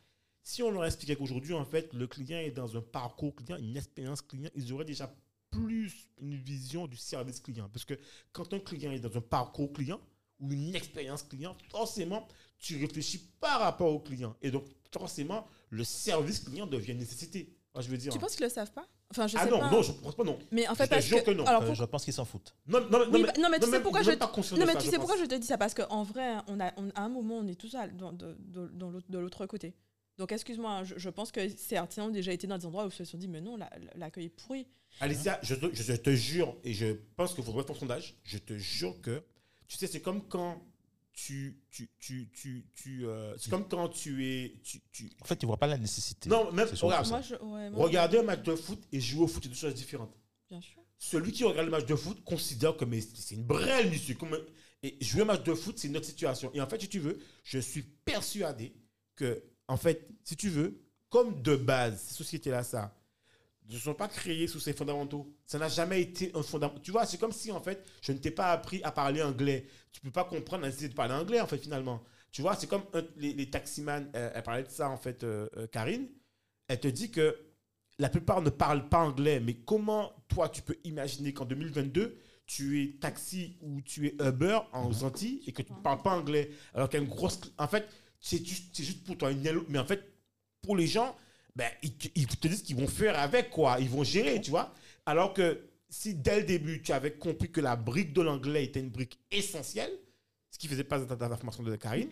[0.43, 3.77] si on leur expliquait qu'aujourd'hui, en fait, le client est dans un parcours client, une
[3.77, 5.13] expérience client, ils auraient déjà
[5.51, 7.69] plus une vision du service client.
[7.73, 7.93] Parce que
[8.31, 9.99] quand un client est dans un parcours client
[10.41, 12.27] ou une expérience client, forcément,
[12.59, 14.35] tu réfléchis par rapport au client.
[14.41, 17.55] Et donc, forcément, le service client devient une nécessité.
[17.73, 18.11] Moi, je veux dire.
[18.11, 18.85] Tu penses qu'ils le savent pas?
[19.11, 19.71] Enfin, je ah sais non, pas.
[19.71, 20.37] non, je ne pense pas non.
[20.51, 21.45] Mais en fait, Je te parce jure que, que non.
[21.45, 22.53] Alors, Euh, je pense qu'ils s'en foutent.
[22.67, 24.57] Non, non, non, Oui, mais, bah, non, mais tu sais pourquoi je pas te- conscient
[24.57, 25.57] Non, mais ça, tu je sais pourquoi je te dis ça?
[25.57, 29.17] Parce qu'en vrai, on a, on- à un moment, on est tous à- dans, de
[29.17, 29.73] l'autre côté.
[30.17, 32.93] Donc, excuse-moi, je, je pense que certains ont déjà été dans des endroits où ils
[32.93, 34.67] se sont dit, mais non, la- l'accueil est pourri.
[34.99, 38.37] Alicia, je te, je te jure, et je pense qu'il faudrait faire ton sondage, je
[38.37, 39.23] te jure que,
[39.71, 40.61] tu sais, c'est comme quand
[41.13, 41.61] tu...
[41.69, 44.59] tu, tu, tu, tu, euh, c'est comme quand tu es...
[44.63, 46.29] Tu, tu, En fait, ils ne voient pas la nécessité.
[46.29, 47.11] non, même, regarde, ça.
[47.11, 49.55] Moi, je, ouais, moi, regarder un match de foot et jouer au foot, c'est deux
[49.55, 50.15] choses différentes.
[50.49, 50.81] Bien sûr.
[50.97, 54.15] Celui qui regarde le match de foot considère que mais c'est une brêle, monsieur.
[54.15, 54.37] Comme
[54.83, 56.51] Et jouer un match de foot, c'est une autre situation.
[56.53, 58.73] Et en fait, si tu veux, je suis persuadé
[59.15, 62.95] que, en fait, si tu veux, comme de base, ces sociétés-là, ça,
[63.69, 65.31] ne sont pas créées sous ces fondamentaux.
[65.45, 66.81] Ça n'a jamais été un fondamental.
[66.83, 69.65] Tu vois, c'est comme si, en fait, je ne t'ai pas appris à parler anglais.
[69.91, 72.03] Tu peux pas comprendre la nécessité de parler anglais, en fait, finalement.
[72.31, 75.23] Tu vois, c'est comme un- les, les taximans, euh, elle parlait de ça, en fait,
[75.23, 76.07] euh, euh, Karine.
[76.67, 77.37] Elle te dit que
[77.99, 82.81] la plupart ne parlent pas anglais, mais comment toi tu peux imaginer qu'en 2022 tu
[82.83, 85.03] es taxi ou tu es Uber en Mhm.
[85.03, 87.67] Antilles et que tu ne parles pas anglais alors qu'il y a une grosse en
[87.67, 87.87] fait
[88.19, 90.01] c'est juste, c'est juste pour toi une yellow- mais en fait
[90.61, 91.15] pour les gens
[91.55, 94.51] ben, ils, te- ils te disent qu'ils vont faire avec quoi ils vont gérer tu
[94.51, 94.73] vois
[95.05, 98.79] alors que si dès le début tu avais compris que la brique de l'anglais était
[98.79, 99.91] une brique essentielle
[100.49, 102.09] ce qui faisait pas dans ta formation de Karine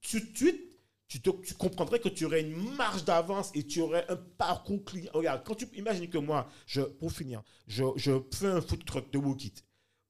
[0.00, 0.60] tout de suite
[1.08, 4.82] tu, te- tu comprendrais que tu aurais une marge d'avance et tu aurais un parcours
[4.82, 5.10] client.
[5.12, 9.10] Regarde, quand tu imagines que moi, je, pour finir, je, je fais un food truck
[9.12, 9.52] de Wokit.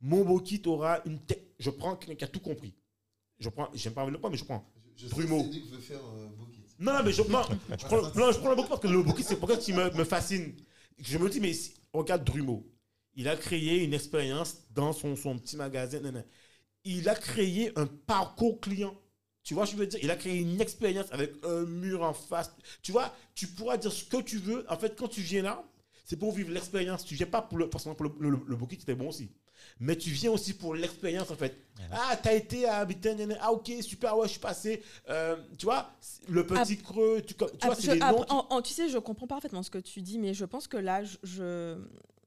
[0.00, 1.38] Mon Wokit aura une tech.
[1.58, 2.72] Je prends quelqu'un qui a tout compris.
[3.40, 4.64] je prends, j'aime pas le point, mais je prends.
[4.96, 5.38] Je, je Drumeau.
[5.40, 6.51] sais que Cédric veut faire euh, Bokit.
[6.82, 7.42] Non, mais je, non,
[7.78, 10.04] je prends, je prends le bouquet parce que le bouquet, c'est pourquoi qui me, me
[10.04, 10.52] fascine.
[10.98, 11.52] Je me dis, mais
[11.92, 12.66] regarde Drumeau.
[13.14, 16.00] Il a créé une expérience dans son, petit magasin.
[16.84, 18.94] Il a créé un parcours client.
[19.44, 22.50] Tu vois, je veux dire, il a créé une expérience avec un mur en face.
[22.82, 24.64] Tu vois, tu pourras dire ce que tu veux.
[24.68, 25.64] En fait, quand tu viens là,
[26.04, 27.04] c'est pour vivre l'expérience.
[27.04, 29.30] Tu viens pas pour le, forcément pour le, le, le était bon aussi.
[29.84, 31.56] Mais tu viens aussi pour l'expérience, en fait.
[31.90, 33.36] Ah, t'as été à nan.
[33.40, 34.80] ah, ok, super, ouais, je suis passé.
[35.10, 35.90] Euh, tu vois,
[36.28, 38.22] le petit creux, tu, tu vois, c'est des noms.
[38.22, 40.68] qui- en- en- tu sais, je comprends parfaitement ce que tu dis, mais je pense
[40.68, 41.76] que là, je,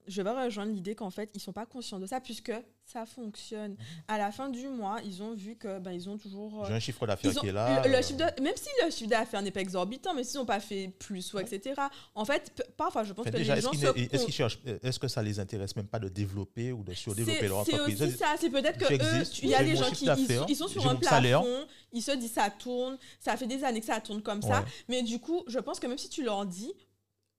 [0.08, 2.52] je, vais rejoindre l'idée qu'en fait, ils sont pas conscients de ça, puisque
[2.86, 3.72] ça fonctionne.
[3.72, 3.78] Mhm.
[4.08, 6.64] À la fin du mois, ils ont vu que ben, ils ont toujours.
[6.64, 7.82] euh, J'ai un chiffre d'affaires qui est là.
[7.84, 10.40] le- le euh, chiffre de- même si le chiffre d'affaires n'est pas exorbitant, mais s'ils
[10.40, 11.74] n'ont pas fait plus ou etc.
[12.14, 15.00] En fait, parfois, je pense enfin, que déjà, les gens ne- est-ce cherchent, euh, est-ce
[15.00, 18.02] que ça les intéresse même pas de développer ou de C'est surdévelopper leur c'est entreprise?
[18.04, 20.06] aussi ça, c'est peut-être que eux, il y a des gens qui
[20.50, 21.42] ils, sont sur un salaire.
[21.42, 24.60] plafond, ils se disent ça tourne, ça fait des années que ça tourne comme ça,
[24.62, 24.66] Ouais.
[24.90, 26.72] mais du coup, je pense que même si tu leur dis,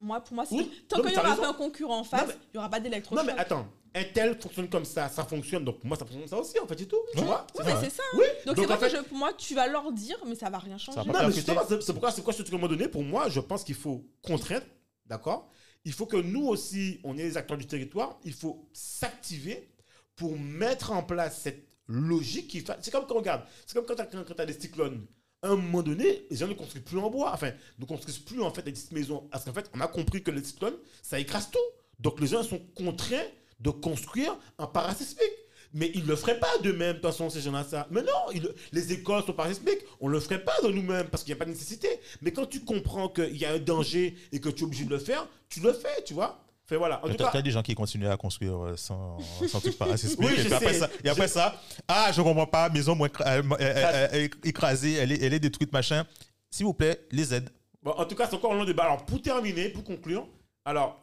[0.00, 1.42] moi pour moi, c'est- Oui, tant non, qu'il n'y aura raison.
[1.42, 3.26] pas un concurrent en face, mais- il n'y aura pas Non, d'électrochoc.
[3.26, 3.66] mais attends.
[3.94, 5.64] Un tel fonctionne comme ça, ça fonctionne.
[5.64, 6.98] Donc, moi, ça fonctionne comme ça aussi, en fait, c'est tout.
[7.16, 7.80] Tu vois Ouais, C'est mais ça.
[7.84, 8.02] c'est ça.
[8.14, 8.24] Oui.
[8.44, 10.34] Donc, Donc, c'est en vrai fait, que je- pour moi, tu vas leur dire, mais
[10.34, 10.98] ça va rien changer.
[10.98, 11.36] va pas Non, mais percuter.
[11.36, 13.40] justement, c'est c'est pourquoi, c'est pourquoi te dis à un moment donné, pour moi, je
[13.40, 14.66] pense qu'il faut contraindre,
[15.06, 15.48] d'accord?
[15.86, 19.70] Il faut que nous aussi, on est les acteurs du territoire, il faut s'activer
[20.14, 22.76] pour mettre en place cette logique qui fait.
[22.82, 25.06] C'est comme quand on regarde, c'est comme quand tu as, des cyclones.
[25.42, 28.42] À un moment donné, les gens ne construisent plus en bois, enfin, ne construisent plus
[28.42, 29.28] en fait des petites maisons.
[29.30, 31.58] Parce qu'en fait, on a compris que les cyclones, ça écrase tout.
[32.00, 33.26] Donc les gens sont contraints
[33.60, 35.22] de construire en parasismique.
[35.72, 37.86] Mais ils ne le feraient pas d'eux-mêmes, de toute façon, ces gens-là, ça.
[37.90, 38.40] Mais non,
[38.72, 39.80] les écoles sont parasismiques.
[40.00, 41.88] On ne le ferait pas de nous-mêmes parce qu'il n'y a pas de nécessité.
[42.22, 44.90] Mais quand tu comprends qu'il y a un danger et que tu es obligé de
[44.90, 46.45] le faire, tu le fais, tu vois.
[46.66, 47.04] Fait voilà.
[47.04, 50.18] En tout cas, des gens qui continuent à construire euh, sans, sans truc parasismique.
[50.26, 53.42] Oui, et, je après ça, et après ça, ah, je comprends pas, maison moins euh,
[53.42, 56.04] euh, euh, euh, écrasée, elle est, elle est détruite, machin.
[56.50, 57.50] S'il vous plaît, les aides.
[57.82, 58.84] Bon, en tout cas, c'est encore un long débat.
[58.84, 60.26] Alors, pour terminer, pour conclure,
[60.64, 61.00] alors,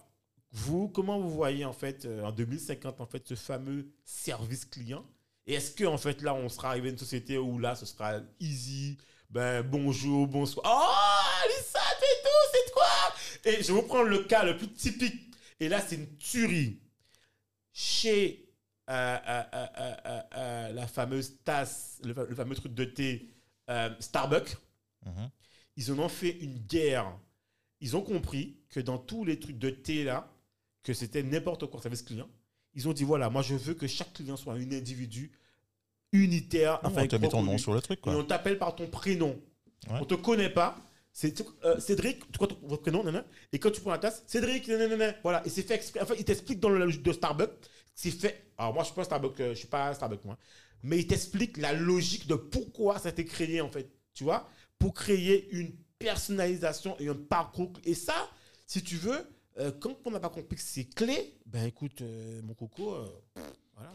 [0.52, 5.06] vous, comment vous voyez, en fait, euh, en 2050, en fait, ce fameux service client?
[5.48, 7.86] Et est-ce que, en fait, là, on sera arrivé à une société où là, ce
[7.86, 8.98] sera easy,
[9.30, 10.66] ben, bonjour, bonsoir.
[10.68, 14.72] Oh, Lisa, c'est tout, c'est quoi Et je vais vous prendre le cas le plus
[14.74, 15.33] typique.
[15.60, 16.80] Et là, c'est une tuerie.
[17.72, 18.46] Chez
[18.90, 23.30] euh, euh, euh, la fameuse tasse, le, fa- le fameux truc de thé
[24.00, 24.58] Starbucks,
[25.06, 25.30] Mhm.
[25.78, 27.12] ils en ont fait une guerre.
[27.82, 30.30] Ils ont compris que dans tous les trucs de thé là,
[30.84, 32.30] que c'était n'importe quoi service client.
[32.74, 35.32] Ils ont dit voilà, moi je veux que chaque client soit un individu
[36.12, 36.80] unitaire.
[36.84, 39.40] on avec te met ton nom sur le truc, Et on t'appelle par ton prénom.
[39.90, 39.98] Ouais.
[40.02, 40.78] On te connaît pas.
[41.16, 44.68] C'est euh, Cédric, tu ton votre prénom, nanana, et quand tu prends la tasse, Cédric,
[44.68, 46.02] nanana, voilà, et c'est fait exprès.
[46.02, 47.52] Enfin, il t'explique dans le logique de Starbucks,
[47.94, 48.48] c'est fait.
[48.58, 50.40] Alors moi, je suis pas Starbucks, euh, je suis pas Starbucks moi,
[50.82, 54.50] mais il t'explique la logique de pourquoi ça a été créé en fait, tu vois,
[54.80, 57.74] pour créer une personnalisation et un parcours.
[57.86, 58.30] Et ça,
[58.66, 59.24] si tu veux,
[59.60, 62.98] euh, quand on n'a pas compris que c'est clé, ben écoute, euh, mon coco,
[63.76, 63.94] voilà.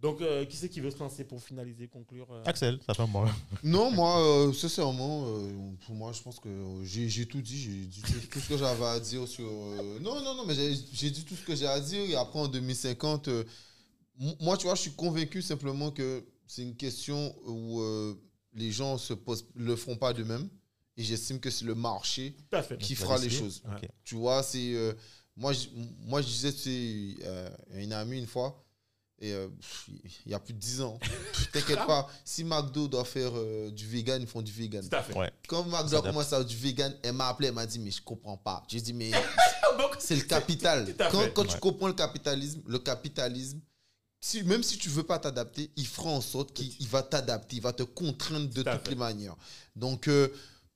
[0.00, 2.42] Donc, euh, qui c'est qui veut se lancer pour finaliser, conclure euh?
[2.46, 3.28] Axel, ça fait un moment.
[3.64, 5.50] Non, moi, euh, sincèrement, euh,
[5.84, 6.48] pour moi, je pense que
[6.84, 7.58] j'ai tout dit.
[7.58, 9.48] J'ai dit tout, tout ce que j'avais à dire sur.
[9.50, 12.00] euh, non, non, non, mais j'ai dit tout ce que j'ai à dire.
[12.02, 13.44] Et après, en 2050, euh,
[14.20, 18.14] m- moi, tu vois, je suis convaincu simplement que c'est une question où euh,
[18.54, 20.48] les gens se posent, le font pas d'eux-mêmes.
[20.96, 22.36] Et j'estime que c'est le marché
[22.86, 23.62] qui fera les choses.
[24.04, 24.74] Tu vois, c'est.
[24.74, 24.92] euh,
[25.36, 25.66] moi, je,
[26.06, 28.64] moi, je disais, c'est euh, une amie une fois,
[29.20, 29.88] et euh, pff,
[30.26, 30.98] il y a plus de 10 ans.
[31.52, 34.88] T'inquiète pas, si McDo doit faire euh, du vegan, ils font du vegan.
[34.88, 35.16] Tout à fait.
[35.16, 35.32] Ouais.
[35.48, 37.90] Quand McDo a commencé à faire du vegan, elle m'a appelé, elle m'a dit, mais
[37.90, 38.62] je comprends pas.
[38.68, 39.10] J'ai dit, mais
[39.78, 40.94] Donc, c'est le capital.
[41.34, 43.60] Quand, tu comprends le capitalisme, le capitalisme,
[44.20, 47.56] si, même si tu veux pas t'adapter, il fera en sorte qu'il il va t'adapter,
[47.56, 48.90] il va te contraindre de Tout toutes fait.
[48.90, 49.36] les manières.
[49.76, 50.28] Donc, euh,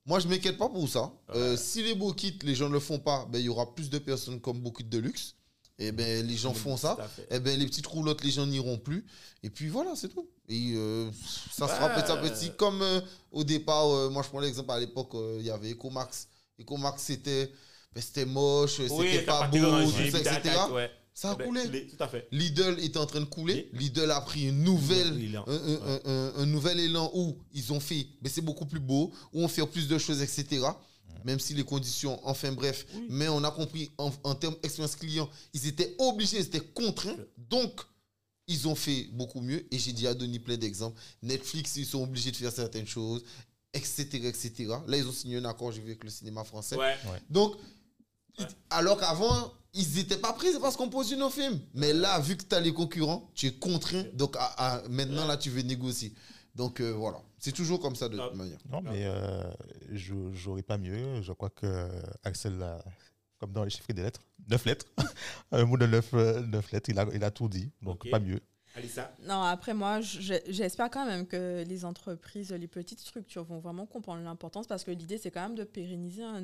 [0.06, 1.12] moi, je m'inquiète pas pour ça.
[1.34, 3.74] Euh, si les beaux kits, les gens ne le font pas, ben, il y aura
[3.74, 5.34] plus de personnes comme beaucoup de luxe.
[5.82, 6.96] Et ben, les gens font ça.
[6.96, 7.26] Tout fait.
[7.30, 9.04] Eh ben, les petites roulottes, les gens n'iront plus.
[9.42, 10.28] Et puis voilà, c'est tout.
[10.48, 11.10] Et euh,
[11.52, 12.02] ça se fera Ouais.
[12.02, 12.50] petit à petit.
[12.56, 13.00] Comme euh,
[13.32, 15.10] au départ, euh, moi je prends l'exemple à l'époque,
[15.40, 16.28] il y avait Ecomax.
[16.60, 17.50] Ecomax, c'était
[17.94, 20.56] ben, c'était moche, c'était pas beau, tout ça, etc.
[21.14, 21.88] Ça a Ben, coulé.
[21.88, 22.26] Tout à fait.
[22.32, 23.68] Lidl était en train de couler.
[23.74, 25.12] Et- Lidl a pris une nouvelle,
[25.46, 28.80] un, un- un- un- un nouvel élan où ils ont fait, mais c'est beaucoup plus
[28.80, 30.62] beau, où on fait plus de choses, etc.
[31.24, 33.06] Même si les conditions, enfin bref, Oui.
[33.10, 37.16] mais on a compris en, en termes d'expérience client, ils étaient obligés, ils étaient contraints.
[37.36, 37.80] Donc,
[38.48, 39.64] ils ont fait beaucoup mieux.
[39.72, 41.00] Et j'ai déjà donné plein d'exemples.
[41.22, 43.22] Netflix, ils sont obligés de faire certaines choses,
[43.72, 44.52] etc., etc.
[44.86, 46.76] Là, ils ont signé un accord, j'ai vu, avec le cinéma français.
[46.76, 46.96] Ouais.
[47.30, 47.54] Donc,
[48.70, 51.60] alors qu'avant, ils n'étaient pas pris, c'est parce qu'on produit nos films.
[51.74, 54.04] Mais là, vu que tu as les concurrents, tu es contraint.
[54.14, 54.44] Donc, à-
[54.80, 56.12] à- maintenant, là, tu veux négocier.
[56.54, 58.28] Donc euh, voilà, c'est toujours comme ça de Ah.
[58.28, 58.58] toute manière.
[58.70, 59.42] Non, mais euh,
[59.92, 60.14] je
[60.46, 61.22] n'aurais pas mieux.
[61.22, 61.88] Je crois que
[62.24, 62.78] Axel, a,
[63.38, 64.86] comme dans les chiffres des lettres, 9 lettres,
[65.52, 66.12] un mot de 9,
[66.72, 67.72] lettres, il a, il a tout dit.
[67.80, 68.40] Donc pas mieux.
[68.74, 69.14] Alissa?
[69.24, 73.84] Non, après moi, je- j'espère quand même que les entreprises, les petites structures vont vraiment
[73.84, 76.40] comprendre l'importance parce que l'idée, c'est quand même de pérenniser hein,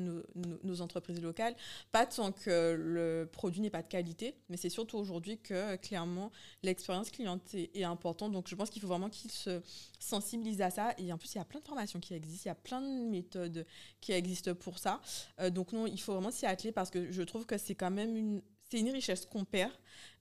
[0.63, 1.55] nos, entreprises locales.
[1.91, 6.31] Pas tant que le produit n'est pas de qualité, mais c'est surtout aujourd'hui que clairement
[6.61, 8.31] l'expérience client est, est importante.
[8.31, 9.61] Donc je pense qu'il faut vraiment qu'ils se
[9.99, 10.93] sensibilisent à ça.
[10.99, 12.81] Et en plus, il y a plein de formations qui existent, il y a plein
[12.81, 13.65] de méthodes
[14.01, 15.01] qui existent pour ça.
[15.39, 17.91] Euh, donc non, il faut vraiment s'y atteler parce que je trouve que c'est quand
[17.91, 19.71] même une, c'est une richesse qu'on perd.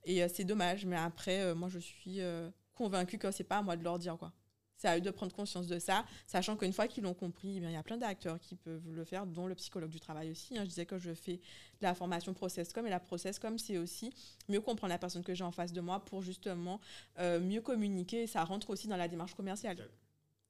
[0.04, 3.58] Et euh, c'est dommage, mais après, euh, moi, je suis euh, convaincue que c'est pas
[3.58, 4.32] à moi de leur dire quoi.
[4.80, 7.60] C'est à eux de prendre conscience de ça, sachant qu'une fois qu'ils l'ont compris, eh
[7.60, 10.30] bien, il y a plein d'acteurs qui peuvent le faire, dont le psychologue du travail
[10.30, 10.56] aussi.
[10.56, 10.62] hein.
[10.62, 11.40] Je disais que je fais de
[11.82, 14.12] la formation process.com et la process.com, c'est aussi
[14.48, 16.80] mieux comprendre la personne que j'ai en face de moi pour justement
[17.18, 18.22] euh, mieux communiquer.
[18.22, 19.90] Et ça rentre aussi dans la démarche commerciale.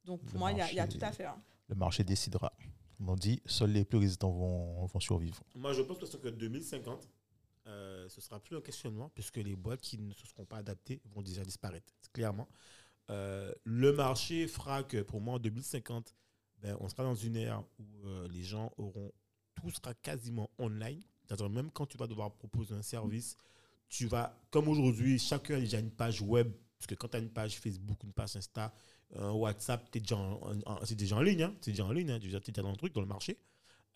[0.04, 1.34] Donc pour Le moi, il y, a- y tout à faire.
[1.68, 2.52] Le marché décidera.
[3.00, 5.42] On dit, seuls les plus résistants vont, vont survivre.
[5.54, 7.08] Moi, je pense que que 2050,
[7.68, 11.00] euh, ce sera plus un questionnement, puisque les boîtes qui ne se seront pas adaptées
[11.14, 12.48] vont déjà disparaître, clairement.
[13.10, 16.14] Euh, le marché fera que, pour moi, en 2050,
[16.62, 19.12] ben, on sera dans une ère où euh, les gens auront,
[19.54, 21.02] tout sera quasiment online.
[21.50, 23.36] Même quand tu vas devoir proposer un service,
[23.88, 27.20] tu vas, comme aujourd'hui, chacun a déjà une page web, parce que quand tu as
[27.20, 28.72] une page Facebook, une page Insta,
[29.14, 32.18] un WhatsApp, tu déjà en, c'est déjà en ligne, hein, c'est déjà en ligne, hein,
[32.18, 33.38] tu es déjà dans le truc, dans le marché.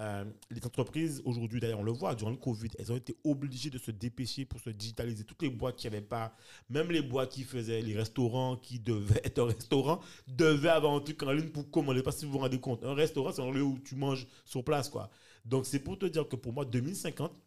[0.01, 3.71] Euh, les entreprises, aujourd'hui, d'ailleurs, on le voit, durant le Covid, elles ont été obligées
[3.71, 5.25] de se dépêcher pour se digitaliser.
[5.25, 6.35] Toutes les boîtes qui n'avaient pas,
[6.71, 11.01] même les boîtes qui faisaient les restaurants, qui devaient être un restaurant, devaient avoir un
[11.01, 12.03] truc en ligne pour commander.
[12.03, 12.85] Pas si vous vous rendez compte.
[12.85, 15.11] Un restaurant, c'est un lieu où tu manges sur place, quoi.
[15.45, 17.41] Donc, c'est pour te dire que pour moi, 2050,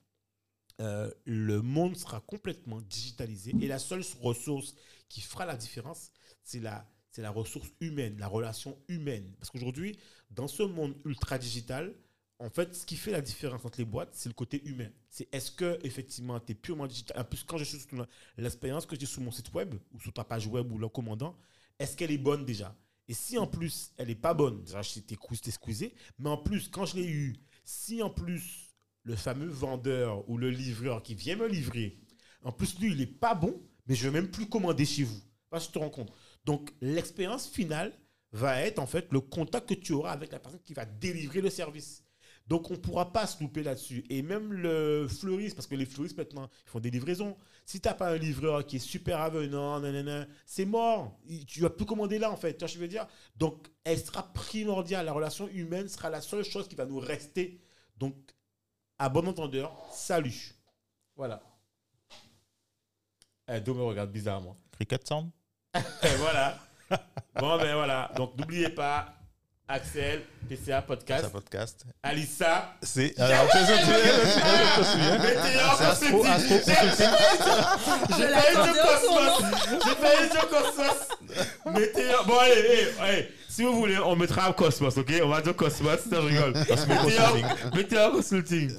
[0.82, 4.76] euh, le monde sera complètement digitalisé et la seule ressource
[5.08, 6.12] qui fera la différence,
[6.44, 9.34] c'est la, c'est la ressource humaine, la relation humaine.
[9.40, 9.98] Parce qu'aujourd'hui,
[10.32, 11.96] dans ce monde ultra digital,
[12.40, 14.90] en fait, ce qui fait la différence entre les boîtes, c'est le côté humain.
[15.10, 17.20] C'est est-ce que effectivement tu es purement digital?
[17.20, 18.06] En plus, quand je suis sur
[18.38, 21.38] l'expérience que j'ai sur mon site web ou sur ta page web ou le commandant,
[21.80, 22.76] est-ce qu'elle est bonne déjà?
[23.08, 26.68] Et si en plus elle n'est pas bonne, déjà je t'ai squeezé, mais en plus,
[26.68, 31.36] quand je l'ai eu, si en plus le fameux vendeur ou le livreur qui vient
[31.36, 32.00] me livrer,
[32.42, 35.04] en plus lui il n'est pas bon, mais je ne vais même plus commander chez
[35.04, 35.22] vous.
[35.58, 36.12] Tu te rends compte.
[36.44, 37.98] Donc l'expérience finale
[38.34, 41.40] va être en fait le contact que tu auras avec la personne qui va délivrer
[41.40, 42.05] le service.
[42.48, 44.04] Donc, on ne pourra pas se louper là-dessus.
[44.10, 47.36] Et même le fleuriste, parce que les fleuristes maintenant, ils font des livraisons.
[47.66, 49.82] Si tu n'as pas un livreur qui est super avenant,
[50.46, 51.18] c'est mort.
[51.48, 52.54] Tu vas plus commander là, en fait.
[52.54, 53.08] Tu vois ce que je veux dire?
[53.36, 55.08] Donc, elle sera primordiale.
[55.08, 57.60] La relation humaine sera la seule chose qui va nous rester.
[57.98, 58.16] Donc,
[59.00, 60.54] à bon entendeur, salut.
[61.16, 61.42] Voilà.
[63.48, 64.56] Eh, Do me regarde bizarrement.
[64.72, 65.32] Cricket Sound
[66.18, 66.58] voilà.
[67.36, 68.12] Bon, ben voilà.
[68.16, 69.15] Donc, n'oubliez pas,
[69.68, 71.86] Axel, PCA Ça Podcast, podcast.
[72.04, 73.20] Alissa, C'est.
[73.20, 73.58] Alors, je-.
[73.58, 73.76] J'ai
[78.16, 79.52] Je failli dire au Cosmos.
[79.84, 81.08] J'ai failli dire Cosmos.
[81.80, 82.26] Météor.
[82.28, 85.14] Bon, allez, hey, si vous voulez, on mettra Cosmos, ok?
[85.24, 86.54] On va dire Cosmos, non, je rigole.
[86.54, 87.36] Météor
[87.76, 88.72] Météor Consulting.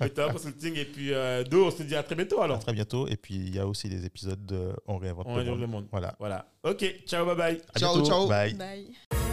[0.00, 0.76] Météor Consulting.
[0.76, 2.60] Et puis, euh, Do, on se dit à très bientôt À alors.
[2.60, 3.08] très bientôt.
[3.08, 5.60] Et puis, il y a aussi des épisodes de On réinvente On le monde.
[5.60, 5.86] le monde.
[5.90, 6.14] Voilà.
[6.20, 6.46] Voilà.
[6.62, 7.60] Ok, ciao, bye bye.
[7.74, 8.08] À Ciao, bientôt.
[8.08, 8.28] ciao.
[8.28, 8.54] Bye.
[8.54, 9.27] Bye.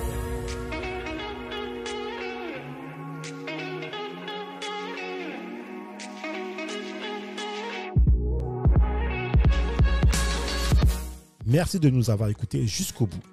[11.56, 13.24] Merci de nous avoir écoutés jusqu'au bout.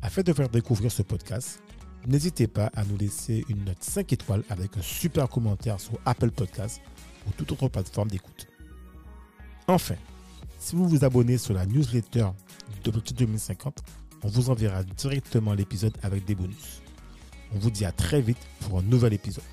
[0.00, 1.60] Afin de faire découvrir ce podcast,
[2.06, 6.30] n'hésitez pas à nous laisser une note 5 étoiles avec un super commentaire sur Apple
[6.30, 6.80] Podcast
[7.28, 8.46] ou toute autre plateforme d'écoute.
[9.68, 9.96] Enfin,
[10.58, 12.28] si vous vous abonnez sur la newsletter
[12.82, 13.82] d'Objectif 2050,
[14.22, 16.80] on vous enverra directement l'épisode avec des bonus.
[17.54, 19.44] On vous dit à très vite pour un nouvel épisode.